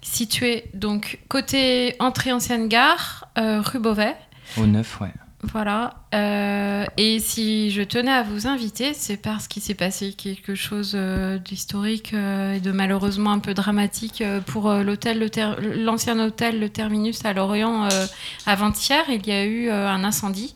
Situé 0.03 0.65
donc 0.75 1.19
côté 1.29 1.97
entrée 2.01 2.33
ancienne 2.33 2.69
gare, 2.69 3.29
euh, 3.39 3.61
rue 3.61 3.79
Beauvais. 3.81 4.17
Au 4.57 4.67
neuf, 4.67 5.01
ouais. 5.01 5.13
Voilà. 5.53 5.95
Euh, 6.15 6.85
et 6.97 7.19
si 7.21 7.71
je 7.71 7.83
tenais 7.83 8.13
à 8.13 8.23
vous 8.23 8.47
inviter, 8.47 8.95
c'est 8.95 9.17
parce 9.17 9.49
qu'il 9.49 9.63
s'est 9.63 9.75
passé 9.75 10.13
quelque 10.13 10.55
chose 10.55 10.93
euh, 10.95 11.39
d'historique 11.39 12.15
euh, 12.15 12.55
et 12.55 12.61
de 12.61 12.73
malheureusement 12.73 13.33
un 13.33 13.39
peu 13.39 13.55
dramatique 13.55 14.23
pour 14.47 14.73
l'hôtel, 14.73 15.31
l'ancien 15.61 16.19
hôtel, 16.19 16.61
le 16.61 16.69
Terminus 16.69 17.25
à 17.25 17.33
Lorient. 17.33 17.89
avant-hier, 18.47 19.05
il 19.09 19.27
y 19.27 19.33
a 19.33 19.45
eu 19.45 19.71
un 19.71 20.05
incendie 20.05 20.55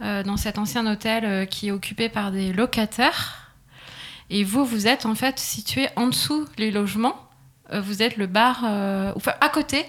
dans 0.00 0.36
cet 0.36 0.58
ancien 0.58 0.86
hôtel 0.90 1.48
qui 1.48 1.68
est 1.68 1.72
occupé 1.72 2.08
par 2.08 2.30
des 2.30 2.52
locataires. 2.52 3.52
Et 4.30 4.44
vous, 4.44 4.64
vous 4.64 4.86
êtes 4.86 5.06
en 5.06 5.14
fait 5.14 5.38
situé 5.38 5.88
en 5.96 6.06
dessous 6.06 6.44
les 6.56 6.70
logements. 6.70 7.16
Vous 7.72 8.02
êtes 8.02 8.16
le 8.16 8.26
bar, 8.26 8.64
enfin 9.16 9.32
à 9.40 9.48
côté. 9.48 9.84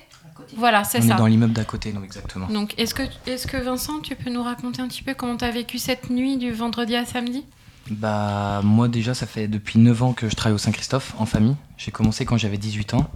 Voilà, 0.58 0.84
c'est 0.84 1.00
On 1.00 1.08
ça. 1.08 1.14
est 1.14 1.18
dans 1.18 1.26
l'immeuble 1.28 1.54
d'à 1.54 1.64
côté, 1.66 1.92
donc 1.92 2.04
exactement. 2.06 2.48
Donc, 2.48 2.74
est-ce 2.78 2.94
que, 2.94 3.04
est 3.28 3.48
que 3.48 3.58
Vincent, 3.58 4.00
tu 4.02 4.16
peux 4.16 4.30
nous 4.30 4.44
raconter 4.44 4.82
un 4.82 4.88
petit 4.88 5.04
peu 5.04 5.14
comment 5.14 5.38
tu 5.38 5.46
as 5.46 5.52
vécu 5.52 5.78
cette 5.78 6.10
nuit 6.10 6.38
du 6.38 6.52
vendredi 6.52 6.96
à 6.96 7.06
samedi? 7.06 7.44
Bah, 7.92 8.62
moi 8.64 8.88
déjà, 8.88 9.14
ça 9.14 9.26
fait 9.26 9.48
depuis 9.48 9.80
9 9.80 10.04
ans 10.04 10.14
que 10.14 10.30
je 10.30 10.36
travaille 10.36 10.56
au 10.56 10.60
Saint-Christophe 10.60 11.16
en 11.18 11.26
famille. 11.26 11.56
J'ai 11.78 11.92
commencé 11.92 12.26
quand 12.26 12.38
j'avais 12.38 12.58
18 12.58 12.94
ans. 12.94 13.10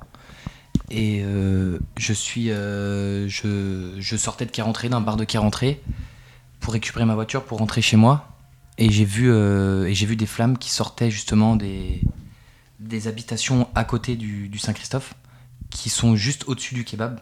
Et 0.89 1.21
euh, 1.23 1.79
je 1.97 2.13
suis. 2.13 2.49
euh, 2.51 3.27
je, 3.29 3.93
je 3.99 4.17
sortais 4.17 4.45
de 4.45 4.51
Carentré, 4.51 4.89
d'un 4.89 5.01
bar 5.01 5.15
de 5.17 5.23
Carentré, 5.23 5.81
pour 6.59 6.73
récupérer 6.73 7.05
ma 7.05 7.15
voiture 7.15 7.43
pour 7.43 7.59
rentrer 7.59 7.81
chez 7.81 7.97
moi. 7.97 8.29
Et 8.79 8.89
j'ai 8.89 9.05
vu, 9.05 9.29
euh, 9.31 9.85
et 9.85 9.93
j'ai 9.93 10.05
vu 10.07 10.15
des 10.15 10.25
flammes 10.25 10.57
qui 10.57 10.71
sortaient 10.71 11.11
justement 11.11 11.55
des, 11.55 12.01
des 12.79 13.07
habitations 13.07 13.67
à 13.75 13.83
côté 13.83 14.15
du, 14.15 14.49
du 14.49 14.57
Saint-Christophe, 14.57 15.13
qui 15.73 15.89
sont 15.89 16.15
juste 16.15 16.45
au-dessus 16.47 16.75
du 16.75 16.85
kebab. 16.85 17.19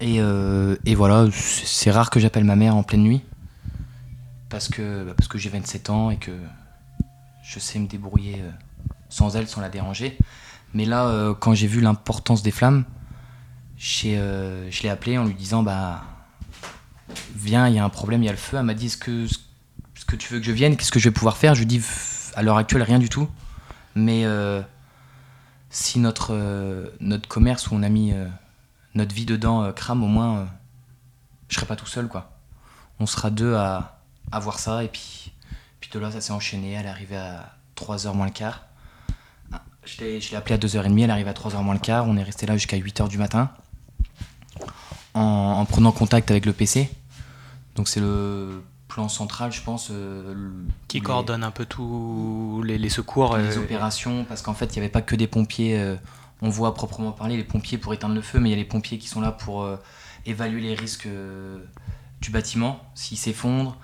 Et, 0.00 0.20
euh, 0.20 0.76
voilà, 0.96 1.26
c'est 1.32 1.90
rare 1.90 2.10
que 2.10 2.20
j'appelle 2.20 2.44
ma 2.44 2.56
mère 2.56 2.76
en 2.76 2.82
pleine 2.82 3.02
nuit 3.02 3.22
parce 4.48 4.68
que, 4.68 5.04
bah, 5.04 5.14
que 5.28 5.36
j'ai 5.36 5.50
27 5.50 5.90
ans 5.90 6.10
et 6.10 6.16
que 6.16 6.30
je 7.42 7.58
sais 7.58 7.78
me 7.78 7.86
débrouiller 7.88 8.36
euh, 8.40 8.50
sans 9.08 9.36
elle, 9.36 9.48
sans 9.48 9.60
la 9.60 9.68
déranger. 9.68 10.16
Mais 10.72 10.84
là, 10.84 11.06
euh, 11.06 11.34
quand 11.34 11.54
j'ai 11.54 11.66
vu 11.66 11.80
l'importance 11.80 12.42
des 12.42 12.52
flammes, 12.52 12.84
je 13.76 14.82
l'ai 14.82 14.88
appelée 14.88 15.18
en 15.18 15.24
lui 15.24 15.34
disant 15.34 15.62
bah 15.62 16.04
viens, 17.34 17.68
il 17.68 17.74
y 17.74 17.78
a 17.78 17.84
un 17.84 17.90
problème, 17.90 18.22
il 18.22 18.26
y 18.26 18.28
a 18.28 18.32
le 18.32 18.38
feu. 18.38 18.56
Elle 18.56 18.64
m'a 18.64 18.74
dit 18.74 18.86
est-ce 18.86 18.96
que, 18.96 19.26
que 20.06 20.16
tu 20.16 20.32
veux 20.32 20.38
que 20.38 20.46
je 20.46 20.52
vienne? 20.52 20.76
Qu'est-ce 20.76 20.92
que 20.92 21.00
je 21.00 21.08
vais 21.08 21.14
pouvoir 21.14 21.36
faire? 21.36 21.54
Je 21.54 21.60
lui 21.60 21.66
dis 21.66 21.82
à 22.36 22.42
l'heure 22.42 22.56
actuelle 22.56 22.82
rien 22.82 22.98
du 22.98 23.08
tout. 23.08 23.28
Mais 23.96 24.24
si 25.74 25.98
notre, 25.98 26.32
euh, 26.32 26.86
commerce 27.28 27.66
où 27.66 27.74
on 27.74 27.82
a 27.82 27.88
mis 27.88 28.12
euh, 28.12 28.28
notre 28.94 29.12
vie 29.12 29.26
dedans 29.26 29.64
euh, 29.64 29.72
crame, 29.72 30.04
au 30.04 30.06
moins, 30.06 30.48
je 31.48 31.56
serai 31.56 31.66
pas 31.66 31.74
tout 31.74 31.86
seul, 31.86 32.06
quoi. 32.06 32.30
On 33.00 33.06
sera 33.06 33.28
deux 33.30 33.56
à, 33.56 33.98
voir 34.40 34.60
ça, 34.60 34.84
et 34.84 34.88
puis, 34.88 35.32
puis 35.80 35.90
de 35.92 35.98
là, 35.98 36.12
ça 36.12 36.20
s'est 36.20 36.32
enchaîné. 36.32 36.72
Elle 36.72 36.86
est 36.86 36.88
arrivée 36.88 37.16
à 37.16 37.56
3h 37.76 38.14
moins 38.14 38.26
le 38.26 38.32
quart. 38.32 38.62
Ah, 39.52 39.62
Je 39.84 39.98
l'ai 39.98 40.36
appelée 40.36 40.54
à 40.54 40.58
2h30, 40.58 41.02
elle 41.02 41.10
est 41.10 41.12
arrivée 41.12 41.30
à 41.30 41.34
3h 41.34 41.60
moins 41.62 41.74
le 41.74 41.80
quart. 41.80 42.06
On 42.06 42.16
est 42.16 42.22
resté 42.22 42.46
là 42.46 42.56
jusqu'à 42.56 42.78
8h 42.78 43.08
du 43.08 43.18
matin 43.18 43.50
en, 45.14 45.20
en 45.20 45.64
prenant 45.64 45.90
contact 45.90 46.30
avec 46.30 46.46
le 46.46 46.52
PC. 46.52 46.88
Donc 47.74 47.88
c'est 47.88 48.00
le 48.00 48.62
plan 48.94 49.08
central, 49.08 49.50
je 49.52 49.60
pense. 49.60 49.88
euh, 49.90 50.34
Qui 50.88 50.98
les- 50.98 51.02
coordonne 51.02 51.42
un 51.42 51.50
peu 51.50 51.64
tous 51.66 52.62
les, 52.64 52.78
les 52.78 52.88
secours. 52.88 53.36
les 53.36 53.56
euh, 53.58 53.60
opérations, 53.60 54.24
parce 54.28 54.40
qu'en 54.40 54.54
fait, 54.54 54.66
il 54.66 54.78
n'y 54.78 54.84
avait 54.84 54.88
pas 54.92 55.02
que 55.02 55.16
des 55.16 55.26
pompiers. 55.26 55.76
euh, 55.78 55.96
on 56.42 56.48
voit 56.48 56.68
à 56.68 56.72
proprement 56.72 57.10
parler 57.12 57.36
les 57.36 57.44
pompiers 57.44 57.76
pour 57.78 57.92
éteindre 57.92 58.14
le 58.14 58.20
feu, 58.22 58.38
mais 58.38 58.50
il 58.50 58.52
y 58.52 58.54
a 58.54 58.58
les 58.58 58.64
pompiers 58.64 58.98
qui 58.98 59.08
sont 59.08 59.20
là 59.20 59.32
pour 59.32 59.62
euh, 59.62 59.76
évaluer 60.26 60.60
les 60.60 60.74
risques 60.74 61.06
euh, 61.06 61.58
du 62.20 62.30
bâtiment, 62.30 62.80
s'il 62.94 63.18
s'effondre. 63.18 63.76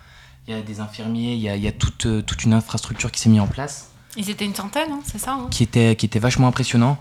Il 0.47 0.55
y 0.55 0.57
a 0.57 0.63
des 0.63 0.79
infirmiers, 0.81 1.35
il 1.35 1.41
y 1.41 1.49
a, 1.49 1.57
il 1.57 1.63
y 1.63 1.69
a 1.69 1.73
toute, 1.73 2.07
euh, 2.07 2.23
toute 2.23 2.45
une 2.45 2.53
infrastructure 2.53 3.11
qui 3.11 3.21
s'est 3.21 3.31
mise 3.31 3.41
en 3.41 3.47
place, 3.49 3.91
Ils 4.17 4.31
étaient 4.31 4.45
une 4.45 4.55
centaine, 4.55 4.91
hein, 4.93 5.01
c'est 5.05 5.19
ça 5.19 5.33
hein? 5.35 5.49
Qui 5.51 5.63
était, 5.65 5.97
qui 5.97 6.07
était 6.07 6.19
vachement 6.19 6.47
impressionnant. 6.49 6.99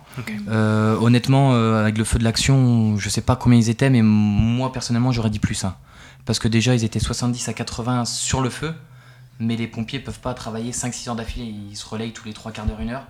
Euh, 0.48 0.96
honnêtement, 1.00 1.54
euh, 1.54 1.80
avec 1.80 1.98
le 1.98 2.04
feu 2.04 2.18
de 2.20 2.24
l'action, 2.24 2.98
je 2.98 3.10
sais 3.10 3.22
pas 3.22 3.36
combien 3.36 3.58
ils 3.60 3.70
étaient, 3.70 3.90
mais 3.90 4.02
moi 4.02 4.72
personnellement, 4.72 5.12
j'aurais 5.12 5.30
dit 5.32 5.40
plus. 5.40 5.64
hein. 5.66 5.76
Parce 6.26 6.40
que 6.40 6.48
déjà, 6.48 6.76
ils 6.76 6.84
étaient 6.84 7.00
70 7.00 7.48
à 7.50 7.54
80 7.54 8.06
sur 8.06 8.42
le 8.42 8.50
feu, 8.50 8.74
mais 9.40 9.56
les 9.56 9.68
pompiers 9.68 10.00
peuvent 10.00 10.20
pas 10.20 10.34
travailler 10.34 10.72
5-6 10.72 11.10
heures 11.10 11.16
d'affilée, 11.16 11.46
ils 11.72 11.76
se 11.76 11.86
relayent 11.88 12.12
tous 12.14 12.26
les 12.26 12.34
3 12.34 12.52
quarts 12.52 12.66
d'heure, 12.66 12.80
une 12.82 12.90
heure. 12.92 13.06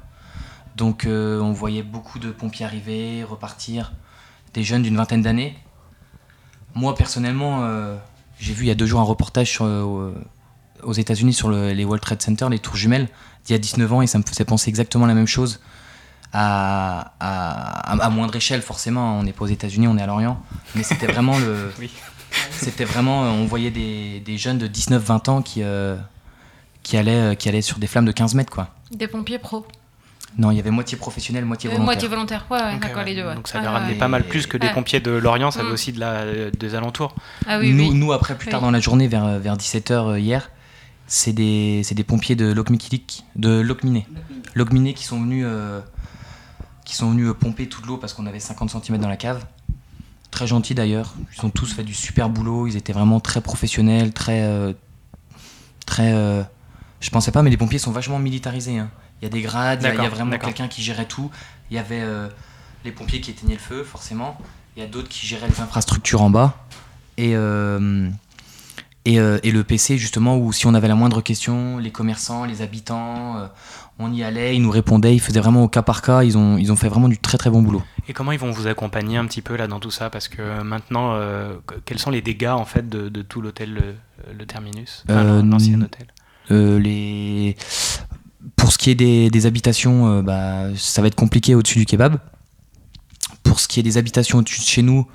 Donc 0.75 1.05
euh, 1.05 1.41
on 1.41 1.51
voyait 1.51 1.83
beaucoup 1.83 2.19
de 2.19 2.31
pompiers 2.31 2.65
arriver, 2.65 3.23
repartir, 3.23 3.91
des 4.53 4.63
jeunes 4.63 4.83
d'une 4.83 4.95
vingtaine 4.95 5.21
d'années. 5.21 5.57
Moi 6.75 6.95
personnellement, 6.95 7.63
euh, 7.63 7.97
j'ai 8.39 8.53
vu 8.53 8.65
il 8.65 8.67
y 8.67 8.71
a 8.71 8.75
deux 8.75 8.85
jours 8.85 8.99
un 9.01 9.03
reportage 9.03 9.57
euh, 9.61 10.13
aux 10.83 10.93
États-Unis 10.93 11.33
sur 11.33 11.49
le- 11.49 11.73
les 11.73 11.83
World 11.83 12.01
Trade 12.01 12.21
Center, 12.21 12.47
les 12.49 12.59
tours 12.59 12.75
jumelles, 12.77 13.09
d'il 13.43 13.53
y 13.53 13.55
a 13.55 13.59
19 13.59 13.91
ans, 13.91 14.01
et 14.01 14.07
ça 14.07 14.17
me 14.19 14.23
faisait 14.23 14.45
penser 14.45 14.69
exactement 14.69 15.05
la 15.07 15.15
même 15.15 15.27
chose 15.27 15.59
à- 16.31 17.11
à 17.19 18.09
moindre 18.11 18.35
échelle 18.35 18.61
forcément. 18.61 19.17
On 19.19 19.23
n'est 19.23 19.33
pas 19.33 19.43
aux 19.45 19.47
États-Unis, 19.47 19.87
on 19.87 19.97
est 19.97 20.01
à 20.01 20.07
Lorient, 20.07 20.41
mais 20.75 20.83
c'était 20.83 21.07
vraiment 21.07 21.37
le. 21.39 21.73
C'était 22.59 22.85
vraiment, 22.85 23.23
euh, 23.25 23.29
on 23.29 23.45
voyait 23.45 23.71
des, 23.71 24.19
des 24.19 24.37
jeunes 24.37 24.57
de 24.57 24.67
19-20 24.67 25.29
ans 25.29 25.41
qui, 25.41 25.61
euh, 25.63 25.95
qui, 26.83 26.97
allaient, 26.97 27.31
euh, 27.31 27.35
qui 27.35 27.49
allaient 27.49 27.61
sur 27.61 27.79
des 27.79 27.87
flammes 27.87 28.05
de 28.05 28.11
15 28.11 28.35
mètres 28.35 28.51
quoi. 28.51 28.69
Des 28.91 29.07
pompiers 29.07 29.39
pro. 29.39 29.65
Non, 30.37 30.51
il 30.51 30.57
y 30.57 30.59
avait 30.59 30.69
moitié 30.69 30.95
professionnel, 30.97 31.43
moitié 31.45 31.69
Euh, 31.69 31.73
volontaire. 31.73 31.85
moitié 31.85 32.07
volontaire, 32.07 32.45
ouais, 32.51 32.57
ouais, 32.61 32.73
Ok, 32.75 32.81
d'accord, 32.81 32.97
ouais. 32.99 33.05
les 33.05 33.15
deux. 33.15 33.25
ouais. 33.27 33.35
Donc 33.35 33.47
ça 33.47 33.59
Ah, 33.65 33.71
ramené 33.71 33.93
ouais. 33.93 33.97
pas 33.97 34.07
mal 34.07 34.23
plus 34.27 34.45
que 34.45 34.57
des 34.57 34.69
pompiers 34.69 34.99
de 34.99 35.09
Lorient, 35.11 35.49
ça 35.49 35.61
avait 35.61 35.69
Mm. 35.69 35.73
aussi 35.73 35.91
de 35.93 35.99
la, 35.99 36.51
des 36.51 36.75
alentours. 36.75 37.15
Ah 37.47 37.57
oui, 37.59 37.73
nous, 37.73 37.89
oui. 37.89 37.93
nous, 37.95 38.11
après, 38.13 38.35
plus 38.37 38.47
tard 38.49 38.59
Oui. 38.61 38.65
dans 38.67 38.71
la 38.71 38.79
journée, 38.79 39.07
vers, 39.07 39.39
vers 39.39 39.57
17h 39.57 40.19
hier, 40.19 40.51
c'est 41.07 41.33
des, 41.33 41.81
c'est 41.83 41.95
des 41.95 42.03
pompiers 42.03 42.35
de 42.35 42.51
Locminé. 42.53 44.05
Locminé 44.53 44.93
qui 44.93 45.03
sont 45.03 45.19
venus, 45.19 45.45
euh, 45.47 45.81
qui 46.85 46.95
sont 46.95 47.09
venus 47.09 47.31
pomper 47.39 47.67
toute 47.67 47.87
l'eau 47.87 47.97
parce 47.97 48.13
qu'on 48.13 48.27
avait 48.27 48.39
50 48.39 48.69
cm 48.69 48.99
dans 48.99 49.09
la 49.09 49.17
cave. 49.17 49.43
Très 50.31 50.47
gentils 50.47 50.75
d'ailleurs. 50.75 51.13
Ils 51.37 51.45
ont 51.45 51.49
tous 51.49 51.73
fait 51.73 51.83
du 51.83 51.93
super 51.93 52.29
boulot. 52.29 52.67
Ils 52.67 52.75
étaient 52.77 52.93
vraiment 52.93 53.19
très 53.19 53.41
professionnels, 53.41 54.13
très. 54.13 54.41
euh, 54.43 54.73
très 55.85 56.13
euh, 56.13 56.43
je 57.01 57.09
pensais 57.09 57.31
pas, 57.31 57.41
mais 57.41 57.49
les 57.49 57.57
pompiers 57.57 57.79
sont 57.79 57.91
vachement 57.91 58.19
militarisés. 58.19 58.77
hein. 58.77 58.89
Il 59.21 59.25
y 59.25 59.27
a 59.27 59.29
des 59.29 59.41
grades, 59.41 59.81
il 59.81 59.85
y 59.85 59.87
a- 59.87 59.89
il 59.89 59.95
y, 59.95 59.99
a 59.99 60.03
D'accord, 60.03 60.15
vraiment 60.17 60.37
quelqu'un 60.37 60.67
qui 60.67 60.81
gérait 60.83 61.05
tout. 61.07 61.29
Il 61.71 61.75
y 61.75 61.79
avait 61.79 62.01
euh, 62.01 62.27
les 62.85 62.91
pompiers 62.91 63.21
qui 63.21 63.31
éteignaient 63.31 63.55
le 63.55 63.59
feu, 63.59 63.83
forcément. 63.83 64.37
Il 64.77 64.81
y 64.83 64.85
a 64.85 64.87
d'autres 64.87 65.09
qui 65.09 65.25
géraient 65.27 65.47
les 65.49 65.59
infrastructures 65.61 66.21
en 66.21 66.29
bas. 66.29 66.57
Et, 67.17 67.31
euh, 67.35 68.09
et, 69.05 69.15
et 69.15 69.51
le 69.51 69.63
PC, 69.63 69.97
justement, 69.97 70.37
où 70.37 70.53
si 70.53 70.67
on 70.67 70.73
avait 70.73 70.87
la 70.87 70.95
moindre 70.95 71.21
question, 71.21 71.77
les 71.79 71.91
commerçants, 71.91 72.45
les 72.45 72.61
habitants, 72.61 73.49
on 73.99 74.11
y 74.13 74.23
allait, 74.23 74.55
ils 74.55 74.61
nous 74.61 74.71
répondaient, 74.71 75.13
ils 75.13 75.19
faisaient 75.19 75.41
vraiment 75.41 75.63
au 75.63 75.67
cas 75.67 75.81
par 75.81 76.01
cas. 76.01 76.23
Ils 76.23 76.37
ont, 76.37 76.57
ils 76.57 76.71
ont 76.71 76.75
fait 76.75 76.87
vraiment 76.87 77.09
du 77.09 77.17
très 77.17 77.37
très 77.37 77.49
bon 77.49 77.61
boulot. 77.61 77.83
Et 78.07 78.13
comment 78.13 78.31
ils 78.31 78.39
vont 78.39 78.51
vous 78.51 78.67
accompagner 78.67 79.17
un 79.17 79.25
petit 79.25 79.41
peu 79.41 79.55
là 79.57 79.67
dans 79.67 79.79
tout 79.79 79.91
ça? 79.91 80.09
Parce 80.09 80.27
que 80.29 80.63
maintenant, 80.63 81.11
euh, 81.13 81.53
que- 81.67 81.75
quels 81.85 81.99
sont 81.99 82.09
les 82.09 82.21
dégâts 82.21 82.47
en 82.47 82.65
fait 82.65 82.87
de, 82.89 83.09
de 83.09 83.21
tout 83.21 83.41
l'hôtel 83.41 83.73
le, 83.73 83.95
le 84.37 84.45
Terminus, 84.45 85.03
Enfin, 85.09 85.19
Euh, 85.19 85.43
l'ancien 85.43 85.81
hôtel 85.81 86.07
euh, 86.51 86.79
les... 86.79 87.55
Pour 88.55 88.71
ce 88.71 88.77
qui 88.77 88.89
est 88.89 88.95
des, 88.95 89.29
des 89.29 89.45
habitations, 89.45 90.07
euh, 90.07 90.21
bah, 90.21 90.73
ça 90.75 91.01
va 91.01 91.07
être 91.07 91.15
compliqué 91.15 91.53
au-dessus 91.53 91.77
du 91.79 91.85
kebab. 91.85 92.17
Pour 93.43 93.59
ce 93.59 93.67
qui 93.67 93.79
est 93.79 93.83
des 93.83 93.97
habitations 93.97 94.39
au-dessus 94.39 94.61
de 94.61 94.65
chez 94.65 94.81
nous, 94.81 95.05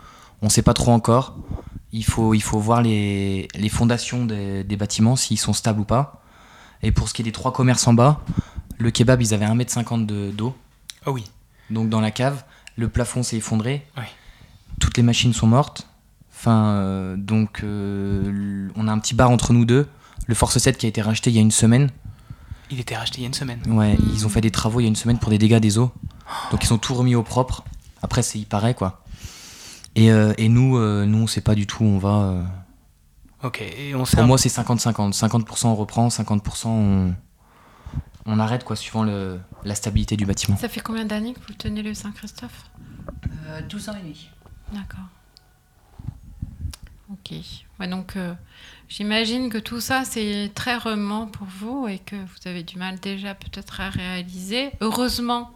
on 0.43 0.47
ne 0.47 0.51
sait 0.51 0.62
pas 0.62 0.74
trop 0.74 0.93
encore. 0.93 1.37
Il 1.93 2.05
faut, 2.05 2.35
il 2.35 2.43
faut 2.43 2.59
voir 2.59 2.82
les, 2.82 3.49
les 3.55 3.68
fondations 3.68 4.26
des, 4.26 4.62
des 4.62 4.76
bâtiments, 4.76 5.16
s'ils 5.16 5.39
sont 5.39 5.53
stables 5.53 5.80
ou 5.80 5.85
pas. 5.85 6.22
Et 6.82 6.93
pour 6.93 7.09
ce 7.09 7.14
qui 7.14 7.22
est 7.22 7.24
des 7.24 7.32
trois 7.32 7.53
commerces 7.53 7.87
en 7.89 7.95
bas, 7.95 8.20
le 8.79 8.91
kebab, 8.91 9.20
ils 9.22 9.35
avaient 9.35 9.47
1m50 9.47 10.07
de- 10.07 10.31
d'eau. 10.31 10.55
Ah 11.07 11.11
oui. 11.12 11.25
Donc 11.70 11.89
dans 11.89 12.01
la 12.01 12.11
cave, 12.11 12.45
le 12.77 12.89
plafond 12.89 13.22
s'est 13.22 13.37
effondré. 13.39 13.87
Oui. 13.97 14.05
Toutes 14.81 14.97
les 14.97 15.03
machines 15.03 15.33
sont 15.33 15.47
mortes. 15.47 15.87
Enfin, 16.37 16.64
euh, 16.75 17.16
donc 17.16 17.61
euh, 17.64 18.68
on 18.77 18.89
a 18.89 18.93
un 18.93 18.99
petit 18.99 19.14
bar 19.14 19.31
entre 19.31 19.53
nous 19.53 19.64
deux. 19.64 19.87
Le 20.27 20.35
Force 20.35 20.59
7 20.59 20.77
qui 20.79 20.87
a 20.87 20.89
été 20.89 21.01
racheté 21.03 21.31
il 21.31 21.37
y 21.37 21.39
a 21.39 21.43
une 21.43 21.51
semaine. 21.51 21.91
Il 22.70 22.81
était 22.81 22.97
racheté 22.97 23.18
il 23.18 23.22
y 23.22 23.25
a 23.25 23.29
une 23.29 23.35
semaine. 23.35 23.61
Ouais, 23.66 23.97
ils 24.14 24.27
ont 24.27 24.29
fait 24.29 24.41
des 24.41 24.51
travaux 24.51 24.81
il 24.81 24.85
y 24.85 24.87
a 24.87 24.89
une 24.89 24.97
semaine 24.97 25.18
pour 25.18 25.31
des 25.31 25.39
dégâts 25.39 25.59
des 25.61 25.79
eaux. 25.79 25.93
Donc 26.51 26.64
ils 26.64 26.66
sont 26.66 26.79
tout 26.79 26.95
remis 26.95 27.14
au 27.14 27.22
propre. 27.22 27.64
Après, 28.03 28.22
c'est 28.22 28.39
il 28.39 28.47
paraît 28.47 28.75
quoi. 28.75 29.03
Et, 29.95 30.11
euh, 30.11 30.33
et 30.39 30.49
nous, 30.49 30.79
nous, 31.07 31.18
on 31.18 31.27
sait 31.27 31.41
pas 31.41 31.55
du 31.55 31.66
tout 31.66 31.85
où 31.85 31.87
on 31.87 31.99
va. 31.99 32.43
Ok, 33.43 33.61
et 33.62 33.95
on 33.95 34.05
sait 34.05 34.16
Pour 34.16 34.27
moi, 34.27 34.39
c'est 34.39 34.49
50-50. 34.49 35.12
50%, 35.16 35.66
on 35.66 35.75
reprend, 35.77 36.09
50% 36.09 36.66
on, 36.68 37.14
on 38.27 38.39
arrête 38.39 38.64
quoi, 38.64 38.77
suivant 38.77 39.03
le, 39.03 39.39
la 39.64 39.75
stabilité 39.75 40.16
du 40.16 40.27
bâtiment. 40.27 40.57
Ça 40.57 40.68
fait 40.68 40.81
combien 40.81 41.05
d'années 41.05 41.35
que 41.35 41.41
vous 41.47 41.55
tenez 41.55 41.83
le 41.83 41.95
Saint-Christophe? 41.95 42.70
Euh, 43.49 43.61
12 43.62 43.89
ans 43.91 43.95
et 43.97 44.03
demi. 44.03 44.29
D'accord. 44.72 45.05
Ok. 47.12 47.37
Ouais, 47.79 47.87
donc, 47.89 48.16
euh, 48.16 48.35
j'imagine 48.89 49.51
que 49.51 49.59
tout 49.59 49.81
ça, 49.81 50.05
c'est 50.05 50.51
très 50.55 50.77
remuant 50.77 51.27
pour 51.27 51.47
vous 51.47 51.87
et 51.87 51.99
que 51.99 52.16
vous 52.16 52.49
avez 52.49 52.62
du 52.62 52.79
mal 52.79 52.99
déjà 52.99 53.35
peut-être 53.35 53.81
à 53.81 53.91
réaliser. 53.91 54.70
Heureusement. 54.81 55.51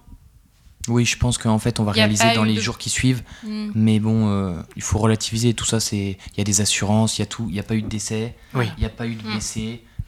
Oui, 0.88 1.04
je 1.04 1.18
pense 1.18 1.36
qu'en 1.36 1.58
fait, 1.58 1.80
on 1.80 1.84
va 1.84 1.92
réaliser 1.92 2.34
dans 2.34 2.44
les 2.44 2.54
de- 2.54 2.60
jours 2.60 2.78
qui 2.78 2.88
suivent. 2.90 3.22
Mm. 3.44 3.70
Mais 3.74 3.98
bon, 4.00 4.28
euh, 4.28 4.62
il 4.76 4.82
faut 4.82 4.98
relativiser. 4.98 5.52
Tout 5.54 5.64
ça, 5.66 5.80
c'est 5.80 6.18
il 6.32 6.38
y 6.38 6.40
a 6.40 6.44
des 6.44 6.60
assurances, 6.60 7.18
il 7.18 7.22
y 7.22 7.24
a 7.24 7.26
tout. 7.26 7.46
Il 7.48 7.52
n'y 7.54 7.60
a 7.60 7.62
pas 7.64 7.74
eu 7.74 7.82
de 7.82 7.88
décès, 7.88 8.34
il 8.54 8.58
Oui. 8.60 8.66
n'y 8.78 8.84
a 8.84 8.90
pas 8.90 9.06
eu 9.06 9.14
de 9.14 9.26
Mm. 9.26 9.32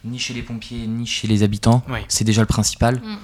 Ni 0.05 0.19
chez 0.19 0.35
les 0.35 0.43
pompiers, 0.43 0.87
ni 0.87 1.07
chez 1.07 1.27
les 1.29 1.43
habitants. 1.43 1.83
Oui. 1.89 2.01
C'est 2.09 2.25
déjà 2.25 2.43
le 2.43 2.47
principal. 2.47 2.97
Mm, 2.97 3.13
mm. 3.13 3.19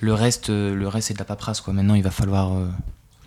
Le 0.00 0.14
reste, 0.14 0.50
euh, 0.50 0.74
le 0.74 0.88
reste, 0.88 1.08
c'est 1.08 1.14
de 1.14 1.18
la 1.18 1.24
paperasse. 1.24 1.60
Quoi. 1.60 1.72
Maintenant, 1.72 1.94
il 1.94 2.02
va 2.02 2.10
falloir. 2.10 2.52
euh, 2.52 2.68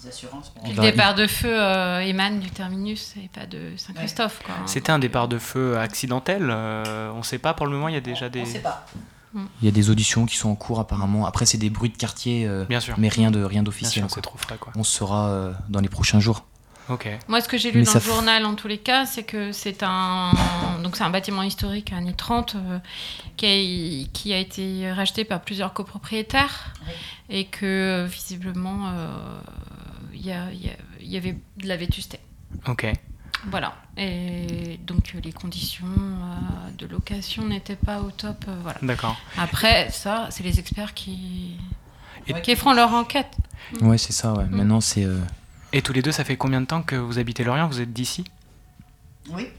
Les 0.03 0.09
assurances. 0.09 0.53
il 0.65 0.75
Le 0.75 0.81
départ 0.81 1.15
de 1.15 1.25
feu 1.25 1.49
euh, 1.51 1.99
émane 2.01 2.39
du 2.39 2.49
terminus 2.51 3.13
et 3.17 3.29
pas 3.29 3.45
de 3.45 3.71
Saint-Christophe. 3.77 4.41
quoi. 4.45 4.55
C'était 4.65 4.91
un 4.91 4.99
départ 4.99 5.27
de 5.27 5.39
feu 5.39 5.77
accidentel. 5.77 6.47
euh, 6.49 7.11
on 7.13 7.19
ne 7.19 7.23
sait 7.23 7.39
pas 7.39 7.53
pour 7.53 7.65
le 7.65 7.71
moment. 7.71 7.87
Il 7.87 7.93
y 7.93 7.97
a 7.97 8.01
déjà 8.01 8.29
des. 8.29 8.41
On 8.41 8.45
sait 8.45 8.59
pas. 8.59 8.85
Il 9.61 9.65
y 9.65 9.67
a 9.67 9.71
des 9.71 9.89
auditions 9.89 10.25
qui 10.25 10.37
sont 10.37 10.49
en 10.49 10.55
cours 10.55 10.79
apparemment. 10.79 11.25
Après, 11.25 11.45
c'est 11.45 11.57
des 11.57 11.69
bruits 11.69 11.89
de 11.89 11.97
quartier, 11.97 12.45
euh, 12.47 12.63
Bien 12.69 12.79
sûr. 12.79 12.95
mais 12.97 13.09
rien 13.09 13.31
de 13.31 13.43
rien 13.43 13.63
d'officiel. 13.63 14.05
c'est 14.09 14.21
trop 14.21 14.37
frais 14.37 14.55
quoi. 14.57 14.71
On 14.77 14.83
se 14.85 14.95
saura 14.95 15.27
euh, 15.27 15.51
dans 15.67 15.81
les 15.81 15.89
prochains 15.89 16.21
jours. 16.21 16.45
Moi, 17.27 17.41
ce 17.41 17.47
que 17.47 17.57
j'ai 17.57 17.71
lu 17.71 17.79
Mais 17.79 17.85
dans 17.85 17.93
le 17.93 17.99
f- 17.99 18.05
journal, 18.05 18.45
en 18.45 18.53
tous 18.55 18.67
les 18.67 18.77
cas, 18.77 19.05
c'est 19.05 19.23
que 19.23 19.51
c'est 19.51 19.81
un 19.83 20.31
donc 20.83 20.95
c'est 20.95 21.03
un 21.03 21.09
bâtiment 21.09 21.41
historique 21.43 21.91
années 21.93 22.13
30 22.13 22.55
euh, 22.55 22.79
qui, 23.37 23.45
a, 23.47 24.07
qui 24.13 24.33
a 24.33 24.37
été 24.37 24.91
racheté 24.91 25.23
par 25.25 25.41
plusieurs 25.41 25.73
copropriétaires 25.73 26.73
et 27.29 27.45
que 27.45 27.65
euh, 27.65 28.05
visiblement 28.05 28.89
euh, 28.89 29.17
il 30.13 30.25
y, 30.25 31.17
avait 31.17 31.37
de 31.57 31.67
la 31.67 31.77
vétusté. 31.77 32.19
Ok. 32.67 32.85
Voilà. 33.51 33.75
Et 33.97 34.79
donc 34.85 35.15
les 35.23 35.31
conditions 35.31 35.85
euh, 35.87 36.71
de 36.77 36.85
location 36.87 37.45
n'étaient 37.45 37.75
pas 37.75 37.99
au 38.01 38.09
top. 38.11 38.45
euh, 38.47 38.55
voilà. 38.63 38.79
D'accord. 38.81 39.15
Après, 39.37 39.89
ça, 39.91 40.27
c'est 40.31 40.43
les 40.43 40.59
experts 40.59 40.93
qui, 40.93 41.57
Et- 42.27 42.41
qui 42.41 42.55
feront 42.55 42.73
leur 42.73 42.93
enquête. 42.93 43.35
Ouais, 43.81 43.97
c'est 43.97 44.13
ça. 44.13 44.33
Ouais. 44.33 44.45
Maintenant, 44.49 44.81
c'est 44.81 45.03
euh, 45.03 45.19
Et 45.75 45.81
tous 45.81 45.91
les 45.91 46.01
deux, 46.01 46.13
ça 46.13 46.23
fait 46.23 46.37
combien 46.37 46.61
de 46.61 46.65
temps 46.65 46.81
que 46.81 46.95
vous 46.95 47.19
habitez 47.19 47.43
Lorient? 47.43 47.67
Vous 47.67 47.81
êtes 47.81 47.91
d'ici? 47.91 48.23
Oui. 49.29 49.49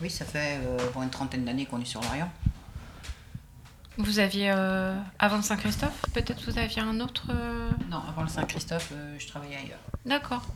Oui, 0.00 0.08
ça 0.10 0.24
fait 0.24 0.60
euh, 0.64 0.78
une 1.02 1.10
trentaine 1.10 1.44
d'années 1.44 1.66
qu'on 1.66 1.80
est 1.80 1.84
sur 1.84 2.00
l'Orient. 2.02 2.30
Vous 3.98 4.20
aviez, 4.20 4.52
euh, 4.54 4.96
avant 5.18 5.38
le 5.38 5.42
Saint-Christophe, 5.42 6.00
peut-être 6.14 6.48
vous 6.48 6.56
aviez 6.56 6.82
un 6.82 7.00
autre... 7.00 7.24
euh, 7.30 7.68
Non, 7.90 8.00
avant 8.08 8.22
le 8.22 8.28
Saint-Christophe, 8.28 8.92
euh, 8.94 9.16
je 9.18 9.26
travaillais 9.26 9.56
ailleurs. 9.56 9.80
D'accord. 10.06 10.46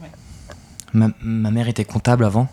Ma, 0.93 1.09
ma 1.21 1.51
mère 1.51 1.67
était 1.67 1.85
comptable 1.85 2.25
avant 2.25 2.49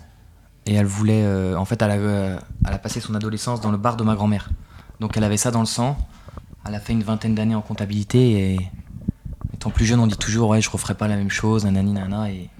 et 0.66 0.74
elle 0.74 0.86
voulait. 0.86 1.22
euh, 1.22 1.56
en 1.56 1.64
fait, 1.64 1.80
elle 1.80 1.92
a, 1.92 1.94
euh, 1.94 2.40
elle 2.66 2.74
a 2.74 2.78
passé 2.78 2.98
son 2.98 3.14
adolescence 3.14 3.60
dans 3.60 3.70
le 3.70 3.78
bar 3.78 3.96
de 3.96 4.02
ma 4.02 4.16
grand-mère. 4.16 4.50
Donc 4.98 5.16
elle 5.16 5.22
avait 5.22 5.36
ça 5.36 5.52
dans 5.52 5.60
le 5.60 5.66
sang. 5.66 5.96
Elle 6.66 6.74
a 6.74 6.80
fait 6.80 6.92
une 6.92 7.04
vingtaine 7.04 7.36
d'années 7.36 7.54
en 7.54 7.62
comptabilité 7.62 8.54
et 8.54 8.58
plus 9.70 9.86
jeune, 9.86 10.00
on 10.00 10.06
dit 10.06 10.16
toujours 10.16 10.50
ouais, 10.50 10.60
je 10.60 10.70
referai 10.70 10.94
pas 10.94 11.08
la 11.08 11.16
même 11.16 11.30
chose, 11.30 11.64
nanani 11.64 11.92
nana. 11.92 12.30
Et, 12.30 12.50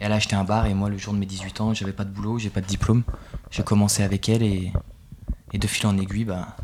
elle 0.00 0.12
a 0.12 0.16
acheté 0.16 0.36
un 0.36 0.44
bar 0.44 0.66
et 0.66 0.74
moi, 0.74 0.88
le 0.88 0.96
jour 0.96 1.12
de 1.12 1.18
mes 1.18 1.26
18 1.26 1.60
ans, 1.60 1.74
j'avais 1.74 1.92
pas 1.92 2.04
de 2.04 2.10
boulot, 2.10 2.38
j'ai 2.38 2.50
pas 2.50 2.60
de 2.60 2.66
diplôme. 2.66 3.02
J'ai 3.50 3.64
commencé 3.64 4.02
avec 4.04 4.28
elle 4.28 4.42
et, 4.42 4.72
et 5.52 5.58
de 5.58 5.66
fil 5.66 5.86
en 5.86 5.96
aiguille, 5.98 6.24
bah, 6.24 6.56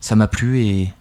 ça 0.00 0.16
m'a 0.16 0.28
plu 0.28 0.60
et, 0.60 0.92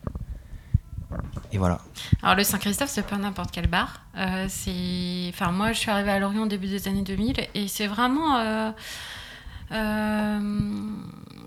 et 1.52 1.58
voilà. 1.58 1.80
Alors 2.22 2.36
le 2.36 2.44
Saint-Christophe, 2.44 2.90
c'est 2.90 3.06
pas 3.06 3.18
n'importe 3.18 3.52
quel 3.52 3.68
bar. 3.68 4.02
Euh, 4.18 4.46
c'est, 4.50 5.30
enfin 5.30 5.52
moi, 5.52 5.72
je 5.72 5.80
suis 5.80 5.90
arrivée 5.90 6.12
à 6.12 6.20
Lorient 6.20 6.44
au 6.44 6.48
début 6.48 6.68
des 6.68 6.88
années 6.88 7.02
2000 7.02 7.48
et 7.56 7.68
c'est 7.68 7.88
vraiment 7.88 8.38
euh, 8.38 8.72
euh, 9.72 10.40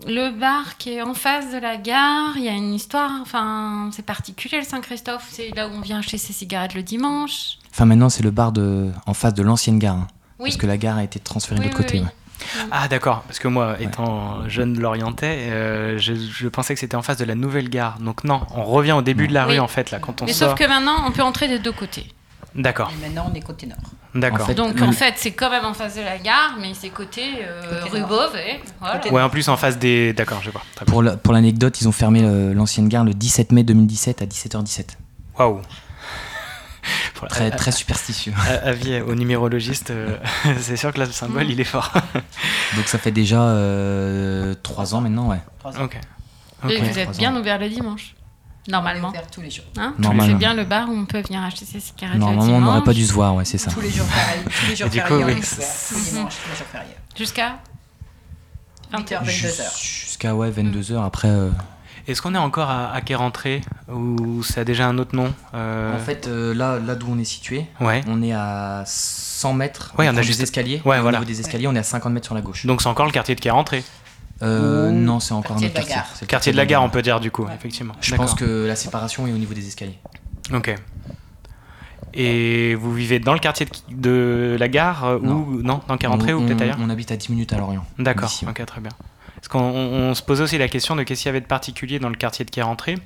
le 0.06 0.30
bar 0.38 0.76
qui 0.78 0.94
est 0.94 1.02
en 1.02 1.14
face 1.14 1.52
de 1.52 1.58
la 1.58 1.76
gare. 1.76 2.32
Il 2.36 2.44
y 2.44 2.48
a 2.48 2.52
une 2.52 2.74
histoire. 2.74 3.10
Enfin, 3.20 3.90
c'est 3.92 4.04
particulier 4.04 4.58
le 4.58 4.64
Saint-Christophe. 4.64 5.26
C'est 5.30 5.50
là 5.54 5.68
où 5.68 5.72
on 5.72 5.80
vient 5.80 5.98
acheter 5.98 6.18
ses 6.18 6.32
cigarettes 6.32 6.74
le 6.74 6.82
dimanche. 6.82 7.58
Enfin, 7.70 7.84
maintenant, 7.84 8.08
c'est 8.08 8.22
le 8.22 8.30
bar 8.30 8.52
de, 8.52 8.90
en 9.06 9.14
face 9.14 9.34
de 9.34 9.42
l'ancienne 9.42 9.78
gare. 9.78 9.94
hein, 9.96 10.06
Oui. 10.38 10.50
Parce 10.50 10.56
que 10.60 10.66
la 10.66 10.76
gare 10.76 10.96
a 10.98 11.04
été 11.04 11.18
transférée 11.20 11.60
Oui, 11.60 11.66
de 11.66 11.70
l'autre 11.70 11.80
oui, 11.80 11.84
côté. 11.86 11.98
oui. 12.00 12.04
ouais. 12.04 12.12
Ah 12.72 12.88
d'accord, 12.88 13.22
parce 13.28 13.38
que 13.38 13.46
moi, 13.46 13.76
étant 13.80 14.48
jeune 14.48 14.76
Lorientais, 14.80 15.48
euh, 15.50 15.96
je, 15.98 16.12
je 16.14 16.48
pensais 16.48 16.74
que 16.74 16.80
c'était 16.80 16.96
en 16.96 17.02
face 17.02 17.16
de 17.18 17.24
la 17.24 17.36
nouvelle 17.36 17.68
gare. 17.68 17.98
Donc 18.00 18.24
non, 18.24 18.40
on 18.56 18.64
revient 18.64 18.92
au 18.92 19.02
début 19.02 19.28
de 19.28 19.32
la 19.32 19.46
Oui. 19.46 19.52
rue 19.54 19.58
en 19.60 19.68
fait, 19.68 19.92
là, 19.92 20.00
quand 20.00 20.22
on 20.22 20.26
Mais 20.26 20.32
sort. 20.32 20.50
sauf 20.50 20.58
que 20.58 20.66
maintenant, 20.68 20.96
on 21.06 21.12
peut 21.12 21.22
entrer 21.22 21.46
des 21.46 21.60
deux 21.60 21.70
côtés. 21.70 22.12
D'accord, 22.54 22.90
Et 22.92 23.00
maintenant, 23.06 23.30
on 23.30 23.34
est 23.34 23.40
côté 23.40 23.66
nord. 23.66 23.78
d'accord. 24.14 24.52
Donc 24.54 24.80
en 24.82 24.92
fait, 24.92 25.14
c'est 25.16 25.32
quand 25.32 25.48
même 25.50 25.64
en 25.64 25.72
face 25.74 25.96
de 25.96 26.02
la 26.02 26.18
gare, 26.18 26.56
mais 26.60 26.72
c'est 26.74 26.90
côté, 26.90 27.22
euh, 27.42 27.80
Côté 27.82 27.90
rue 27.90 28.00
nord. 28.00 28.08
Beauvais. 28.10 28.60
Voilà. 28.80 29.00
Ouais, 29.10 29.22
en 29.22 29.30
plus 29.30 29.48
en 29.48 29.56
face 29.56 29.78
des... 29.78 30.12
D'accord, 30.12 30.40
je 30.42 30.50
vois. 30.50 30.62
Pour 30.86 31.02
la- 31.02 31.16
pour 31.16 31.32
l'anecdote, 31.32 31.80
ils 31.80 31.88
ont 31.88 31.92
fermé 31.92 32.20
euh, 32.22 32.52
l'ancienne 32.52 32.88
gare 32.88 33.04
le 33.04 33.14
17 33.14 33.52
mai 33.52 33.62
2017 33.62 34.20
à 34.22 34.26
17h17. 34.26 34.84
Waouh 35.38 35.60
Très, 37.28 37.52
euh, 37.52 37.56
très 37.56 37.70
superstitieux. 37.72 38.32
euh, 38.50 38.70
Avis 38.70 39.00
au 39.00 39.14
numérologiste, 39.14 39.90
euh, 39.90 40.16
c'est 40.60 40.76
sûr 40.76 40.92
que 40.92 40.98
là, 40.98 41.06
le 41.06 41.12
symbole, 41.12 41.48
il 41.48 41.60
est 41.60 41.64
fort. 41.64 41.92
Donc 42.76 42.86
ça 42.88 42.98
fait 42.98 43.12
déjà 43.12 43.36
3 44.62 44.94
ans 44.94 45.00
maintenant, 45.00 45.28
ouais. 45.30 45.40
ok. 45.64 45.98
Et 46.68 46.76
Ok. 46.76 46.82
vous 46.82 46.98
êtes 46.98 47.16
bien 47.18 47.34
ouvert 47.36 47.58
le 47.58 47.68
dimanche, 47.68 48.14
normalement. 48.68 49.08
ouvert 49.10 49.26
tous 49.30 49.40
les 49.42 49.50
jours. 49.50 49.64
Hein 49.78 49.94
Normalement. 49.98 50.32
C'est 50.32 50.38
bien 50.38 50.54
le 50.54 50.64
bar 50.64 50.88
où 50.88 50.92
on 50.92 51.04
peut 51.06 51.20
venir 51.22 51.42
acheter 51.42 51.64
ses 51.64 51.80
cigarettes 51.80 52.18
Normalement, 52.18 52.46
le 52.46 52.52
on 52.54 52.60
n'aurait 52.60 52.84
pas 52.84 52.92
dû 52.94 53.04
se 53.04 53.12
voir, 53.12 53.34
ouais, 53.34 53.44
c'est 53.44 53.58
ça. 53.58 53.70
Tous 53.70 53.80
les 53.80 53.90
jours 53.90 54.06
fériés. 54.06 54.44
Tous 54.60 54.66
les 54.68 54.76
jours 54.76 54.88
fériés, 54.88 55.08
coup, 55.08 55.14
on 55.14 55.26
oui. 55.26 55.32
est 55.32 55.36
ouvert. 55.36 55.68
Tous 55.88 55.94
les 55.96 56.00
dimanches, 56.10 56.34
tous 56.44 56.50
les 56.50 56.56
jours 56.56 56.66
fériés. 56.72 56.94
Jusqu'à 57.16 57.58
8h, 58.92 59.24
22h. 59.24 59.80
Jusqu'à 59.80 60.34
ouais, 60.34 60.50
22h. 60.50 61.02
Après, 61.04 61.28
euh, 61.28 61.50
Est-ce 62.06 62.20
qu'on 62.20 62.34
est 62.34 62.38
encore 62.38 62.68
à, 62.68 62.92
à 62.92 63.00
quai 63.00 63.14
rentrée 63.14 63.60
ou 63.88 64.42
ça 64.42 64.60
a 64.62 64.64
déjà 64.64 64.86
un 64.86 64.98
autre 64.98 65.14
nom 65.16 65.32
euh, 65.54 65.94
en 65.96 65.98
fait, 65.98 66.26
euh, 66.26 66.52
là, 66.54 66.78
là 66.78 66.94
d'où 66.94 67.06
on 67.10 67.18
est 67.18 67.24
situé, 67.24 67.66
Ouais. 67.80 68.02
on 68.08 68.22
est 68.22 68.32
à 68.32 68.82
100 68.86 69.54
mètres. 69.54 69.92
Ouais, 69.98 70.08
on 70.08 70.16
a 70.16 70.22
juste- 70.22 70.38
des 70.40 70.44
escaliers. 70.44 70.82
Ouais, 70.84 70.96
Et 70.96 70.98
au 70.98 71.02
voilà. 71.02 71.18
niveau 71.20 71.30
des 71.30 71.40
escaliers, 71.40 71.68
on 71.68 71.74
est 71.74 71.78
à 71.78 71.82
50 71.84 72.12
mètres 72.12 72.26
sur 72.26 72.34
la 72.34 72.40
gauche. 72.42 72.66
Donc 72.66 72.82
c'est 72.82 72.88
encore 72.88 73.06
le 73.06 73.12
quartier 73.12 73.34
de 73.34 73.40
quai 73.40 73.50
rentrée 73.50 73.82
Euh, 74.42 74.88
Ou- 74.88 74.92
non, 74.92 75.20
c'est 75.20 75.34
encore 75.34 75.56
un 75.56 75.60
Quartier 75.60 75.68
autre 75.68 75.74
de 75.74 75.78
la 75.80 75.84
quartier. 75.86 75.94
gare. 75.96 76.10
C'est 76.14 76.22
le 76.22 76.26
Quartier 76.26 76.52
de 76.52 76.56
la 76.56 76.66
gare, 76.66 76.82
on 76.82 76.90
peut 76.90 77.02
dire 77.02 77.20
du 77.20 77.30
coup, 77.30 77.46
effectivement. 77.54 77.94
Je 78.00 78.10
D'accord. 78.10 78.26
pense 78.26 78.34
que 78.34 78.66
la 78.66 78.74
séparation 78.76 79.26
est 79.26 79.32
au 79.32 79.38
niveau 79.38 79.54
des 79.54 79.66
escaliers. 79.66 79.98
Ok. 80.52 80.74
Et 82.14 82.74
vous 82.74 82.92
vivez 82.92 83.18
dans 83.20 83.32
le 83.32 83.38
quartier 83.38 83.66
de, 83.90 83.94
de 84.52 84.56
la 84.58 84.68
gare 84.68 85.04
euh, 85.04 85.18
ou 85.18 85.62
non 85.62 85.80
dans 85.88 85.94
on, 85.94 85.94
ou 85.94 86.18
peut-être 86.18 86.58
on- 86.58 86.60
ailleurs 86.62 86.76
On 86.80 86.90
habite 86.90 87.10
à 87.10 87.16
10 87.16 87.30
minutes 87.30 87.52
à 87.52 87.58
Lorient. 87.58 87.84
D'accord, 87.98 88.28
d'ici, 88.28 88.44
ouais. 88.44 88.50
ok, 88.50 88.66
très 88.66 88.80
bien. 88.80 88.90
Parce 89.36 89.48
qu'on 89.48 89.60
on- 89.60 90.10
on 90.10 90.14
se 90.14 90.22
posait 90.22 90.42
aussi 90.42 90.58
la 90.58 90.68
question 90.68 90.94
de 90.94 91.04
qu'est-ce 91.04 91.22
qu'il 91.22 91.28
y 91.28 91.30
avait 91.30 91.40
de 91.40 91.46
particulier 91.46 91.98
dans 91.98 92.10
le 92.10 92.14
quartier 92.16 92.44
de 92.44 92.50
quai 92.50 92.60
rentrée. 92.62 92.96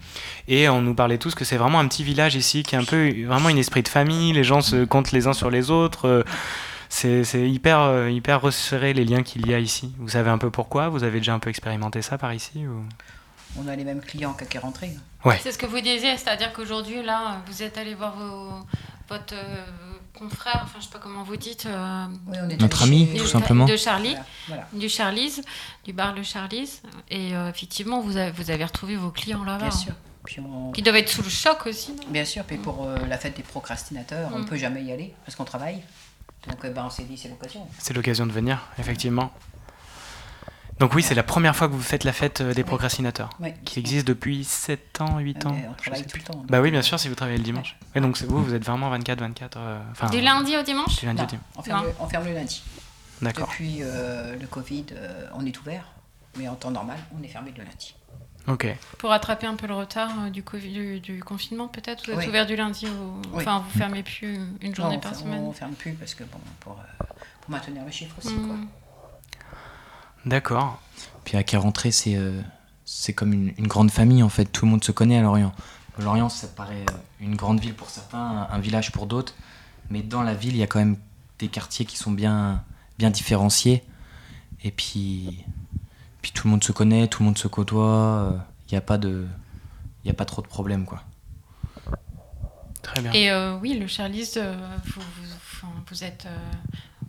Et 0.49 0.69
on 0.69 0.83
nous 0.83 0.95
parlait 0.95 1.19
tous 1.19 1.35
que 1.35 1.45
c'est 1.45 1.57
vraiment 1.57 1.79
un 1.79 1.87
petit 1.87 2.03
village 2.03 2.35
ici, 2.35 2.63
qui 2.65 2.75
est 2.75 2.79
un 2.79 2.85
peu 2.85 3.11
vraiment 3.27 3.49
un 3.49 3.57
esprit 3.57 3.83
de 3.83 3.89
famille, 3.89 4.33
les 4.33 4.45
gens 4.45 4.61
se 4.61 4.85
comptent 4.85 5.13
les 5.13 5.27
uns 5.29 5.33
sur 5.35 5.51
les 5.51 5.71
autres. 5.71 6.09
euh, 6.09 6.25
C'est 6.89 7.25
c'est 7.25 7.49
hyper, 7.49 7.81
euh, 7.81 8.11
hyper 8.11 8.41
resserré 8.41 8.93
les 8.93 9.05
liens 9.05 9.23
qu'il 9.23 9.47
y 9.49 9.55
a 9.55 9.59
ici. 9.59 9.93
Vous 9.99 10.09
savez 10.11 10.31
un 10.31 10.39
peu 10.39 10.51
pourquoi? 10.51 10.89
Vous 10.89 11.05
avez 11.05 11.19
déjà 11.19 11.35
un 11.35 11.39
peu 11.39 11.51
expérimenté 11.51 12.03
ça 12.03 12.19
par 12.19 12.33
ici 12.33 12.67
ou... 12.67 12.85
On 13.59 13.67
a 13.69 13.75
les 13.77 13.85
mêmes 13.85 14.03
clients 14.03 14.35
qu'à 14.35 14.45
qui 14.45 14.59
rentré. 14.59 14.91
Ouais. 15.25 15.39
C'est 15.43 15.51
ce 15.53 15.57
que 15.59 15.65
vous 15.67 15.81
disiez, 15.81 16.17
c'est-à-dire 16.19 16.53
qu'aujourd'hui, 16.53 17.03
là, 17.03 17.41
vous 17.47 17.63
êtes 17.63 17.79
allé 17.79 17.95
voir 17.95 18.15
vos, 18.15 18.51
votre 19.09 19.33
euh, 19.35 19.65
confrère, 20.15 20.61
enfin, 20.65 20.79
je 20.79 20.85
sais 20.85 20.91
pas 20.93 20.99
comment 20.99 21.23
vous 21.23 21.39
dites. 21.39 21.65
euh, 21.65 22.07
Oui, 22.27 22.37
on 22.43 22.51
est 22.51 22.61
Notre 22.61 22.83
ami, 22.83 23.09
tout 23.17 23.27
simplement. 23.27 23.65
De 23.65 23.77
Charlie, 23.79 24.11
Voilà, 24.11 24.25
voilà. 24.49 24.69
du 24.75 24.89
Charlie's, 24.91 25.41
du 25.87 25.95
bar 25.95 26.15
Le 26.15 26.23
Charlie's. 26.23 26.83
Et 27.11 27.35
euh, 27.35 27.49
effectivement, 27.49 28.01
vous 28.03 28.19
avez, 28.19 28.31
vous 28.33 28.51
avez 28.51 28.65
retrouvé 28.65 28.97
vos 28.97 29.11
clients 29.11 29.43
là-bas. 29.45 29.69
Bien 29.69 29.71
sûr. 29.71 29.93
Puis 30.25 30.39
on- 30.41 30.73
Qui 30.73 30.83
doivent 30.83 30.97
être 30.97 31.09
sous 31.09 31.23
le 31.23 31.31
choc 31.31 31.67
aussi, 31.67 31.93
non? 31.93 32.03
Bien 32.11 32.27
sûr, 32.27 32.45
puis 32.45 32.59
pour 32.59 32.85
euh, 32.85 32.97
la 33.09 33.17
fête 33.17 33.37
des 33.39 33.43
procrastinateurs, 33.43 34.29
on 34.35 34.39
ne 34.41 34.43
Mm. 34.43 34.47
peut 34.49 34.57
jamais 34.57 34.83
y 34.83 34.93
aller 34.93 35.15
parce 35.25 35.35
qu'on 35.35 35.45
travaille. 35.45 35.81
Donc 36.49 36.59
eh 36.65 36.71
ben, 36.71 36.85
on 36.87 36.91
s'est 36.91 37.05
dit 37.05 37.17
c'est 37.19 37.29
l'occasion. 37.29 37.67
C'est 37.79 37.95
l'occasion 37.95 38.27
de 38.27 38.33
venir, 38.33 38.69
effectivement. 38.79 39.33
Donc 40.79 40.95
oui, 40.95 41.03
c'est 41.03 41.15
la 41.15 41.23
première 41.23 41.57
fois 41.57 41.69
que 41.69 41.73
vous 41.73 41.81
faites 41.81 42.05
la 42.05 42.13
fête 42.13 42.43
euh, 42.43 42.53
des 42.53 42.63
procrastinateurs, 42.63 43.31
Oui. 43.41 43.55
qui 43.65 43.79
existe 43.81 44.07
depuis 44.07 44.45
7 44.45 45.01
ans, 45.01 45.19
8 45.19 45.39
Ah, 45.45 45.49
ans. 45.49 45.53
mais 45.55 45.67
on 45.69 45.73
je 45.73 45.83
travaille 45.85 46.03
tout 46.03 46.09
le 46.09 46.13
plus. 46.13 46.23
temps, 46.25 46.45
Bah 46.49 46.61
oui, 46.61 46.71
bien 46.71 46.81
euh, 46.81 46.83
sûr, 46.83 47.01
si 47.01 47.09
vous 47.09 47.15
travaillez 47.15 47.39
le 47.39 47.45
dimanche. 47.45 47.77
Et 47.95 48.01
donc 48.01 48.21
vous, 48.23 48.45
vous 48.45 48.53
êtes 48.55 48.65
vraiment 48.65 48.95
24-24. 48.95 49.53
euh, 49.57 49.79
enfin, 49.93 50.11
Du 50.11 50.21
lundi 50.21 50.55
au 50.55 50.63
dimanche 50.63 50.97
Du 51.01 51.07
lundi 51.07 51.23
au 51.23 51.27
dimanche. 51.27 51.45
on, 51.57 51.63
ferme 51.63 51.85
le, 51.87 51.93
on 51.99 52.07
ferme 52.09 52.27
le 52.27 52.35
lundi. 52.35 52.63
D'accord. 53.23 53.49
Depuis 53.49 53.79
euh, 53.81 54.37
le 54.39 54.47
Covid, 54.47 54.85
euh, 54.93 55.27
on 55.35 55.47
est 55.47 55.59
ouvert, 55.59 55.87
mais 56.37 56.47
en 56.47 56.55
temps 56.57 56.71
normal, 56.71 56.99
on 57.19 57.23
est 57.23 57.29
fermé 57.29 57.53
le 57.57 57.65
lundi. 57.65 57.95
Ok. 58.49 58.67
Pour 58.99 59.11
rattraper 59.11 59.47
un 59.47 59.55
peu 59.57 59.67
le 59.67 59.75
retard 59.75 60.11
euh, 60.21 60.31
du, 60.31 60.43
Covid- 60.43 60.73
du, 60.73 61.01
du 61.01 61.23
confinement, 61.23 61.67
peut-être? 61.69 62.05
Vous 62.07 62.13
êtes 62.13 62.19
Oui. 62.19 62.29
ouvert 62.29 62.47
du 62.47 62.55
lundi 62.57 62.87
au. 62.87 63.21
Oui. 63.33 63.43
Enfin, 63.43 63.65
vous 63.69 63.79
fermez 63.79 64.03
plus 64.03 64.39
une 64.61 64.75
journée 64.75 64.95
Non, 64.97 64.99
on 64.99 65.01
par 65.01 65.15
semaine 65.17 65.43
On 65.43 65.53
ferme 65.53 65.75
plus 65.75 65.93
parce 65.95 66.15
que 66.15 66.23
bon, 66.25 66.39
pour, 66.61 66.75
euh, 66.75 67.05
pour 67.41 67.51
maintenir 67.51 67.85
le 67.85 67.91
chiffre 67.91 68.15
aussi. 68.19 68.33
Mm. 68.35 68.47
Quoi. 68.47 68.57
D'accord. 70.25 70.81
Puis 71.25 71.37
à 71.37 71.43
quai 71.43 71.57
rentrée, 71.57 71.91
c'est 71.91 72.17
euh, 72.17 72.41
c'est 72.85 73.13
comme 73.13 73.33
une, 73.33 73.53
une 73.59 73.67
grande 73.67 73.91
famille 73.91 74.23
en 74.23 74.29
fait. 74.29 74.45
Tout 74.47 74.65
le 74.65 74.71
monde 74.71 74.85
se 74.85 74.93
connaît 74.93 75.19
à 75.19 75.23
Lorient. 75.23 75.53
Lorient, 75.99 76.29
ça 76.29 76.47
paraît 76.47 76.85
une 77.21 77.37
grande 77.37 77.59
ville 77.61 77.75
pour 77.75 77.89
certains, 77.89 78.19
un, 78.19 78.49
un 78.51 78.59
village 78.59 78.93
pour 78.93 79.07
d'autres. 79.07 79.35
Mais 79.91 80.03
dans 80.03 80.23
la 80.23 80.35
ville, 80.35 80.55
il 80.55 80.59
y 80.59 80.63
a 80.63 80.67
quand 80.67 80.79
même 80.79 80.97
des 81.39 81.49
quartiers 81.49 81.87
qui 81.87 81.97
sont 81.97 82.11
bien, 82.11 82.63
bien 82.99 83.11
différenciés. 83.11 83.83
Et 84.63 84.71
puis, 84.71 85.45
puis 86.27 86.33
tout 86.33 86.49
le 86.49 86.51
monde 86.51 86.65
se 86.65 86.73
connaît, 86.73 87.07
tout 87.07 87.23
le 87.23 87.27
monde 87.27 87.39
se 87.39 87.47
côtoie. 87.47 87.87
euh, 87.87 88.31
Il 88.69 88.75
n'y 88.75 88.79
a 88.79 88.81
pas 88.81 88.99
de, 88.99 89.27
il 90.05 90.11
a 90.11 90.15
pas 90.15 90.25
trop 90.25 90.43
de 90.43 90.49
problèmes 90.49 90.85
quoi. 90.85 91.05
Très 92.83 93.01
bien. 93.01 93.13
Et 93.13 93.31
euh, 93.31 93.57
oui, 93.63 93.79
le 93.79 93.87
Charlie's, 93.87 94.37
euh, 94.37 94.57
vous, 94.87 95.01
vous, 95.01 95.33
enfin, 95.37 95.69
vous 95.89 96.03
êtes. 96.03 96.25
euh, 96.27 96.37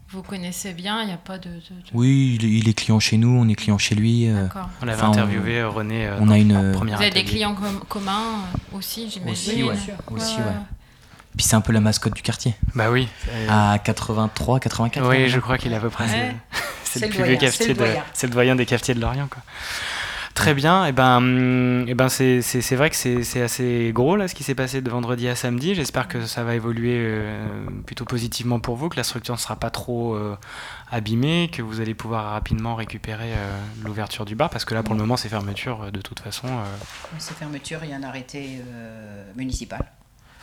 vous 0.10 0.22
connaissez 0.22 0.74
bien, 0.74 1.02
il 1.02 1.08
n'y 1.08 1.14
a 1.14 1.18
pas 1.18 1.40
de. 1.40 1.50
de- 1.50 1.56
de- 1.56 1.62
Oui, 1.94 2.38
il 2.40 2.46
est, 2.46 2.50
il 2.60 2.70
est 2.70 2.74
client 2.76 3.00
chez 3.00 3.18
nous, 3.18 3.30
on 3.30 3.48
est 3.50 3.56
client 3.56 3.80
chez 3.80 3.96
lui. 3.96 4.30
euh, 4.30 4.44
D'accord. 4.44 4.70
On 4.84 4.86
l'avait 4.86 5.02
enfin, 5.02 5.12
interviewé, 5.12 5.62
euh, 5.62 5.70
René, 5.70 6.06
euh, 6.06 6.18
on 6.20 6.28
dans 6.28 6.34
a 6.34 6.38
une. 6.38 6.52
euh, 6.56 6.74
premier 6.74 6.94
Vous 6.96 7.02
avez 7.02 7.10
des 7.10 7.24
clients 7.24 7.56
com- 7.56 7.82
communs 7.90 8.22
euh, 8.22 8.78
aussi, 8.78 9.10
j'imagine. 9.10 9.64
Aussi, 9.64 9.64
ouais. 9.64 9.96
Aussi, 10.12 10.36
Ouais, 10.38 10.44
ouais. 10.44 10.52
Puis 11.36 11.46
c'est 11.46 11.56
un 11.56 11.62
peu 11.62 11.74
la 11.74 11.82
mascotte 11.82 12.14
du 12.14 12.22
quartier. 12.22 12.56
Bah 12.76 12.92
oui. 12.92 13.08
À 13.50 13.78
83, 13.84 14.60
84. 14.60 15.08
Oui, 15.10 15.28
je 15.28 15.40
crois 15.40 15.58
qu'il 15.58 15.72
est 15.72 15.76
à 15.76 15.80
peu 15.80 15.90
près. 15.90 16.06
Ouais. 16.06 16.36
C'est 16.98 17.00
C'est 17.00 17.06
le 17.06 17.12
le 17.12 17.16
plus 17.16 17.18
doyen, 17.24 17.32
vieux 17.38 17.40
cafetier 17.48 17.66
c'est 17.68 17.74
le 17.74 17.80
de. 17.80 17.86
doyen. 17.86 18.04
C'est 18.14 18.28
le 18.28 18.34
doyen 18.34 18.56
des 18.56 18.66
cafetiers 18.66 18.94
de 18.94 19.00
Lorient, 19.02 19.28
quoi. 19.28 19.42
Très 20.34 20.54
bien, 20.54 20.86
et 20.86 20.92
ben, 20.92 21.18
hum, 21.18 21.86
eh 21.88 21.96
ben 21.96 22.10
c'est 22.10 22.44
c'est- 22.44 22.62
c'est 22.62 22.76
vrai 22.76 22.92
que 22.92 22.96
c'est 22.96 23.24
c'est 23.24 23.42
assez 23.42 23.90
gros 23.92 24.16
là 24.16 24.28
ce 24.28 24.36
qui 24.36 24.44
s'est 24.44 24.54
passé 24.54 24.82
de 24.82 24.90
vendredi 24.92 25.28
à 25.28 25.36
samedi. 25.36 25.74
J'espère 25.74 26.08
que 26.08 26.28
ça 26.28 26.44
va 26.44 26.54
évoluer 26.54 26.94
euh, 26.96 27.66
plutôt 27.88 28.06
positivement 28.06 28.60
pour 28.60 28.76
vous, 28.76 28.88
que 28.88 28.98
la 28.98 29.04
structure 29.04 29.34
ne 29.34 29.40
sera 29.40 29.56
pas 29.56 29.72
trop 29.72 30.14
euh, 30.14 30.38
abîmée, 30.92 31.50
que 31.52 31.64
vous 31.64 31.82
allez 31.82 31.96
pouvoir 31.96 32.26
rapidement 32.34 32.76
récupérer 32.76 33.34
euh, 33.34 33.58
l'ouverture 33.84 34.26
du 34.26 34.36
bar, 34.36 34.52
parce 34.52 34.64
que 34.64 34.76
là 34.76 34.84
pour 34.84 34.94
le 34.94 35.00
moment 35.00 35.18
c'est 35.18 35.28
fermeture 35.30 35.92
de 35.92 36.02
toute 36.02 36.20
façon. 36.20 36.46
euh, 36.48 36.64
Ces 37.18 37.34
fermetures, 37.34 37.80
il 37.84 37.90
y 37.90 37.94
a 37.94 37.96
un 37.98 38.04
arrêté 38.04 38.60
euh, 38.68 39.24
municipal. 39.36 39.84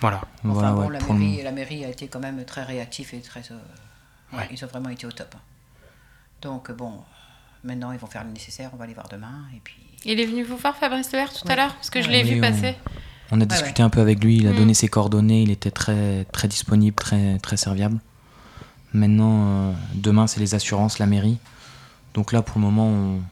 voilà. 0.01 0.23
Enfin 0.45 0.73
Voilà, 0.73 0.73
bon, 0.73 0.81
ouais, 0.89 0.99
la, 0.99 1.15
mairie, 1.15 1.43
la 1.45 1.53
mairie 1.53 1.85
a 1.85 1.89
été 1.91 2.09
quand 2.09 2.19
même 2.21 2.45
très 2.45 2.65
réactif 2.65 3.15
et 3.15 3.21
très. 3.21 3.43
euh, 3.53 4.37
ouais, 4.37 4.49
Ils 4.51 4.65
ont 4.65 4.69
vraiment 4.69 4.89
été 4.89 5.07
au 5.07 5.13
top. 5.13 5.37
Donc 6.43 6.71
bon, 6.73 6.93
maintenant 7.63 7.93
ils 7.93 7.99
vont 7.99 8.07
faire 8.07 8.25
le 8.25 8.31
nécessaire, 8.31 8.71
on 8.73 8.77
va 8.77 8.87
les 8.87 8.95
voir 8.95 9.09
demain 9.09 9.45
et 9.57 9.61
puis. 9.63 9.77
Il 10.05 10.21
est 10.21 10.27
venu 10.27 10.43
vous 10.43 10.57
voir, 10.59 10.77
Fabrice 10.77 11.11
Levert, 11.13 11.33
tout 11.33 11.49
à 11.49 11.57
l'heure 11.57 11.75
Parce 11.77 11.89
que 11.89 12.03
je 12.03 12.11
l'ai 12.11 12.23
Oui, 12.23 12.33
vu 12.35 12.39
on- 12.39 12.41
passer. 12.43 12.75
On 13.31 13.37
a 13.37 13.41
Ouais, 13.41 13.47
discuté 13.47 13.83
ouais. 13.83 13.87
un 13.87 13.91
peu 13.91 14.01
avec 14.01 14.23
lui, 14.23 14.37
il 14.37 14.47
a 14.47 14.53
Mm. 14.53 14.57
donné 14.57 14.75
ses 14.75 14.87
coordonnées, 14.89 15.43
il 15.43 15.51
était 15.51 15.71
très, 15.71 16.25
très 16.27 16.47
disponible, 16.47 16.95
très, 16.95 17.39
très 17.39 17.57
serviable. 17.57 17.99
Maintenant, 18.93 19.47
euh, 19.47 19.73
demain, 19.95 20.27
c'est 20.27 20.41
les 20.41 20.55
assurances, 20.55 20.99
la 20.99 21.07
mairie. 21.07 21.39
Donc 22.13 22.33
là, 22.33 22.43
pour 22.43 22.59
le 22.61 22.65
moment, 22.67 22.87
on, 22.87 23.23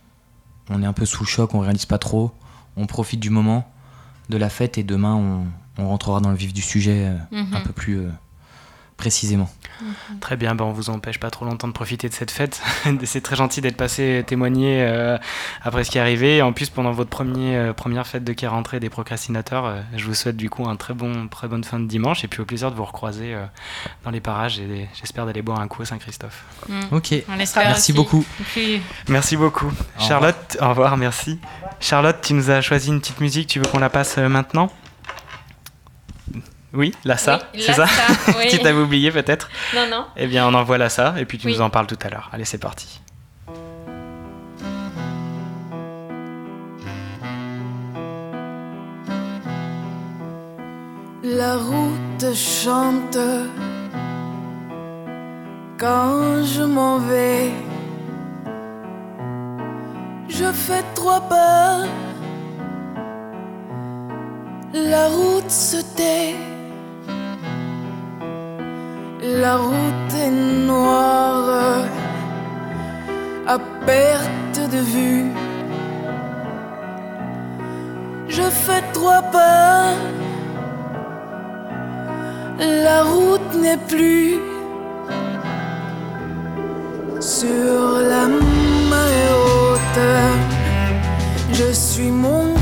on 0.70 0.82
est 0.82 0.86
un 0.86 0.94
peu 0.94 1.04
sous 1.04 1.22
le 1.24 1.28
choc, 1.28 1.54
on 1.54 1.60
réalise 1.60 1.84
pas 1.84 1.98
trop. 1.98 2.32
On 2.76 2.86
profite 2.86 3.20
du 3.20 3.28
moment, 3.30 3.70
de 4.30 4.38
la 4.38 4.48
fête, 4.48 4.78
et 4.78 4.82
demain, 4.82 5.14
on, 5.14 5.44
on 5.82 5.88
rentrera 5.88 6.20
dans 6.20 6.30
le 6.30 6.36
vif 6.36 6.54
du 6.54 6.62
sujet 6.62 7.08
euh, 7.08 7.42
Mhm. 7.42 7.54
un 7.54 7.60
peu 7.60 7.72
plus 7.72 7.98
euh, 8.00 8.08
précisément. 8.96 9.50
Très 10.20 10.36
bien, 10.36 10.54
ben 10.54 10.64
on 10.64 10.72
vous 10.72 10.90
empêche 10.90 11.18
pas 11.18 11.30
trop 11.30 11.44
longtemps 11.44 11.68
de 11.68 11.72
profiter 11.72 12.08
de 12.08 12.14
cette 12.14 12.30
fête. 12.30 12.62
c'est 13.04 13.20
très 13.20 13.36
gentil 13.36 13.60
d'être 13.60 13.76
passé 13.76 14.22
témoigner 14.26 14.82
euh, 14.82 15.18
après 15.62 15.84
ce 15.84 15.90
qui 15.90 15.98
est 15.98 16.00
arrivé. 16.00 16.36
Et 16.36 16.42
en 16.42 16.52
plus, 16.52 16.70
pendant 16.70 16.92
votre 16.92 17.10
premier, 17.10 17.56
euh, 17.56 17.72
première 17.72 18.06
fête 18.06 18.24
de 18.24 18.32
qui 18.32 18.46
rentrée 18.46 18.80
des 18.80 18.90
procrastinateurs, 18.90 19.66
euh, 19.66 19.80
je 19.96 20.04
vous 20.04 20.14
souhaite 20.14 20.36
du 20.36 20.50
coup 20.50 20.68
un 20.68 20.76
très 20.76 20.94
bon, 20.94 21.28
très 21.28 21.48
bonne 21.48 21.64
fin 21.64 21.80
de 21.80 21.86
dimanche 21.86 22.24
et 22.24 22.28
puis 22.28 22.40
au 22.40 22.44
plaisir 22.44 22.70
de 22.70 22.76
vous 22.76 22.84
recroiser 22.84 23.34
euh, 23.34 23.44
dans 24.04 24.10
les 24.10 24.20
parages 24.20 24.58
et 24.58 24.88
j'espère 24.94 25.26
d'aller 25.26 25.42
boire 25.42 25.60
un 25.60 25.68
coup 25.68 25.82
à 25.82 25.86
Saint-Christophe. 25.86 26.44
Mm. 26.68 26.80
Ok. 26.92 27.14
On 27.28 27.36
Merci 27.36 27.58
aussi. 27.58 27.92
beaucoup. 27.92 28.24
Merci 29.08 29.36
beaucoup. 29.36 29.68
Au 29.68 30.02
Charlotte, 30.02 30.56
au 30.60 30.68
revoir, 30.68 30.96
merci. 30.96 31.38
Charlotte, 31.80 32.18
tu 32.22 32.34
nous 32.34 32.50
as 32.50 32.60
choisi 32.60 32.88
une 32.88 33.00
petite 33.00 33.20
musique, 33.20 33.48
tu 33.48 33.58
veux 33.58 33.66
qu'on 33.66 33.78
la 33.78 33.90
passe 33.90 34.18
maintenant? 34.18 34.70
Oui, 36.74 36.94
Lassa, 37.04 37.38
Oui, 37.54 37.62
c'est 37.62 37.74
ça 37.74 37.84
oui. 38.38 38.46
Tu 38.50 38.58
t'avais 38.58 38.78
oublié 38.80 39.10
peut-être 39.10 39.50
Non, 39.74 39.86
non. 39.90 40.06
Eh 40.16 40.26
bien, 40.26 40.46
on 40.46 40.54
envoie 40.54 40.78
Lassa 40.78 41.14
et 41.18 41.24
puis 41.26 41.36
tu 41.38 41.46
Oui. 41.46 41.52
nous 41.54 41.60
en 41.60 41.68
parles 41.70 41.86
tout 41.86 41.98
à 42.02 42.08
l'heure. 42.08 42.30
Allez, 42.32 42.44
c'est 42.46 42.58
parti. 42.58 43.00
La 51.24 51.56
route 51.56 52.34
chante 52.34 53.18
quand 55.78 56.42
je 56.44 56.62
m'en 56.62 56.98
vais. 56.98 57.50
Je 60.28 60.50
fais 60.52 60.82
trois 60.94 61.20
pas. 61.20 61.84
La 64.74 65.08
route 65.08 65.50
se 65.50 65.76
tait. 65.96 66.34
La 69.22 69.56
route 69.56 70.14
est 70.20 70.30
noire 70.66 71.84
à 73.46 73.58
perte 73.86 74.58
de 74.72 74.78
vue. 74.78 75.30
Je 78.26 78.42
fais 78.42 78.82
trois 78.92 79.22
pas. 79.22 79.94
La 82.58 83.04
route 83.04 83.54
n'est 83.62 83.82
plus 83.88 84.40
sur 87.20 88.00
la 88.10 88.26
marée 88.90 89.32
haute. 89.44 90.02
Je 91.52 91.72
suis 91.72 92.10
montée, 92.10 92.61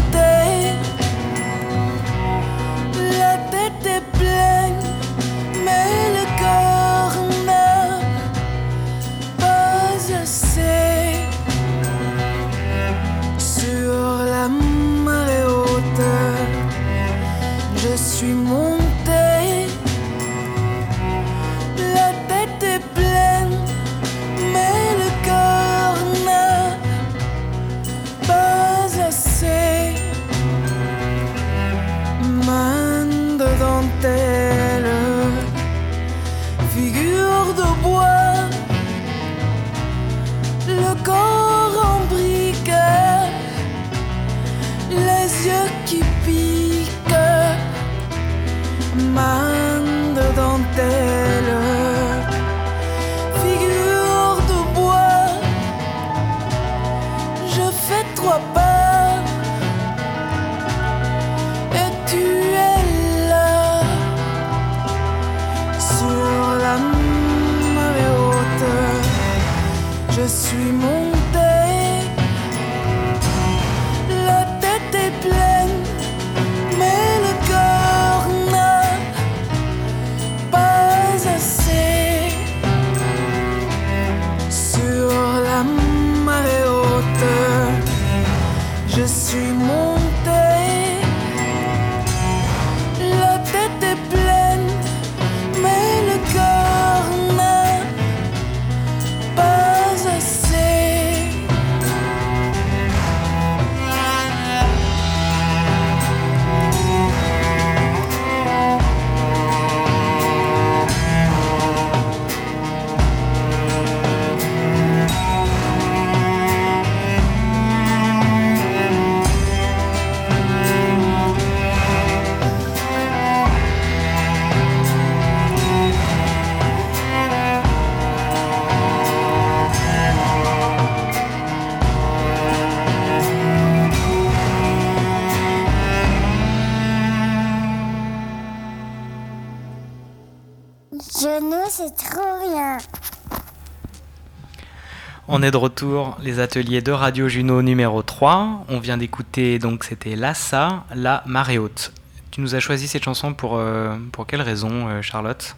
On 145.41 145.43
est 145.43 145.51
de 145.51 145.57
retour, 145.57 146.19
les 146.23 146.39
ateliers 146.39 146.83
de 146.83 146.93
Radio 146.93 147.27
Juno 147.27 147.63
numéro 147.63 148.03
3. 148.03 148.67
On 148.69 148.79
vient 148.79 148.99
d'écouter, 148.99 149.59
donc 149.59 149.85
c'était 149.85 150.15
Lassa, 150.15 150.85
la 150.95 151.23
marée 151.25 151.57
haute. 151.57 151.95
Tu 152.31 152.43
nous 152.43 152.55
as 152.55 152.61
choisi 152.61 152.87
cette 152.87 153.05
chanson 153.05 153.33
pour, 153.33 153.57
euh, 153.57 153.97
pour 154.13 154.27
quelle 154.27 154.43
raison, 154.43 154.89
euh, 154.89 155.01
Charlotte? 155.01 155.57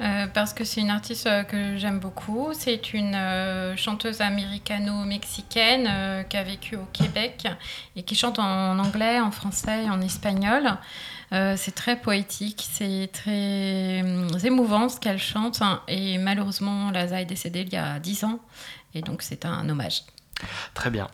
Euh, 0.00 0.26
parce 0.26 0.52
que 0.52 0.64
c'est 0.64 0.80
une 0.80 0.90
artiste 0.90 1.28
euh, 1.28 1.44
que 1.44 1.76
j'aime 1.76 2.00
beaucoup. 2.00 2.48
C'est 2.52 2.94
une 2.94 3.16
chanteuse 3.76 4.20
américano-mexicaine 4.20 6.24
qui 6.28 6.36
a 6.36 6.42
vécu 6.42 6.74
au 6.74 6.88
Québec 6.92 7.46
et 7.94 8.02
qui 8.02 8.16
chante 8.16 8.40
en 8.40 8.76
anglais, 8.80 9.20
en 9.20 9.30
français 9.30 9.84
et 9.84 9.88
en 9.88 10.00
espagnol. 10.00 10.64
Euh, 11.34 11.54
c'est 11.56 11.74
très 11.74 11.96
poétique, 11.96 12.64
c'est 12.72 13.10
très 13.12 14.02
hum, 14.02 14.28
émouvant 14.44 14.88
ce 14.88 15.00
qu'elle 15.00 15.18
chante. 15.18 15.60
hein. 15.62 15.82
Et 15.88 16.16
malheureusement, 16.18 16.90
Laza 16.92 17.20
est 17.20 17.24
décédée 17.26 17.62
il 17.62 17.72
y 17.72 17.76
a 17.76 17.98
10 17.98 18.24
ans. 18.24 18.38
Et 18.94 19.02
donc, 19.02 19.22
c'est 19.22 19.44
un 19.44 19.68
hommage. 19.68 20.02
Très 20.74 20.90
bien. 20.90 21.08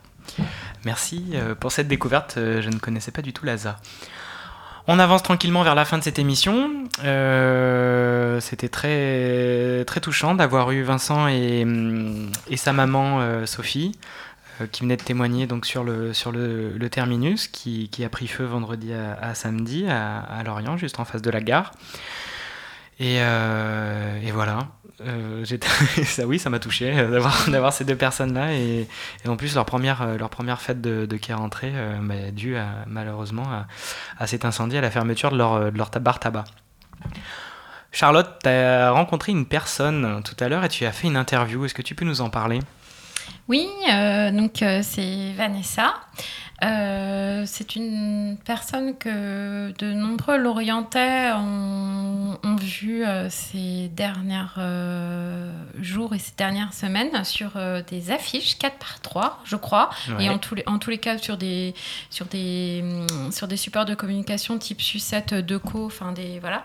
Merci 0.85 1.31
euh, 1.33 1.55
pour 1.55 1.71
cette 1.71 1.87
découverte. 1.87 2.35
euh, 2.37 2.61
Je 2.61 2.69
ne 2.69 2.77
connaissais 2.77 3.11
pas 3.11 3.23
du 3.23 3.33
tout 3.33 3.45
Laza. 3.45 3.79
On 4.87 4.99
avance 4.99 5.23
tranquillement 5.23 5.63
vers 5.63 5.75
la 5.75 5.85
fin 5.85 5.97
de 5.97 6.03
cette 6.03 6.19
émission. 6.19 6.69
C'était 8.41 8.69
très, 8.69 9.85
touchant 10.01 10.33
d'avoir 10.35 10.71
eu 10.71 10.81
Vincent 10.83 11.27
et, 11.27 11.63
hum, 11.63 12.31
sa 12.55 12.73
maman 12.73 13.45
Sophie 13.45 13.91
qui 14.71 14.81
venaient 14.81 14.97
de 14.97 15.03
témoigner 15.03 15.47
donc, 15.47 15.65
sur, 15.65 15.83
le, 15.83 16.13
sur 16.13 16.31
le, 16.31 16.87
terminus 16.89 17.47
qui, 17.47 17.89
a 18.03 18.09
pris 18.09 18.27
feu 18.27 18.43
vendredi 18.43 18.93
à, 18.93 19.33
samedi 19.35 19.85
à, 19.87 20.41
Lorient, 20.45 20.77
juste 20.77 20.99
en 20.99 21.05
face 21.05 21.21
de 21.21 21.29
la 21.29 21.41
gare. 21.41 21.71
Et, 22.99 23.17
euh, 23.19 24.19
voilà. 24.33 24.67
Euh, 25.07 25.43
ça, 26.03 26.25
oui, 26.25 26.39
ça 26.39 26.49
m'a 26.49 26.59
touché 26.59 26.97
euh, 26.97 27.19
d'avoir, 27.47 27.73
ces 27.73 27.85
deux 27.85 27.95
personnes-là. 27.95 28.53
Et, 28.53 28.87
en 29.27 29.37
plus, 29.37 29.55
leur 29.55 29.65
première, 29.65 30.01
euh, 30.01 30.17
leur 30.17 30.29
première 30.29 30.61
fête 30.61 30.81
de, 30.81 31.05
de 31.05 31.15
est 31.15 31.33
rentrée, 31.33 31.71
euh, 31.73 31.97
bah, 32.01 32.31
due 32.31 32.57
malheureusement 32.87 33.47
à, 34.17 34.27
cet 34.27 34.45
incendie, 34.45 34.77
à 34.77 34.81
la 34.81 34.91
fermeture 34.91 35.31
de 35.31 35.37
leur, 35.37 35.53
euh, 35.53 35.71
de 35.71 35.77
leur 35.77 35.89
bar 35.89 36.19
tabac. 36.19 36.45
Charlotte, 37.91 38.39
tu 38.43 38.49
as 38.49 38.91
rencontré 38.91 39.31
une 39.31 39.45
personne 39.45 40.21
tout 40.23 40.35
à 40.39 40.47
l'heure 40.47 40.63
et 40.63 40.69
tu 40.69 40.85
as 40.85 40.91
fait 40.91 41.07
une 41.07 41.17
interview. 41.17 41.65
Est-ce 41.65 41.73
que 41.73 41.81
tu 41.81 41.95
peux 41.95 42.05
nous 42.05 42.21
en 42.21 42.29
parler? 42.29 42.59
Oui, 43.51 43.67
euh, 43.91 44.31
donc 44.31 44.61
euh, 44.61 44.79
c'est 44.81 45.33
Vanessa. 45.33 45.95
Euh, 46.63 47.43
c'est 47.45 47.75
une 47.75 48.37
personne 48.45 48.97
que 48.97 49.73
de 49.77 49.91
nombreux 49.91 50.37
Lorientais 50.37 51.31
ont, 51.33 52.37
ont 52.41 52.55
vu 52.55 53.03
ces 53.29 53.89
derniers 53.89 54.45
jours 55.81 56.13
et 56.15 56.19
ces 56.19 56.33
dernières 56.37 56.73
semaines 56.73 57.25
sur 57.25 57.53
des 57.89 58.11
affiches 58.11 58.57
4 58.59 58.77
par 58.77 59.01
3 59.01 59.39
je 59.43 59.55
crois, 59.55 59.89
Ouais. 60.15 60.25
et 60.25 60.29
en 60.29 60.37
tous, 60.37 60.53
les, 60.55 60.63
en 60.67 60.77
tous 60.77 60.91
les 60.91 60.99
cas 60.99 61.17
sur 61.17 61.35
des, 61.35 61.73
sur 62.11 62.27
des, 62.27 62.85
sur 63.31 63.47
des 63.47 63.57
supports 63.57 63.85
de 63.85 63.95
communication 63.95 64.57
type 64.59 64.81
Sucette, 64.81 65.33
Deco, 65.33 65.87
enfin 65.87 66.11
des. 66.13 66.39
Voilà. 66.39 66.63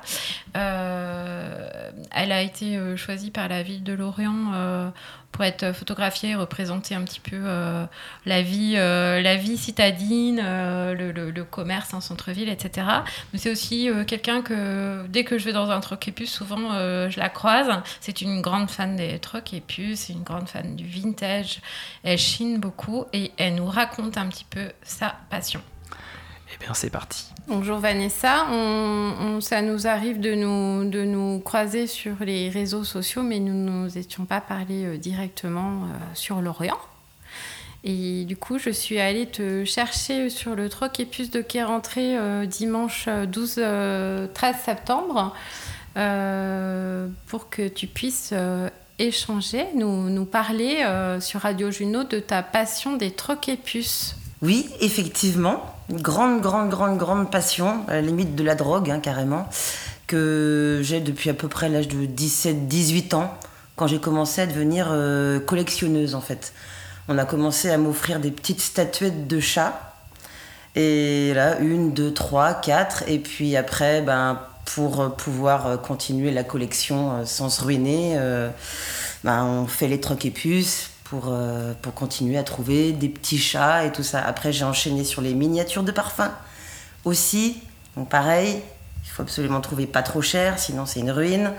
Elle 0.53 2.33
a 2.33 2.43
été 2.43 2.79
choisie 2.99 3.31
par 3.31 3.49
la 3.49 3.63
ville 3.63 3.83
de 3.83 3.95
Lorient 3.95 4.93
pour 5.33 5.45
être 5.45 5.73
photographiée 5.75 6.31
et 6.31 6.37
un 6.77 7.03
petit 7.03 7.21
peu 7.21 7.37
euh, 7.37 7.85
la, 8.25 8.43
vie, 8.43 8.75
euh, 8.77 9.21
la 9.21 9.37
vie 9.37 9.57
citadine, 9.57 10.41
euh, 10.43 10.95
le, 10.95 11.45
commerce 11.45 11.95
en 11.95 12.01
centre-ville, 12.01 12.49
etc. 12.49 12.87
Mais 13.33 13.39
c'est 13.39 13.51
aussi 13.51 13.89
quelqu'un 14.07 14.43
que 14.43 15.07
dès 15.09 15.25
que 15.25 15.39
je 15.39 15.45
vais 15.45 15.53
dans 15.53 15.71
un 15.71 15.81
truc 15.81 16.07
et 16.09 16.13
puce, 16.13 16.33
souvent 16.33 16.73
je 16.73 17.19
la 17.19 17.29
croise. 17.29 17.69
C'est 18.01 18.21
une 18.21 18.43
grande 18.43 18.71
fan 18.71 18.97
des 18.97 19.19
trucs 19.19 19.55
et 19.55 19.61
puces, 19.61 20.01
c'est 20.01 20.13
une 20.13 20.23
grande 20.23 20.49
fan 20.49 20.77
du 20.77 20.87
vintage. 20.87 21.61
Elle 22.03 22.19
chine 22.19 22.59
beaucoup 22.59 23.05
et 23.13 23.33
elle 23.39 23.55
nous 23.55 23.67
raconte 23.67 24.19
un 24.19 24.29
petit 24.29 24.47
peu 24.49 24.73
sa 24.83 25.15
passion. 25.31 25.61
Eh 26.59 26.65
bien, 26.65 26.75
c'est 26.75 26.91
parti. 26.91 27.27
Bonjour 27.49 27.79
Vanessa, 27.79 28.47
on, 28.51 29.13
on- 29.21 29.41
ça 29.41 29.63
nous 29.63 29.87
arrive 29.87 30.21
de 30.21 30.35
nous, 30.35 30.89
de 30.89 31.05
nous 31.05 31.39
croiser 31.41 31.87
sur 31.87 32.15
les 32.21 32.49
réseaux 32.49 32.85
sociaux, 32.85 33.23
mais 33.23 33.39
nous 33.39 33.53
ne 33.55 33.71
nous 33.85 33.99
étions 33.99 34.25
pas 34.25 34.41
parlé 34.41 34.85
euh, 34.85 34.97
directement 34.97 35.83
euh, 35.85 35.87
sur 36.15 36.41
l'Orient. 36.41 36.79
Et 37.85 38.25
du 38.25 38.37
coup, 38.37 38.59
je 38.59 38.71
suis 38.71 38.99
allée 38.99 39.27
te 39.27 39.65
chercher 39.65 40.29
sur 40.31 40.57
le 40.57 40.69
troc 40.69 40.99
et 40.99 41.05
puce 41.05 41.31
de 41.31 41.41
qui 41.41 41.59
est 41.59 41.65
rentré 41.65 42.17
euh, 42.19 42.47
dimanche 42.47 43.05
euh, 43.07 43.27
12, 43.27 43.55
euh, 43.59 44.27
13 44.35 44.57
septembre 44.65 45.35
euh, 45.97 47.07
pour 47.29 47.49
que 47.49 47.69
tu 47.69 47.87
puisses 47.87 48.31
euh, 48.33 48.69
échanger, 48.99 49.67
nous, 49.77 50.09
nous 50.09 50.25
parler 50.25 50.83
euh, 50.85 51.21
sur 51.21 51.43
Radio 51.43 51.71
Juno 51.71 52.03
de 52.03 52.19
ta 52.19 52.43
passion 52.43 52.97
des 52.97 53.15
puces. 53.63 54.17
Oui, 54.43 54.69
effectivement. 54.81 55.76
Une 55.89 56.01
grande, 56.01 56.41
grande, 56.41 56.69
grande, 56.69 56.99
grande 56.99 57.31
passion, 57.31 57.85
à 57.87 57.95
la 57.95 58.01
limite 58.01 58.35
de 58.35 58.43
la 58.43 58.57
drogue, 58.57 58.91
hein, 58.91 58.99
carrément, 58.99 59.49
que 60.09 60.81
j'ai 60.83 61.01
depuis 61.01 61.31
à 61.31 61.35
peu 61.35 61.47
près 61.47 61.69
l'âge 61.69 61.87
de 61.87 62.07
17-18 62.07 63.15
ans, 63.15 63.33
quand 63.77 63.87
j'ai 63.87 64.01
commencé 64.01 64.41
à 64.41 64.47
devenir 64.47 64.89
euh, 64.91 65.39
collectionneuse, 65.39 66.17
en 66.17 66.21
fait. 66.21 66.53
On 67.07 67.19
a 67.19 67.25
commencé 67.25 67.71
à 67.71 67.79
m'offrir 67.79 68.19
des 68.19 68.33
petites 68.33 68.61
statuettes 68.61 69.29
de 69.29 69.39
chats. 69.39 69.95
Et 70.75 71.33
là, 71.35 71.61
une, 71.61 71.93
deux, 71.93 72.13
trois, 72.13 72.55
quatre. 72.55 73.05
Et 73.07 73.21
puis 73.21 73.57
après, 73.57 74.03
ben, 74.03 74.41
pour 74.65 75.01
euh, 75.01 75.09
pouvoir 75.09 75.67
euh, 75.69 75.77
continuer 75.77 76.33
la 76.33 76.43
collection 76.43 77.25
sans 77.25 77.49
se 77.49 77.63
ruiner, 77.63 78.19
ben, 79.23 79.45
on 79.45 79.67
fait 79.69 79.87
les 79.87 80.01
trocs 80.01 80.25
et 80.25 80.33
puces 80.33 80.91
pour, 81.11 81.27
euh, 81.29 81.73
pour 81.83 81.95
continuer 81.95 82.37
à 82.37 82.43
trouver 82.43 82.93
des 82.93 83.09
petits 83.09 83.39
chats 83.39 83.85
et 83.85 83.93
tout 83.93 84.03
ça. 84.03 84.21
Après, 84.25 84.53
j'ai 84.53 84.65
enchaîné 84.65 85.05
sur 85.05 85.23
les 85.23 85.35
miniatures 85.35 85.83
de 85.83 85.93
parfums 85.93 86.33
aussi. 87.05 87.59
Donc 87.97 88.09
pareil, 88.09 88.61
il 89.05 89.11
faut 89.11 89.23
absolument 89.23 89.61
trouver 89.61 89.87
pas 89.87 90.03
trop 90.03 90.23
cher, 90.23 90.59
sinon 90.59 90.87
c'est 90.87 91.01
une 91.01 91.11
ruine. 91.11 91.53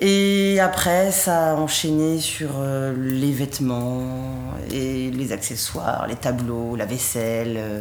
Et 0.00 0.58
après, 0.60 1.12
ça 1.12 1.52
a 1.52 1.54
enchaîné 1.54 2.18
sur 2.18 2.50
euh, 2.56 2.94
les 2.98 3.32
vêtements 3.32 4.52
et 4.70 5.10
les 5.10 5.32
accessoires, 5.32 6.06
les 6.06 6.16
tableaux, 6.16 6.76
la 6.76 6.86
vaisselle, 6.86 7.54
euh, 7.56 7.80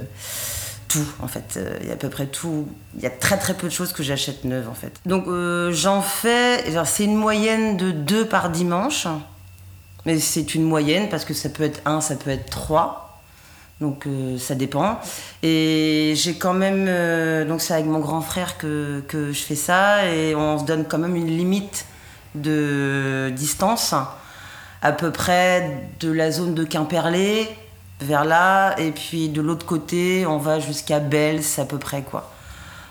tout 0.88 1.08
en 1.20 1.28
fait. 1.28 1.60
Il 1.82 1.88
y 1.88 1.90
a 1.90 1.94
à 1.94 1.98
peu 1.98 2.10
près 2.10 2.28
tout. 2.28 2.68
Il 2.96 3.02
y 3.02 3.08
a 3.08 3.10
très 3.10 3.38
très 3.38 3.56
peu 3.56 3.68
de 3.68 3.74
choses 3.74 3.92
que 3.92 4.04
j'achète 4.04 4.46
neuves 4.46 4.70
en 4.70 4.74
fait. 4.74 4.94
Donc 5.06 5.26
j'en 5.72 6.02
fais, 6.02 6.64
c'est 6.86 7.06
une 7.06 7.16
moyenne 7.16 7.78
de 7.78 7.92
deux 7.92 8.26
par 8.26 8.50
dimanche. 8.50 9.08
Mais 10.06 10.20
c'est 10.20 10.56
une 10.56 10.64
moyenne 10.64 11.10
parce 11.10 11.26
que 11.26 11.34
ça 11.34 11.50
peut 11.50 11.64
être 11.64 11.82
un, 11.86 12.02
ça 12.02 12.16
peut 12.16 12.32
être 12.32 12.50
trois. 12.50 13.22
Donc 13.80 14.06
euh, 14.06 14.38
ça 14.38 14.56
dépend. 14.56 15.00
Et 15.44 16.14
j'ai 16.16 16.36
quand 16.36 16.54
même. 16.54 16.86
euh, 16.88 17.46
donc 17.46 17.62
c'est 17.62 17.74
avec 17.74 17.88
mon 17.88 18.00
grand 18.00 18.22
frère 18.22 18.58
que, 18.58 19.04
que 19.08 19.32
je 19.32 19.42
fais 19.42 19.56
ça. 19.56 20.08
Et 20.08 20.36
on 20.36 20.60
se 20.60 20.66
donne 20.66 20.86
quand 20.86 21.00
même 21.00 21.16
une 21.16 21.28
limite 21.28 21.86
de 22.36 23.32
distance. 23.36 23.94
À 24.84 24.92
peu 24.92 25.12
près 25.12 25.88
de 26.00 26.12
la 26.12 26.32
zone 26.32 26.56
de 26.56 26.64
Quimperlé 26.64 27.48
vers 28.00 28.26
là. 28.26 28.76
Et 28.80 28.92
puis 28.92 29.30
de 29.30 29.42
l'autre 29.42 29.66
côté, 29.66 30.26
on 30.26 30.38
va 30.38 30.60
jusqu'à 30.60 31.00
Bels 31.00 31.42
à 31.58 31.66
peu 31.66 31.78
près 31.78 32.02
quoi. 32.02 32.32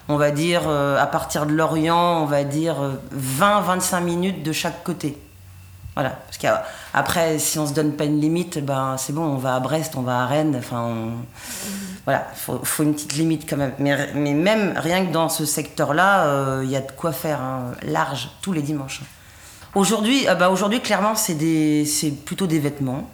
On 0.08 0.16
va 0.16 0.32
dire, 0.32 0.62
euh, 0.66 0.98
à 1.00 1.06
partir 1.06 1.46
de 1.46 1.52
Lorient, 1.52 2.22
on 2.22 2.26
va 2.26 2.42
dire 2.42 2.76
20-25 3.16 4.02
minutes 4.02 4.42
de 4.42 4.50
chaque 4.50 4.82
côté. 4.82 5.16
Voilà, 5.94 6.10
parce 6.10 6.38
qu'après, 6.38 7.38
si 7.38 7.58
on 7.58 7.66
se 7.66 7.72
donne 7.74 7.92
pas 7.92 8.04
une 8.04 8.20
limite, 8.20 8.58
ben 8.64 8.96
c'est 8.96 9.12
bon, 9.12 9.22
on 9.24 9.36
va 9.36 9.56
à 9.56 9.60
Brest, 9.60 9.94
on 9.96 10.02
va 10.02 10.22
à 10.22 10.26
Rennes, 10.26 10.54
enfin, 10.58 10.82
on- 10.82 11.12
voilà, 12.04 12.26
faut, 12.34 12.60
faut 12.62 12.82
une 12.84 12.94
petite 12.94 13.14
limite 13.14 13.48
quand 13.48 13.56
même. 13.56 13.72
Mais, 13.78 14.32
même 14.32 14.74
rien 14.76 15.04
que 15.04 15.12
dans 15.12 15.28
ce 15.28 15.44
secteur-là, 15.44 16.24
euh, 16.26 16.60
il 16.64 16.70
y 16.70 16.76
a 16.76 16.80
de 16.80 16.92
quoi 16.92 17.12
faire, 17.12 17.40
hein, 17.40 17.72
large, 17.82 18.30
tous 18.40 18.52
les 18.52 18.62
dimanches. 18.62 19.02
Aujourd'hui, 19.74 20.26
ah 20.26 20.34
bah 20.34 20.50
aujourd'hui 20.50 20.80
clairement, 20.80 21.14
c'est 21.14 21.84
c'est 21.84 22.10
plutôt 22.10 22.46
des 22.46 22.58
vêtements. 22.58 23.08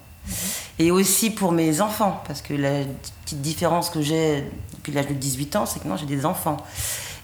Et 0.78 0.90
aussi 0.90 1.30
pour 1.30 1.52
mes 1.52 1.80
enfants, 1.80 2.22
parce 2.26 2.42
que 2.42 2.54
la 2.54 2.84
petite 3.24 3.40
différence 3.40 3.90
que 3.90 4.00
j'ai 4.02 4.44
depuis 4.74 4.92
l'âge 4.92 5.08
de 5.08 5.14
18 5.14 5.56
ans, 5.56 5.66
c'est 5.66 5.80
que 5.82 5.88
non, 5.88 5.96
j'ai 5.96 6.06
des 6.06 6.24
enfants. 6.26 6.58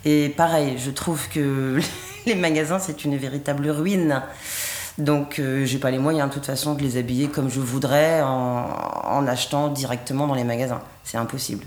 Et 0.05 0.31
pareil, 0.31 0.77
je 0.79 0.91
trouve 0.91 1.29
que 1.29 1.79
les 2.27 2.35
magasins, 2.35 2.79
c'est 2.79 3.05
une 3.05 3.17
véritable 3.17 3.69
ruine. 3.71 4.23
Donc, 4.99 5.39
euh, 5.39 5.65
j'ai 5.65 5.79
pas 5.79 5.91
les 5.91 5.99
moyens 5.99 6.29
de 6.29 6.35
toute 6.35 6.47
façon 6.47 6.75
de 6.75 6.83
les 6.83 6.97
habiller 6.97 7.29
comme 7.29 7.49
je 7.51 7.61
voudrais 7.61 8.23
en, 8.23 9.27
achetant 9.27 9.69
directement 9.69 10.27
dans 10.27 10.35
les 10.35 10.45
magasins. 10.45 10.83
C'est 11.05 11.17
impossible. 11.17 11.65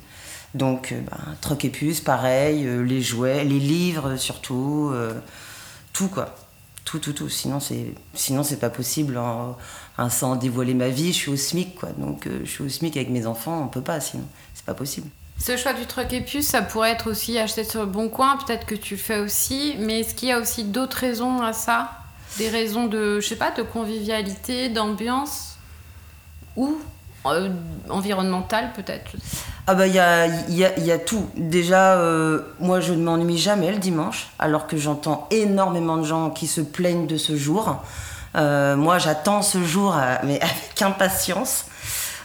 Donc, 0.53 0.93
euh, 0.93 1.01
bah, 1.09 1.17
troc 1.41 1.65
et 1.65 1.69
puce, 1.69 1.99
pareil, 1.99 2.65
euh, 2.65 2.81
les 2.81 3.01
jouets, 3.01 3.43
les 3.43 3.59
livres 3.59 4.15
surtout, 4.15 4.89
euh, 4.93 5.13
tout 5.91 6.07
quoi. 6.07 6.33
Tout, 6.85 6.99
tout, 6.99 7.13
tout. 7.13 7.29
Sinon, 7.29 7.59
c'est, 7.59 7.93
sinon, 8.13 8.43
c'est 8.43 8.59
pas 8.59 8.69
possible. 8.69 9.17
Hein, 9.17 10.09
sans 10.09 10.35
dévoiler 10.35 10.73
ma 10.73 10.89
vie, 10.89 11.07
je 11.07 11.17
suis 11.17 11.31
au 11.31 11.35
SMIC 11.35 11.75
quoi. 11.75 11.89
Donc, 11.97 12.27
je 12.43 12.49
suis 12.49 12.63
au 12.63 12.69
SMIC 12.69 12.95
avec 12.95 13.09
mes 13.09 13.25
enfants, 13.25 13.63
on 13.63 13.67
peut 13.67 13.81
pas 13.81 13.99
sinon. 13.99 14.25
C'est 14.53 14.65
pas 14.65 14.73
possible. 14.73 15.09
Ce 15.39 15.57
choix 15.57 15.73
du 15.73 15.85
truc 15.85 16.13
et 16.13 16.21
puce, 16.21 16.47
ça 16.47 16.61
pourrait 16.61 16.91
être 16.91 17.09
aussi 17.09 17.37
acheté 17.37 17.63
sur 17.63 17.81
le 17.81 17.87
bon 17.87 18.07
coin, 18.07 18.37
peut-être 18.37 18.65
que 18.65 18.75
tu 18.75 18.95
le 18.95 18.99
fais 18.99 19.19
aussi, 19.19 19.75
mais 19.79 20.01
est-ce 20.01 20.15
qu'il 20.15 20.29
y 20.29 20.31
a 20.31 20.39
aussi 20.39 20.63
d'autres 20.63 20.97
raisons 20.97 21.41
à 21.41 21.53
ça? 21.53 21.91
Des 22.37 22.49
raisons 22.49 22.87
de, 22.87 23.19
je 23.19 23.27
sais 23.27 23.35
pas, 23.35 23.51
de 23.51 23.61
convivialité, 23.61 24.69
d'ambiance 24.69 25.57
ou 26.55 26.77
euh, 27.25 27.49
environnementale 27.89 28.71
peut-être? 28.75 29.11
Ah 29.67 29.73
bah 29.73 29.87
il 29.87 29.95
y 29.95 29.99
a, 29.99 30.27
y, 30.47 30.91
a, 30.91 30.99
tout. 30.99 31.27
Déjà, 31.35 31.93
euh, 31.95 32.41
moi 32.59 32.79
je 32.79 32.93
ne 32.93 33.03
m'ennuie 33.03 33.37
jamais 33.37 33.71
le 33.71 33.79
dimanche, 33.79 34.29
alors 34.37 34.67
que 34.67 34.77
j'entends 34.77 35.27
énormément 35.31 35.97
de 35.97 36.03
gens 36.03 36.29
qui 36.29 36.45
se 36.45 36.61
plaignent 36.61 37.07
de 37.07 37.17
ce 37.17 37.35
jour. 37.35 37.81
Euh, 38.35 38.75
moi 38.75 38.99
j'attends 38.99 39.41
ce 39.41 39.63
jour 39.63 39.95
mais 40.23 40.39
avec 40.41 40.81
impatience. 40.81 41.65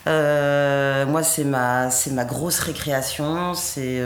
Moi 0.07 1.23
c'est 1.23 1.45
ma, 1.45 1.91
c'est 1.91 2.11
ma 2.11 2.25
grosse 2.25 2.59
récréation, 2.59 3.55
c'est 3.55 4.03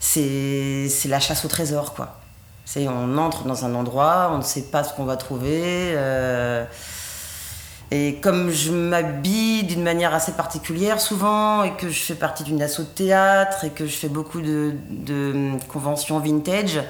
c'est 0.00 0.88
c'est 0.88 1.08
la 1.08 1.20
chasse 1.20 1.44
au 1.44 1.48
trésor 1.48 1.92
quoi. 1.92 2.21
On 2.76 3.18
entre 3.18 3.44
dans 3.44 3.64
un 3.64 3.74
endroit, 3.74 4.30
on 4.32 4.38
ne 4.38 4.42
sait 4.42 4.62
pas 4.62 4.82
ce 4.84 4.94
qu'on 4.94 5.04
va 5.04 5.16
trouver. 5.16 5.60
euh, 5.94 6.64
et 7.90 8.14
comme 8.22 8.50
je 8.50 8.72
m'habille 8.72 9.64
d'une 9.64 9.82
manière 9.82 10.14
assez 10.14 10.32
particulière 10.32 10.98
souvent, 10.98 11.62
et 11.62 11.72
que 11.74 11.90
je 11.90 12.00
fais 12.00 12.14
partie 12.14 12.42
d'une 12.42 12.62
asso 12.62 12.78
de 12.78 12.84
théâtre, 12.84 13.66
et 13.66 13.70
que 13.70 13.86
je 13.86 13.92
fais 13.92 14.08
beaucoup 14.08 14.40
de, 14.40 14.72
conventions 15.68 16.18
vintage, 16.18 16.80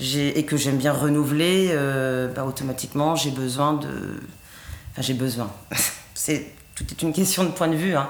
et 0.00 0.44
que 0.46 0.56
j'aime 0.56 0.78
bien 0.78 0.94
renouveler, 0.94 1.68
euh, 1.72 2.32
bah, 2.32 2.46
automatiquement 2.46 3.16
j'ai 3.16 3.30
besoin 3.30 3.74
de... 3.74 4.18
Enfin 4.92 5.02
j'ai 5.02 5.12
besoin. 5.12 5.50
Tout 6.74 6.86
est 6.90 7.02
une 7.02 7.12
question 7.12 7.44
de 7.44 7.50
point 7.50 7.68
de 7.68 7.76
vue. 7.76 7.94
hein. 7.94 8.08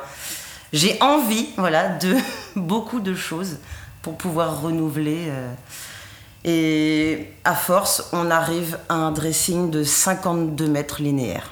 J'ai 0.73 1.03
envie 1.03 1.49
voilà, 1.57 1.89
de 1.89 2.15
beaucoup 2.55 3.01
de 3.01 3.17
choses 3.17 3.59
pour 4.03 4.17
pouvoir 4.17 4.63
renouveler. 4.63 5.27
euh, 5.31 5.53
et 6.45 7.33
à 7.45 7.55
force, 7.55 8.09
on 8.13 8.31
arrive 8.31 8.79
à 8.89 8.95
un 8.95 9.13
dressing 9.13 9.71
de 9.71 9.85
52 9.85 10.67
mètres 10.67 11.03
linéaires. 11.03 11.51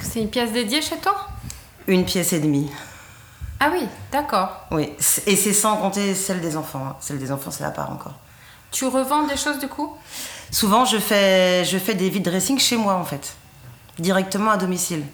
C'est 0.00 0.20
une 0.20 0.30
pièce 0.30 0.52
dédiée 0.52 0.82
chez 0.82 0.98
toi? 0.98 1.28
Une 1.86 2.04
pièce 2.04 2.32
et 2.32 2.40
demie. 2.40 2.70
Ah 3.58 3.70
oui, 3.72 3.86
d'accord. 4.10 4.66
Oui, 4.70 4.90
et 5.26 5.36
c'est 5.36 5.52
sans 5.52 5.76
compter 5.76 6.14
celle 6.14 6.40
des 6.40 6.56
enfants. 6.56 6.86
hein. 6.88 6.96
Celle 7.00 7.18
des 7.18 7.30
enfants, 7.30 7.50
c'est 7.50 7.64
à 7.64 7.70
part 7.70 7.90
encore. 7.90 8.14
Tu 8.70 8.86
revends 8.86 9.26
des 9.26 9.36
choses 9.36 9.58
du 9.58 9.68
coup? 9.68 9.94
Souvent, 10.50 10.84
je 10.84 10.98
fais, 10.98 11.64
je 11.64 11.76
fais 11.76 11.94
des 11.94 12.08
vide 12.08 12.24
dressing 12.24 12.58
chez 12.58 12.76
moi 12.76 12.94
en 12.94 13.04
fait, 13.04 13.34
directement 13.98 14.52
à 14.52 14.56
domicile. 14.56 15.04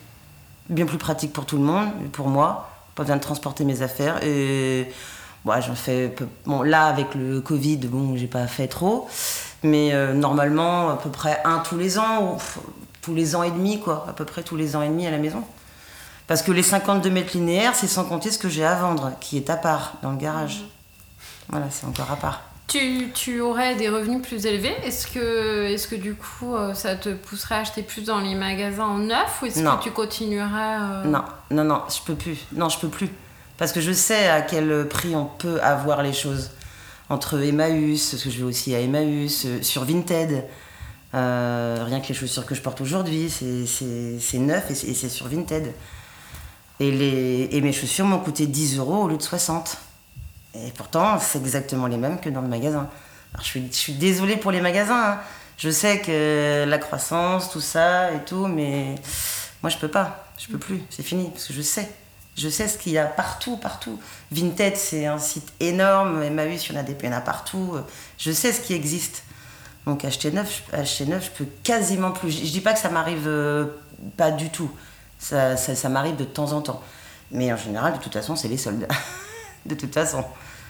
Bien 0.68 0.86
plus 0.86 0.98
pratique 0.98 1.32
pour 1.32 1.46
tout 1.46 1.56
le 1.56 1.62
monde, 1.64 1.88
pour 2.12 2.28
moi. 2.28 2.70
Pas 2.94 3.02
besoin 3.02 3.16
de 3.16 3.22
transporter 3.22 3.64
mes 3.64 3.82
affaires. 3.82 4.22
Et 4.22 4.90
bon, 5.46 5.60
j'en 5.60 5.74
fais. 5.74 6.08
peu- 6.08 6.26
Bon, 6.44 6.62
là, 6.62 6.86
avec 6.86 7.14
le 7.14 7.40
Covid, 7.40 7.78
bon, 7.78 8.16
j'ai 8.16 8.26
pas 8.26 8.46
fait 8.46 8.68
trop. 8.68 9.08
Mais 9.62 9.92
euh, 9.94 10.12
normalement, 10.12 10.90
à 10.90 10.96
peu 10.96 11.10
près 11.10 11.40
un 11.44 11.58
tous 11.60 11.78
les 11.78 11.98
ans, 11.98 12.36
tous 13.02 13.14
les 13.14 13.34
ans 13.36 13.42
et 13.42 13.50
demi, 13.50 13.80
quoi. 13.80 14.04
À 14.08 14.12
peu 14.12 14.24
près 14.24 14.42
tous 14.42 14.56
les 14.56 14.76
ans 14.76 14.82
et 14.82 14.88
demi 14.88 15.06
à 15.06 15.10
la 15.10 15.18
maison. 15.18 15.42
Parce 16.26 16.42
que 16.42 16.50
les 16.52 16.62
52 16.62 17.08
mètres 17.10 17.36
linéaires, 17.36 17.74
c'est 17.74 17.86
sans 17.86 18.04
compter 18.04 18.30
ce 18.30 18.38
que 18.38 18.48
j'ai 18.48 18.64
à 18.64 18.74
vendre, 18.74 19.12
qui 19.20 19.36
est 19.36 19.48
à 19.48 19.56
part, 19.56 19.94
dans 20.02 20.10
le 20.10 20.16
garage. 20.16 20.64
Voilà, 21.48 21.66
c'est 21.70 21.86
encore 21.86 22.10
à 22.10 22.16
part. 22.16 22.42
tu, 22.66 23.12
tu 23.14 23.40
aurais 23.40 23.76
des 23.76 23.88
revenus 23.88 24.20
plus 24.22 24.44
élevés? 24.44 24.74
Est-ce 24.84 25.06
que, 25.06 25.66
est 25.72 25.88
que 25.88 25.94
du 25.94 26.14
coup 26.16 26.56
euh, 26.56 26.74
ça 26.74 26.96
te 26.96 27.10
pousserait 27.14 27.54
à 27.54 27.58
acheter 27.60 27.82
plus 27.84 28.02
dans 28.04 28.18
les 28.18 28.34
magasins 28.34 28.86
en 28.86 28.98
neuf 28.98 29.40
ou 29.40 29.46
est-ce 29.46 29.60
que 29.62 29.82
tu 29.84 29.92
continuerais 29.92 30.76
euh, 30.80 31.04
Non, 31.04 31.22
non, 31.52 31.62
non, 31.62 31.82
je 31.88 32.02
peux 32.04 32.16
plus. 32.16 32.38
Non, 32.52 32.68
je 32.68 32.78
peux 32.80 32.88
plus. 32.88 33.08
Parce 33.58 33.72
que 33.72 33.80
je 33.80 33.92
sais 33.92 34.28
à 34.28 34.42
quel 34.42 34.86
prix 34.88 35.16
on 35.16 35.24
peut 35.26 35.60
avoir 35.62 36.02
les 36.02 36.12
choses. 36.12 36.50
Entre 37.08 37.40
Emmaüs, 37.40 38.10
parce 38.10 38.22
que 38.24 38.30
je 38.30 38.38
vais 38.38 38.42
aussi 38.44 38.74
à 38.74 38.80
Emmaüs, 38.80 39.44
euh, 39.46 39.62
sur 39.62 39.84
Vinted. 39.84 40.44
Euh, 41.14 41.82
rien 41.86 42.00
que 42.00 42.08
les 42.08 42.14
chaussures 42.14 42.44
que 42.44 42.54
je 42.56 42.60
porte 42.60 42.80
aujourd'hui, 42.80 43.30
c'est- 43.30 44.38
neuf 44.38 44.70
et 44.70 44.74
c'est 44.74 44.88
et 44.88 44.94
c'est 44.94 45.08
sur 45.08 45.28
Vinted. 45.28 45.72
Et, 46.80 46.90
les, 46.90 47.48
et 47.52 47.60
mes 47.60 47.72
chaussures 47.72 48.04
m'ont 48.04 48.18
coûté 48.18 48.46
10 48.48 48.76
euros 48.78 49.04
au 49.04 49.08
lieu 49.08 49.16
de 49.16 49.22
60. 49.22 49.78
Et 50.54 50.72
pourtant, 50.72 51.18
c'est 51.20 51.38
exactement 51.38 51.86
les 51.86 51.96
mêmes 51.96 52.18
que 52.20 52.28
dans 52.28 52.40
le 52.42 52.48
magasin. 52.48 52.88
Alors, 53.32 53.42
je 53.44 53.46
suis, 53.46 53.68
je 53.70 53.76
suis 53.76 53.92
désolée 53.94 54.36
pour 54.36 54.50
les 54.50 54.60
magasins. 54.60 55.12
hein. 55.12 55.18
Je 55.58 55.70
sais 55.70 56.00
que 56.00 56.64
la 56.68 56.78
croissance, 56.78 57.50
tout 57.50 57.60
ça 57.62 58.12
et 58.12 58.18
tout, 58.26 58.46
mais 58.48 58.96
moi, 59.62 59.70
je 59.70 59.78
peux 59.78 59.88
pas. 59.88 60.26
Je 60.38 60.48
peux 60.48 60.58
plus. 60.58 60.82
C'est 60.90 61.02
fini. 61.04 61.30
Parce 61.30 61.46
que 61.46 61.52
je 61.54 61.62
sais. 61.62 61.88
Je 62.36 62.48
sais 62.50 62.68
ce 62.68 62.76
qu'il 62.76 62.92
y 62.92 62.98
a 62.98 63.06
partout, 63.06 63.56
partout. 63.56 63.98
Vinted, 64.30 64.76
c'est 64.76 65.06
un 65.06 65.18
site 65.18 65.48
énorme. 65.58 66.22
Emmaüs, 66.22 66.66
il 66.68 66.74
y 66.74 66.76
en 66.76 66.80
a 66.80 66.82
des 66.82 66.94
il 67.00 67.06
y 67.06 67.08
en 67.08 67.16
a 67.16 67.20
partout. 67.20 67.76
Je 68.18 68.30
sais 68.30 68.52
ce 68.52 68.60
qui 68.60 68.74
existe. 68.74 69.22
Donc, 69.86 70.04
acheter 70.04 70.30
neuf, 70.32 70.62
je- 70.72 70.76
acheter 70.76 71.06
neuf, 71.06 71.24
je 71.26 71.30
peux 71.44 71.50
quasiment 71.62 72.10
plus. 72.10 72.30
Je, 72.30 72.44
je 72.44 72.50
dis 72.50 72.60
pas 72.60 72.72
que 72.74 72.78
ça 72.80 72.90
m'arrive 72.90 73.26
euh, 73.26 73.66
pas 74.16 74.30
du 74.32 74.50
tout. 74.50 74.70
Ça, 75.18 75.56
ça, 75.56 75.74
ça 75.74 75.88
m'arrive 75.88 76.16
de 76.16 76.24
temps 76.24 76.52
en 76.52 76.60
temps. 76.60 76.82
Mais 77.30 77.50
en 77.52 77.56
général, 77.56 77.94
de 77.94 77.98
toute 77.98 78.12
façon, 78.12 78.36
c'est 78.36 78.48
les 78.48 78.58
soldes. 78.58 78.86
de 79.66 79.74
toute 79.74 79.94
façon. 79.94 80.22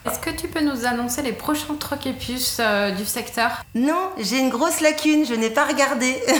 Est-ce 0.04 0.20
que 0.20 0.30
tu 0.30 0.46
peux 0.46 0.60
nous 0.60 0.86
annoncer 0.86 1.20
les 1.22 1.32
prochains 1.32 1.74
trocs 1.74 2.06
et 2.06 2.12
puces 2.12 2.58
euh, 2.60 2.92
du 2.92 3.04
secteur? 3.04 3.64
Non, 3.74 4.10
j'ai 4.20 4.38
une 4.38 4.50
grosse 4.50 4.80
lacune, 4.80 5.26
je 5.26 5.34
n'ai 5.34 5.50
pas 5.50 5.64
regardé. 5.66 6.14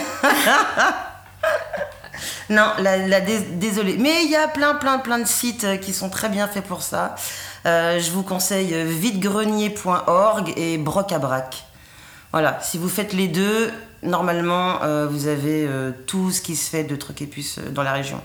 non, 2.49 2.67
la, 2.79 2.97
la 2.97 3.21
dés- 3.21 3.39
désolée. 3.53 3.97
Mais 3.97 4.23
il 4.23 4.29
y 4.31 4.35
a 4.35 4.47
plein, 4.47 4.75
plein, 4.75 4.97
plein 4.99 5.19
de 5.19 5.27
sites 5.27 5.63
euh, 5.63 5.77
qui 5.77 5.93
sont 5.93 6.09
très 6.09 6.29
bien 6.29 6.47
faits 6.47 6.63
pour 6.65 6.81
ça. 6.81 7.15
Euh, 7.65 7.99
je 7.99 8.11
vous 8.11 8.23
conseille 8.23 8.73
euh, 8.73 8.85
videgrenier.org 8.85 10.53
et 10.55 10.77
Broc 10.77 11.11
à 11.11 11.19
Brac. 11.19 11.65
Voilà, 12.31 12.59
si 12.61 12.77
vous 12.77 12.89
faites 12.89 13.13
les 13.13 13.27
deux, 13.27 13.71
normalement, 14.03 14.79
vous 15.09 15.27
avez 15.27 15.67
tout 16.07 16.29
ce 16.29 16.41
qui 16.41 16.55
se 16.57 16.69
fait 16.69 16.83
de 16.83 16.95
trucs 16.97 17.21
et 17.21 17.25
puces 17.25 17.57
dans 17.71 17.83
la 17.83 17.93
région. 17.93 18.21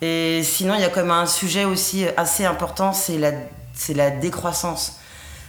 Et 0.00 0.42
sinon, 0.44 0.74
il 0.76 0.80
y 0.80 0.84
a 0.84 0.88
comme 0.88 1.10
un 1.10 1.26
sujet 1.26 1.64
aussi 1.64 2.06
assez 2.16 2.44
important, 2.46 2.92
c'est 2.92 3.18
la 3.18 4.10
décroissance. 4.10 4.98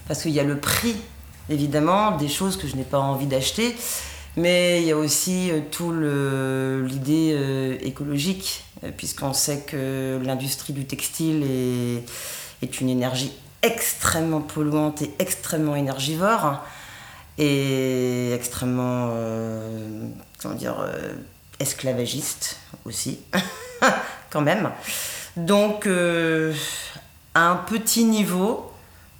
Parce 0.07 0.23
qu'il 0.23 0.31
y 0.31 0.39
a 0.39 0.43
le 0.43 0.57
prix, 0.57 0.97
évidemment, 1.49 2.11
des 2.11 2.27
choses 2.27 2.57
que 2.57 2.67
je 2.67 2.75
n'ai 2.75 2.83
pas 2.83 2.97
envie 2.99 3.27
d'acheter, 3.27 3.77
mais 4.37 4.81
il 4.81 4.87
y 4.87 4.91
a 4.91 4.97
aussi 4.97 5.51
euh, 5.51 5.59
tout 5.71 5.91
l'idée 5.91 7.33
euh, 7.33 7.77
écologique, 7.81 8.63
euh, 8.83 8.91
puisqu'on 8.95 9.33
sait 9.33 9.61
que 9.61 10.19
l'industrie 10.23 10.73
du 10.73 10.85
textile 10.85 11.43
est, 12.61 12.81
une 12.81 12.89
énergie 12.89 13.33
extrêmement 13.63 14.41
polluante 14.41 15.01
et 15.01 15.11
extrêmement 15.19 15.75
énergivore 15.75 16.63
et 17.37 18.33
extrêmement 18.33 19.13
comment 20.39 20.55
dire 20.55 20.85
esclavagiste 21.59 22.57
aussi 22.85 23.19
quand 24.29 24.41
même. 24.41 24.71
Donc 25.37 25.87
à 25.87 27.49
un 27.49 27.55
petit 27.55 28.05
niveau 28.05 28.70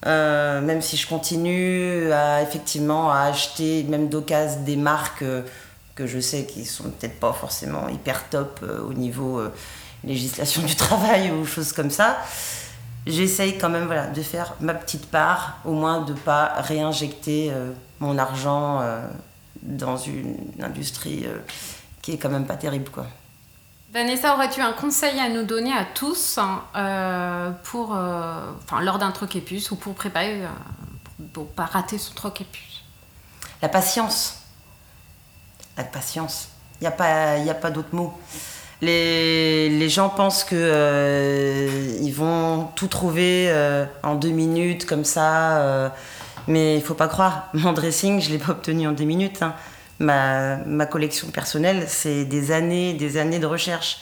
euh, 0.06 0.62
même 0.62 0.82
si 0.82 0.98
je 0.98 1.08
continue 1.08 2.12
à 2.12 2.42
effectivement 2.42 3.12
à 3.12 3.22
acheter 3.22 3.84
même 3.84 4.10
d'occasion 4.10 4.62
des 4.62 4.76
marques 4.76 5.22
euh, 5.22 5.44
que 5.94 6.08
je 6.08 6.20
sais 6.20 6.46
qui 6.46 6.66
sont 6.66 6.86
peut-être 6.86 7.20
pas 7.20 7.34
forcément 7.34 7.88
hyper 7.88 8.28
top 8.30 8.62
euh, 8.64 8.82
au 8.82 8.94
niveau 8.94 9.42
législation 10.04 10.62
du 10.66 10.76
travail 10.76 11.32
ou 11.32 11.46
choses 11.46 11.72
comme 11.72 11.92
ça 11.92 12.18
j'essaye 13.06 13.58
quand 13.60 13.70
même 13.70 13.86
voilà, 13.86 14.08
de 14.08 14.22
faire 14.22 14.56
ma 14.60 14.74
petite 14.74 15.06
part, 15.08 15.60
au 15.66 15.74
moins 15.74 16.02
de 16.02 16.14
pas 16.14 16.54
réinjecter 16.62 17.52
mon 18.00 18.20
argent 18.20 18.80
dans 19.64 19.98
une 19.98 20.36
industrie 20.62 21.26
qui 22.04 22.12
est 22.12 22.18
quand 22.18 22.30
même 22.30 22.46
pas 22.46 22.58
terrible. 22.58 22.92
Quoi. 22.92 23.08
Vanessa, 23.94 24.36
aurais-tu 24.36 24.62
un 24.62 24.72
conseil 24.72 25.20
à 25.20 25.28
nous 25.28 25.44
donner 25.44 25.74
à 25.74 25.84
tous 25.84 26.38
hein, 26.38 26.64
euh, 26.78 27.52
pour, 27.64 27.94
euh, 27.94 28.36
enfin, 28.64 28.82
lors 28.82 29.00
d'un 29.00 29.12
troc 29.12 29.36
et 29.36 29.42
puce 29.42 29.70
ou 29.72 29.76
pour 29.76 29.96
préparer, 29.96 30.46
euh, 30.46 30.48
pour, 31.34 31.46
pour 31.46 31.48
pas 31.48 31.66
rater 31.66 31.98
son 31.98 32.14
troc 32.14 32.40
et 32.40 32.46
puce 32.46 32.84
La 33.62 33.68
patience. 33.68 34.44
La 35.78 35.84
patience. 35.84 36.48
Il 36.80 36.86
n'y 36.86 36.88
a 36.88 36.92
pas, 36.92 37.54
pas 37.62 37.70
d'autre 37.70 37.90
mot. 37.92 38.18
Les, 38.82 39.68
les 39.70 39.90
gens 39.90 40.08
pensent 40.08 40.46
que 40.46 40.56
euh, 40.56 41.98
ils 42.02 42.14
vont 42.14 42.70
tout 42.76 42.88
trouver 42.88 43.54
en 44.04 44.16
deux 44.16 44.30
minutes 44.32 44.86
comme 44.86 45.04
ça, 45.04 45.92
mais 46.48 46.78
il 46.78 46.82
faut 46.82 46.96
pas 46.96 47.10
croire. 47.10 47.50
Mon 47.54 47.74
dressing, 47.74 48.22
je 48.22 48.30
l'ai 48.32 48.40
pas 48.40 48.54
obtenu 48.54 48.88
en 48.88 48.94
deux 48.94 49.04
minutes. 49.04 49.42
hein. 49.44 49.54
Ma, 50.02 50.86
collection 50.86 51.28
personnelle, 51.28 51.86
c'est 51.88 52.26
des 52.26 52.52
années, 52.52 52.94
des 52.94 53.18
années 53.18 53.40
de 53.40 53.46
recherche. 53.46 54.00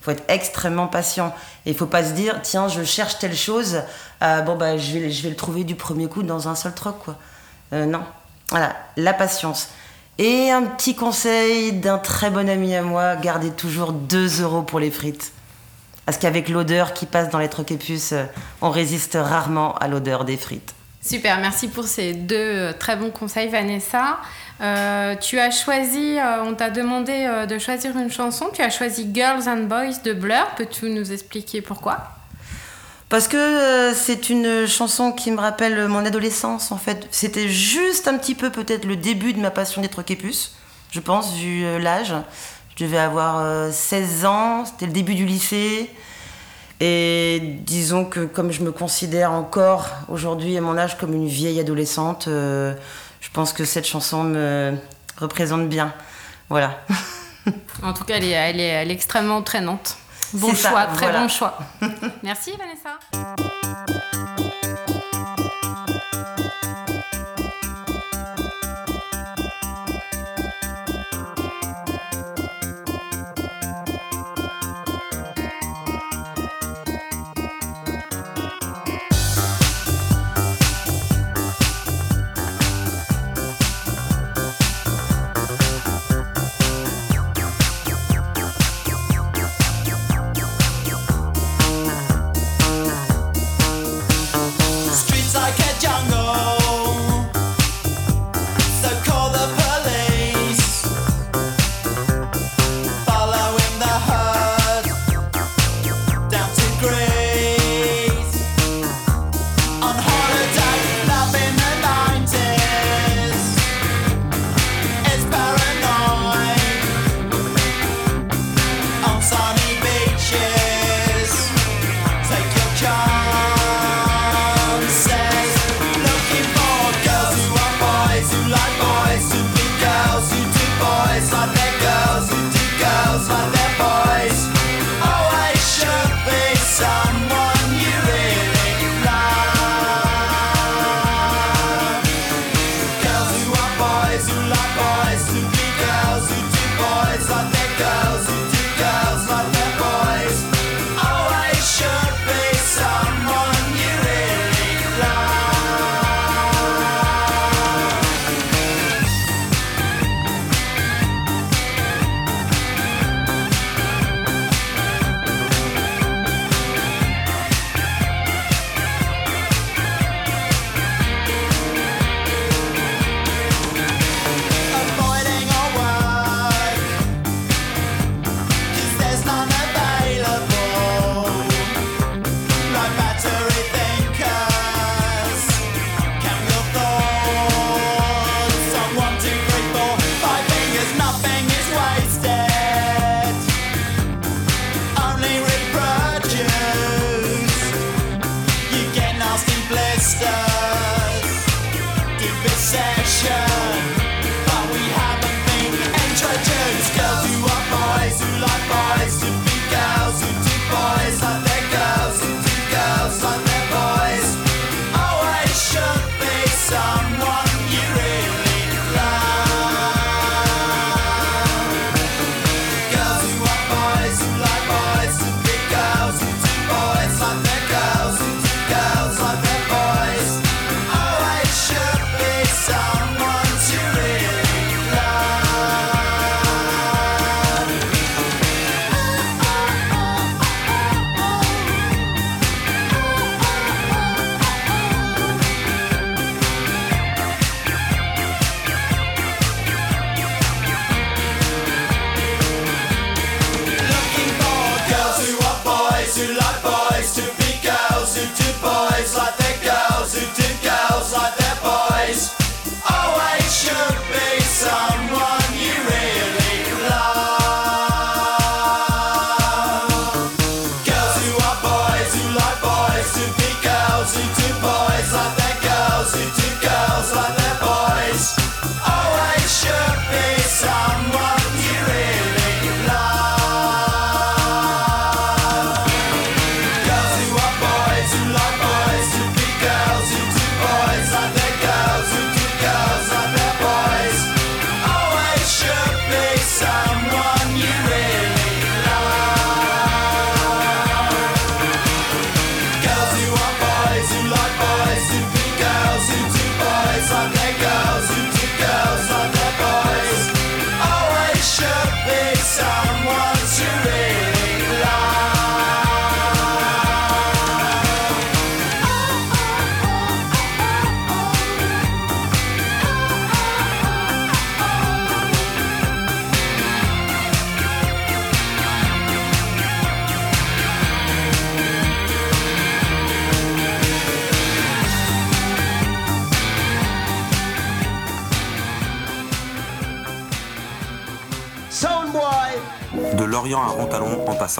Il 0.00 0.04
faut 0.04 0.10
être 0.10 0.24
extrêmement 0.28 0.86
patient. 0.86 1.34
Et 1.66 1.70
il 1.70 1.76
faut 1.76 1.86
pas 1.86 2.04
se 2.04 2.12
dire, 2.12 2.40
tiens, 2.42 2.68
je 2.68 2.82
cherche 2.82 3.18
telle 3.18 3.36
chose, 3.36 3.82
euh, 4.22 4.40
bon 4.42 4.56
bah 4.56 4.76
je 4.76 4.98
vais, 4.98 5.28
le 5.28 5.36
trouver 5.36 5.64
du 5.64 5.74
premier 5.74 6.08
coup 6.08 6.22
dans 6.22 6.48
un 6.48 6.54
seul 6.54 6.74
troc, 6.74 6.98
quoi. 7.04 7.16
Euh, 7.72 7.86
non. 7.86 8.02
Voilà, 8.50 8.76
la 8.96 9.14
patience. 9.14 9.68
Et 10.18 10.50
un 10.50 10.62
petit 10.62 10.94
conseil 10.94 11.72
d'un 11.72 11.98
très 11.98 12.30
bon 12.30 12.48
ami 12.48 12.74
à 12.74 12.82
moi, 12.82 13.16
gardez 13.16 13.50
toujours 13.50 13.92
2 13.92 14.42
euros 14.42 14.62
pour 14.62 14.78
les 14.78 14.90
frites. 14.90 15.32
Parce 16.06 16.18
qu'avec 16.18 16.48
l'odeur 16.48 16.92
qui 16.92 17.06
passe 17.06 17.30
dans 17.30 17.38
les 17.38 17.48
puces, 17.48 18.12
euh, 18.12 18.24
on 18.60 18.70
résiste 18.70 19.18
rarement 19.20 19.74
à 19.76 19.88
l'odeur 19.88 20.24
des 20.24 20.36
frites. 20.36 20.74
Super, 21.00 21.38
merci 21.38 21.68
pour 21.68 21.84
ces 21.84 22.14
deux 22.14 22.72
très 22.78 22.96
bons 22.96 23.10
conseils, 23.10 23.48
Vanessa. 23.48 24.18
Euh, 24.60 25.16
tu 25.16 25.38
as 25.38 25.50
choisi, 25.50 26.18
euh, 26.18 26.44
on 26.44 26.54
t'a 26.54 26.70
demandé 26.70 27.26
euh, 27.28 27.46
de 27.46 27.58
choisir 27.58 27.96
une 27.96 28.10
chanson. 28.10 28.50
Tu 28.52 28.62
as 28.62 28.70
choisi 28.70 29.08
Girls 29.12 29.48
and 29.48 29.64
Boys 29.64 30.02
de 30.04 30.12
Blur. 30.12 30.46
Peux-tu 30.56 30.90
nous 30.90 31.12
expliquer 31.12 31.60
pourquoi? 31.60 31.98
Parce 33.08 33.28
que 33.28 33.92
c'est 33.94 34.30
une 34.30 34.66
chanson 34.66 35.12
qui 35.12 35.30
me 35.30 35.38
rappelle 35.38 35.88
mon 35.88 36.04
adolescence 36.04 36.72
en 36.72 36.78
fait. 36.78 37.06
C'était 37.10 37.48
juste 37.48 38.08
un 38.08 38.16
petit 38.16 38.34
peu 38.34 38.50
peut-être 38.50 38.86
le 38.86 38.96
début 38.96 39.32
de 39.32 39.40
ma 39.40 39.50
passion 39.50 39.82
des 39.82 40.16
puces, 40.16 40.56
je 40.90 41.00
pense, 41.00 41.34
vu 41.34 41.78
l'âge. 41.78 42.14
Je 42.76 42.84
devais 42.84 42.98
avoir 42.98 43.38
euh, 43.38 43.70
16 43.70 44.24
ans, 44.24 44.64
c'était 44.64 44.86
le 44.86 44.92
début 44.92 45.14
du 45.14 45.26
lycée. 45.26 45.90
Et 46.80 47.40
disons 47.60 48.04
que 48.04 48.24
comme 48.24 48.50
je 48.50 48.62
me 48.62 48.72
considère 48.72 49.30
encore 49.30 49.86
aujourd'hui 50.08 50.56
à 50.56 50.60
mon 50.60 50.76
âge 50.76 50.98
comme 50.98 51.14
une 51.14 51.28
vieille 51.28 51.60
adolescente, 51.60 52.28
pense 53.34 53.52
que 53.52 53.64
cette 53.64 53.86
chanson 53.86 54.24
me 54.24 54.74
représente 55.18 55.68
bien. 55.68 55.92
Voilà. 56.48 56.80
En 57.82 57.92
tout 57.92 58.04
cas, 58.04 58.14
elle 58.16 58.24
est, 58.24 58.30
elle 58.30 58.60
est, 58.60 58.68
elle 58.68 58.90
est 58.90 58.94
extrêmement 58.94 59.36
entraînante. 59.36 59.98
Bon 60.32 60.54
ça, 60.54 60.70
choix, 60.70 60.84
très 60.86 61.06
voilà. 61.06 61.20
bon 61.20 61.28
choix. 61.28 61.58
Merci, 62.22 62.52
Vanessa. 62.56 63.93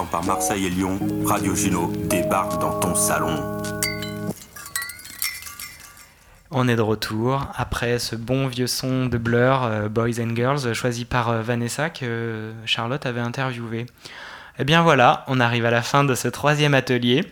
Par 0.03 0.24
Marseille 0.24 0.66
et 0.66 0.70
Lyon, 0.70 0.99
Radio 1.24 1.55
Juno 1.55 1.92
débarque 2.11 2.61
dans 2.61 2.80
ton 2.80 2.97
salon. 2.97 3.61
On 6.51 6.66
est 6.66 6.74
de 6.74 6.82
retour 6.82 7.47
après 7.55 8.01
ce 8.01 8.16
bon 8.16 8.49
vieux 8.49 8.66
son 8.66 9.07
de 9.07 9.18
Blur, 9.18 9.62
euh, 9.62 9.88
Boys 9.88 10.20
and 10.20 10.34
Girls, 10.34 10.74
choisi 10.74 11.05
par 11.05 11.28
euh, 11.28 11.42
Vanessa 11.42 11.90
que 11.90 12.05
euh, 12.05 12.53
Charlotte 12.66 13.07
avait 13.07 13.20
interviewé. 13.20 13.86
Eh 14.59 14.64
bien 14.64 14.82
voilà, 14.82 15.24
on 15.28 15.38
arrive 15.38 15.64
à 15.64 15.70
la 15.70 15.82
fin 15.82 16.03
de 16.03 16.16
ce 16.16 16.26
troisième 16.26 16.74
atelier. 16.74 17.24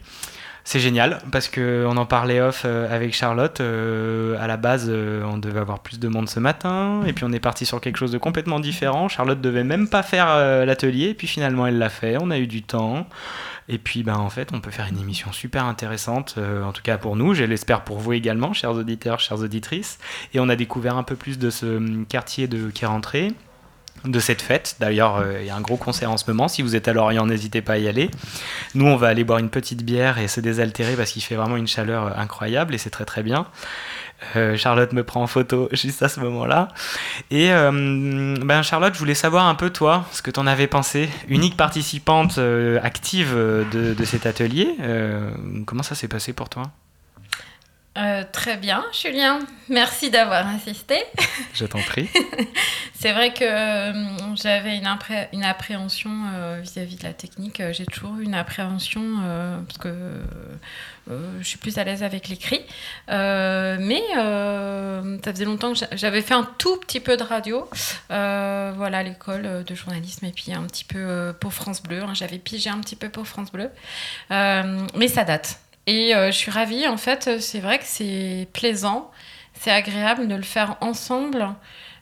C'est 0.64 0.78
génial 0.78 1.18
parce 1.32 1.48
qu'on 1.48 1.96
en 1.96 2.06
parlait 2.06 2.40
off 2.40 2.62
euh, 2.64 2.94
avec 2.94 3.14
Charlotte. 3.14 3.60
euh, 3.60 4.36
à 4.40 4.46
la 4.46 4.56
base, 4.56 4.86
euh, 4.88 5.24
on 5.24 5.38
devait 5.38 5.58
avoir 5.58 5.80
plus 5.80 5.98
de 5.98 6.08
monde 6.08 6.28
ce 6.28 6.38
matin 6.38 7.02
et 7.06 7.12
puis 7.12 7.24
on 7.24 7.32
est 7.32 7.40
parti 7.40 7.66
sur 7.66 7.80
quelque 7.80 7.96
chose 7.96 8.12
de 8.12 8.18
complètement 8.18 8.60
différent. 8.60 9.08
Charlotte 9.08 9.40
devait 9.40 9.64
même 9.64 9.88
pas 9.88 10.02
faire 10.02 10.28
l'atelier 10.64 11.08
et 11.08 11.14
puis 11.14 11.26
finalement 11.26 11.66
elle 11.66 11.78
l'a 11.78 11.88
fait. 11.88 12.16
On 12.20 12.30
a 12.30 12.38
eu 12.38 12.46
du 12.46 12.62
temps. 12.62 13.06
Et 13.68 13.78
puis, 13.78 14.02
ben, 14.02 14.16
en 14.16 14.28
fait, 14.28 14.50
on 14.52 14.60
peut 14.60 14.72
faire 14.72 14.88
une 14.90 14.98
émission 14.98 15.30
super 15.32 15.64
intéressante, 15.64 16.36
en 16.36 16.72
tout 16.72 16.82
cas 16.82 16.98
pour 16.98 17.14
nous, 17.14 17.32
je 17.32 17.44
l'espère 17.44 17.84
pour 17.84 17.98
vous 17.98 18.12
également, 18.12 18.52
chers 18.52 18.72
auditeurs, 18.72 19.20
chères 19.20 19.38
auditrices. 19.38 19.98
Et 20.34 20.40
on 20.40 20.48
a 20.48 20.56
découvert 20.56 20.96
un 20.96 21.04
peu 21.04 21.14
plus 21.14 21.38
de 21.38 21.48
ce 21.48 21.76
hum, 21.76 22.04
quartier 22.06 22.48
de 22.48 22.70
qui 22.70 22.84
est 22.84 22.88
rentré, 22.88 23.32
de 24.05 24.20
cette 24.20 24.42
fête. 24.42 24.76
D'ailleurs, 24.80 25.16
euh, 25.16 25.38
il 25.40 25.46
y 25.46 25.50
a 25.50 25.57
un 25.57 25.61
gros 25.61 25.76
concert 25.76 26.11
en 26.11 26.16
ce 26.16 26.24
moment. 26.28 26.48
Si 26.48 26.62
vous 26.62 26.76
êtes 26.76 26.88
à 26.88 26.92
Lorient, 26.92 27.26
n'hésitez 27.26 27.62
pas 27.62 27.74
à 27.74 27.78
y 27.78 27.88
aller. 27.88 28.11
Nous, 28.74 28.86
on 28.86 28.96
va 28.96 29.09
aller 29.09 29.24
boire 29.24 29.38
une 29.38 29.50
petite 29.50 29.84
bière 29.84 30.18
et 30.18 30.28
se 30.28 30.40
désaltérer 30.40 30.94
parce 30.96 31.12
qu'il 31.12 31.22
fait 31.22 31.36
vraiment 31.36 31.57
une 31.57 31.68
chaleur 31.68 32.07
euh, 32.07 32.11
incroyable 32.16 32.74
et 32.74 32.78
c'est 32.78 32.90
très 32.90 33.05
très 33.05 33.22
bien. 33.22 33.46
Euh, 34.36 34.57
Charlotte 34.57 34.92
me 34.92 35.03
prend 35.03 35.22
en 35.22 35.26
photo 35.26 35.68
juste 35.72 36.03
à 36.03 36.09
ce 36.09 36.20
moment-là. 36.20 36.68
Et 37.30 37.50
ben 37.50 38.62
Charlotte, 38.62 38.94
je 38.94 38.98
voulais 38.98 39.14
savoir 39.14 39.46
un 39.46 39.55
peu 39.55 39.70
toi, 39.70 40.05
ce 40.12 40.22
que 40.22 40.30
tu 40.30 40.38
en 40.38 40.46
avais 40.46 40.66
pensé. 40.66 41.09
Unique 41.28 41.57
participante 41.57 42.38
active 42.82 43.34
de, 43.34 44.05
cet 44.05 44.26
atelier, 44.26 44.76
comment 45.66 45.82
ça 45.82 45.94
s'est 45.94 46.09
passé 46.09 46.32
pour 46.32 46.48
toi? 46.48 46.70
Euh, 47.99 48.24
très 48.32 48.57
bien, 48.57 48.82
Julien. 48.99 49.40
Merci 49.68 50.11
d'avoir 50.11 50.47
insisté. 50.47 50.97
Je 51.53 51.66
t'en 51.66 51.80
prie. 51.82 52.09
C'est 52.95 53.12
vrai 53.12 53.34
que 53.34 53.45
euh, 53.45 54.34
j'avais 54.36 54.76
une, 54.78 54.86
appré- 54.86 55.28
une 55.34 55.45
appréhension 55.45 56.11
euh, 56.34 56.61
vis-à-vis 56.62 56.97
de 56.97 57.03
la 57.03 57.12
technique. 57.12 57.61
J'ai 57.72 57.84
toujours 57.84 58.16
une 58.18 58.34
appréhension 58.34 59.03
parce 59.66 59.76
que 59.78 59.93
je 61.09 61.45
suis 61.47 61.59
plus 61.59 61.76
à 61.76 61.84
l'aise 61.84 62.03
avec 62.03 62.28
l'écrit. 62.28 62.62
Mais 63.09 64.03
ça 64.14 65.32
faisait 65.32 65.45
longtemps 65.45 65.72
que 65.74 65.78
j'a- 65.80 65.88
j'avais 65.95 66.22
fait 66.22 66.34
un 66.34 66.49
tout 66.59 66.78
petit 66.78 67.01
peu 67.01 67.18
de 67.18 67.22
radio. 67.24 67.68
Voilà, 68.09 68.99
à 68.99 69.03
l'école 69.03 69.64
de 69.64 69.74
journalisme 69.74 70.24
et 70.24 70.32
puis 70.32 70.55
un 70.55 70.62
petit 70.62 70.84
peu 70.84 71.34
pour 71.38 71.53
France 71.53 71.82
Bleu. 71.82 72.03
hein. 72.03 72.14
J'avais 72.14 72.38
pigé 72.38 72.70
un 72.70 72.78
petit 72.80 72.97
peu 72.97 73.11
pour 73.11 73.26
France 73.26 73.53
Bleu. 73.53 73.68
Mais 74.30 75.09
ça 75.09 75.24
date. 75.24 75.59
Et 75.87 76.14
euh, 76.14 76.30
je 76.30 76.37
suis 76.37 76.51
ravie, 76.51 76.87
en 76.87 76.97
fait, 76.97 77.41
c'est 77.41 77.61
vrai 77.61 77.78
que 77.78 77.85
c'est 77.87 78.49
plaisant, 78.53 79.11
c'est 79.55 79.70
agréable 79.70 80.28
de 80.28 80.35
le 80.35 80.43
faire 80.43 80.76
ensemble 80.80 81.49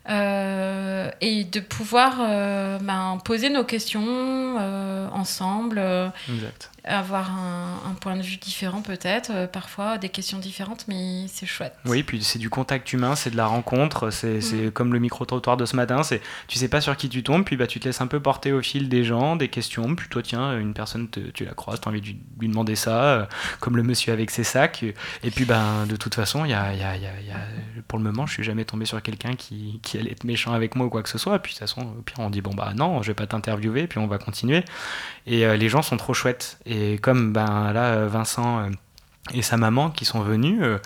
euh, 0.09 1.11
et 1.21 1.45
de 1.45 1.61
pouvoir 1.61 2.19
euh, 2.21 2.79
ben, 2.79 3.19
poser 3.25 3.49
nos 3.49 3.65
questions 3.65 4.57
euh, 4.59 5.09
ensemble, 5.13 5.79
euh, 5.79 6.09
Exact. 6.29 6.71
Avoir 6.85 7.31
un, 7.31 7.81
un 7.91 7.95
point 7.95 8.17
de 8.17 8.23
vue 8.23 8.37
différent 8.37 8.83
peut-être, 8.83 9.31
euh, 9.35 9.47
parfois 9.47 9.99
des 9.99 10.09
questions 10.09 10.39
différentes, 10.39 10.87
mais 10.89 11.27
c'est 11.29 11.47
chouette. 11.47 11.75
Oui, 11.85 12.03
puis 12.03 12.23
c'est 12.25 12.39
du 12.39 12.51
contact 12.51 12.93
humain, 12.93 13.15
c'est 13.17 13.31
de 13.31 13.37
la 13.37 13.47
rencontre, 13.47 14.11
c'est 14.11 14.41
c'est 14.41 14.73
comme 14.73 14.93
le 14.93 14.99
micro-trottoir 14.99 15.57
de 15.57 15.67
ce 15.67 15.77
matin, 15.77 16.03
c'est 16.03 16.21
tu 16.49 16.59
sais 16.59 16.69
pas 16.69 16.81
sur 16.81 16.97
qui 16.97 17.09
tu 17.09 17.23
tombes, 17.23 17.45
puis 17.45 17.57
bah, 17.57 17.67
tu 17.67 17.81
te 17.81 17.87
laisses 17.89 18.01
un 18.01 18.07
peu 18.07 18.21
porter 18.21 18.53
au 18.53 18.63
fil 18.63 18.89
des 18.89 19.05
gens, 19.05 19.37
des 19.37 19.49
questions, 19.49 19.95
puis 19.95 20.09
toi 20.09 20.23
tiens, 20.23 20.59
une 20.59 20.75
personne, 20.75 21.09
te- 21.09 21.21
tu 21.21 21.45
la 21.45 21.55
croises, 21.55 21.81
tu 21.81 21.89
as 21.89 21.91
envie 21.91 22.01
de 22.01 22.07
lui, 22.07 22.49
demander 22.49 22.77
ça, 22.77 23.03
euh, 23.05 23.27
comme 23.61 23.77
le 23.77 23.83
monsieur 23.83 24.13
avec 24.13 24.31
ses 24.31 24.45
sacs, 24.45 24.83
et 24.83 25.31
puis 25.31 25.45
ben, 25.45 25.87
de 25.87 25.97
toute 25.97 26.15
façon, 26.15 26.45
y 26.45 26.53
a, 26.55 26.73
y 26.75 26.83
a- 26.83 26.97
y 26.97 27.07
a- 27.07 27.21
il 27.21 27.27
y 27.27 27.31
a- 27.33 27.83
pour 27.89 27.99
le 27.99 28.05
moment, 28.05 28.27
je 28.27 28.35
suis 28.35 28.45
jamais 28.45 28.65
tombé 28.65 28.85
sur 28.87 29.01
quelqu'un 29.03 29.35
qui, 29.35 29.81
qui 29.83 29.99
allait 29.99 30.13
être 30.13 30.25
méchant 30.25 30.53
avec 30.53 30.77
moi 30.77 30.87
ou 30.87 30.91
quoi 30.91 31.03
que 31.03 31.09
ce 31.09 31.19
soit, 31.19 31.39
puis 31.41 31.53
de 31.55 31.59
toute 31.59 31.69
façon, 31.69 31.83
au 31.99 32.03
pire, 32.03 32.17
on 32.21 32.31
dit 32.31 32.41
bon 32.41 32.55
bah 32.55 32.73
non, 32.77 33.03
je 33.03 33.09
vais 33.09 33.15
pas 33.15 33.27
t'interviewer, 33.27 33.87
puis 33.87 33.99
on 33.99 34.07
va 34.07 34.19
continuer, 34.19 34.65
et 35.27 35.45
euh, 35.47 35.57
les 35.57 35.69
gens 35.69 35.83
sont 35.83 35.97
trop 35.97 36.15
chouettes, 36.15 36.59
et 36.67 36.70
comme 36.99 37.33
ben, 37.33 37.73
là, 37.73 37.95
euh, 37.95 38.09
Vincent... 38.09 38.71
et 39.35 39.43
sa 39.43 39.57
maman 39.57 39.91
qui 39.91 40.05
sont 40.05 40.21
venus, 40.21 40.59
euh, 40.63 40.79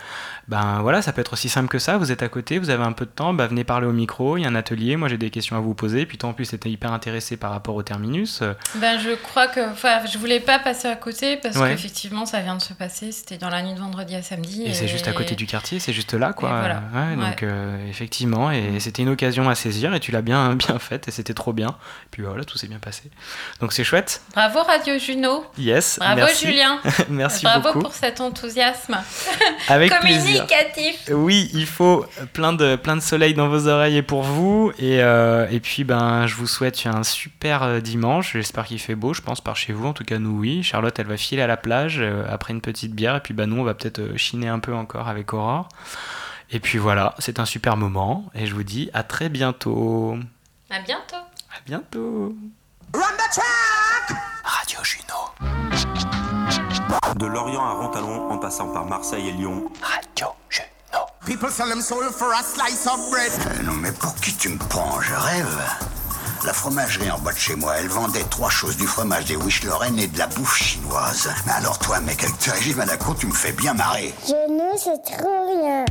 ben 0.49 0.80
voilà, 0.82 1.01
ça 1.03 1.12
peut 1.12 1.20
être 1.20 1.32
aussi 1.32 1.49
simple 1.49 1.68
que 1.68 1.78
ça. 1.78 1.97
Vous 1.97 2.12
êtes 2.12 2.22
à 2.22 2.28
côté, 2.28 2.59
vous 2.59 2.70
avez 2.70 2.84
un 2.84 2.92
peu 2.92 3.07
de 3.07 3.11
temps, 3.11 3.32
bah, 3.32 3.47
venez 3.47 3.64
parler 3.64 3.86
au 3.86 3.92
micro, 3.92 4.36
il 4.36 4.42
y 4.42 4.45
a 4.45 4.49
un 4.49 4.55
atelier, 4.55 4.97
moi 4.97 5.09
j'ai 5.09 5.16
des 5.18 5.30
questions 5.30 5.57
à 5.57 5.61
vous 5.61 5.74
poser. 5.74 6.05
Puis 6.07 6.18
toi 6.18 6.30
en 6.30 6.32
plus, 6.34 6.51
t'étais 6.51 6.68
hyper 6.70 6.92
intéressé 6.92 7.36
par 7.36 7.51
rapport 7.51 7.74
au 7.74 7.82
terminus. 7.82 8.42
Ben, 8.76 8.99
je 8.99 9.11
crois 9.14 9.49
que. 9.49 9.70
Enfin, 9.70 10.05
je 10.11 10.18
voulais 10.18 10.40
pas 10.40 10.59
passer 10.59 10.88
à 10.88 10.97
côté 10.97 11.36
parce 11.36 11.57
Ouais. 11.57 11.70
qu'effectivement, 11.70 12.26
ça 12.26 12.40
vient 12.40 12.57
de 12.57 12.62
se 12.62 12.72
passer. 12.74 13.12
C'était 13.12 13.38
dans 13.38 13.49
la 13.51 13.62
nuit 13.62 13.74
de 13.74 13.78
vendredi 13.80 14.14
à 14.14 14.22
samedi. 14.22 14.64
Et, 14.64 14.74
c'est 14.74 14.88
juste 14.88 15.09
à 15.09 15.12
côté 15.12 15.34
du 15.34 15.47
quartier, 15.47 15.78
c'est 15.78 15.92
juste 15.92 16.12
là, 16.14 16.32
quoi. 16.32 16.51
Voilà. 16.51 16.82
Ouais, 16.95 17.16
Ouais. 17.16 17.30
Donc, 17.30 17.42
euh, 17.42 17.88
effectivement, 17.88 18.51
et 18.51 18.80
c'était 18.80 19.03
une 19.03 19.09
occasion 19.11 19.49
à 19.49 19.55
saisir, 19.55 19.95
et 19.95 20.01
tu 20.01 20.11
l'as 20.12 20.22
bien, 20.22 20.55
bien 20.57 20.78
faite, 20.78 21.09
et 21.09 21.11
c'était 21.11 21.34
trop 21.34 21.53
bien. 21.53 21.68
Et 21.68 22.09
puis 22.11 22.22
voilà, 22.22 22.45
tout 22.45 22.59
s'est 22.59 22.66
bien 22.66 22.78
passé. 22.78 23.05
Donc, 23.61 23.72
c'est 23.72 23.84
chouette. 23.84 24.20
Bravo 24.34 24.62
Radio 24.62 24.99
Juno. 24.99 25.45
Yes. 25.59 25.99
Bravo 25.99 26.16
merci. 26.16 26.47
Julien. 26.47 26.80
merci 27.09 27.45
Bravo 27.45 27.68
beaucoup. 27.68 27.78
pour 27.80 27.92
cet 27.95 28.20
enthousiasme. 28.35 28.99
Avec 29.68 29.93
plaisir. 30.01 30.47
Communicatif. 30.47 31.09
Oui, 31.11 31.51
il 31.55 31.66
faut 31.66 32.05
plein 32.32 32.53
de, 32.53 32.76
plein 32.76 32.97
de 32.97 33.01
soleil 33.01 33.35
dans 33.35 33.49
vos 33.49 33.68
oreilles 33.68 33.97
et 33.97 34.03
pour 34.03 34.22
vous. 34.22 34.72
Et, 34.78 35.03
euh, 35.03 35.47
et 35.51 35.61
puis, 35.61 35.85
ben, 35.85 36.26
je 36.26 36.35
vous 36.35 36.47
souhaite 36.47 36.82
un 36.87 37.05
super 37.05 37.62
euh, 37.62 37.80
dimanche. 37.80 38.32
J'espère 38.32 38.66
qu'il 38.66 38.80
fait 38.80 38.95
beau, 38.95 39.14
je 39.14 39.22
pense, 39.22 39.41
par 39.41 39.57
chez 39.57 39.72
vous. 39.72 39.87
En 39.87 39.93
tout 39.93 40.05
cas, 40.05 40.18
nous, 40.18 40.39
oui. 40.39 40.62
Charlotte, 40.62 40.99
elle 40.99 41.07
va 41.07 41.16
filer 41.16 41.43
à 41.43 41.47
la 41.47 41.57
plage 41.57 41.99
euh, 42.01 42.24
après 42.28 42.53
une 42.53 42.61
petite 42.61 42.93
bière. 42.93 43.16
Et 43.16 43.20
puis, 43.20 43.35
ben, 43.35 43.49
nous, 43.49 43.61
on 43.61 43.64
va 43.64 43.74
peut-être 43.74 44.16
chiner 44.16 44.49
un 44.49 44.59
peu 44.59 44.74
encore 44.74 45.09
avec 45.09 45.32
Aurore. 45.32 45.68
Et 46.51 46.61
puis 46.61 46.78
voilà, 46.78 47.14
c'est 47.18 47.41
un 47.41 47.47
super 47.47 47.76
moment. 47.76 48.30
Et 48.35 48.47
je 48.47 48.55
vous 48.55 48.62
dis 48.64 48.91
à 48.93 49.03
très 49.03 49.28
bientôt. 49.28 50.16
À 50.70 50.80
bientôt. 50.80 51.16
À 51.16 51.61
bientôt. 51.64 52.37
Radio 54.45 54.78
Juno. 54.85 56.23
De 57.16 57.26
Lorient 57.26 57.64
à 57.64 57.72
Rontalon, 57.72 58.30
en 58.30 58.38
passant 58.38 58.68
par 58.68 58.84
Marseille 58.84 59.28
et 59.28 59.32
Lyon. 59.32 59.70
Radio 59.82 60.28
Juno. 60.49 61.05
People 61.24 61.51
sell 61.51 61.68
them 61.68 61.80
soul 61.80 62.05
for 62.12 62.32
a 62.32 62.42
slice 62.42 62.86
of 62.86 63.11
bread. 63.11 63.30
Eh 63.59 63.62
non 63.62 63.72
mais 63.74 63.92
pour 63.92 64.14
qui 64.16 64.34
tu 64.34 64.49
me 64.49 64.59
prends? 64.59 65.01
Je 65.01 65.14
rêve. 65.14 65.61
La 66.45 66.53
fromagerie 66.53 67.11
en 67.11 67.18
bas 67.18 67.32
de 67.32 67.38
chez 67.38 67.57
moi, 67.57 67.76
elle 67.78 67.88
vendait 67.88 68.24
trois 68.24 68.51
choses, 68.51 68.76
du 68.76 68.86
fromage, 68.86 69.24
des 69.24 69.36
wish 69.36 69.62
lorraine 69.64 69.99
et 69.99 70.09
de 70.09 70.18
la 70.18 70.26
bouffe 70.26 70.57
chinoise. 70.57 71.30
Mais 71.47 71.53
alors 71.53 71.78
toi, 71.78 72.01
mec, 72.01 72.22
avec 72.22 72.38
tes 72.38 72.51
régimes 72.51 72.80
à 72.80 72.84
la 72.84 72.97
tu 72.97 73.26
me 73.26 73.32
fais 73.32 73.53
bien 73.53 73.72
marrer. 73.72 74.12
Je 74.26 74.32
ne 74.32 74.76
sais 74.76 74.99
trop 75.16 75.47
rien. 75.47 75.84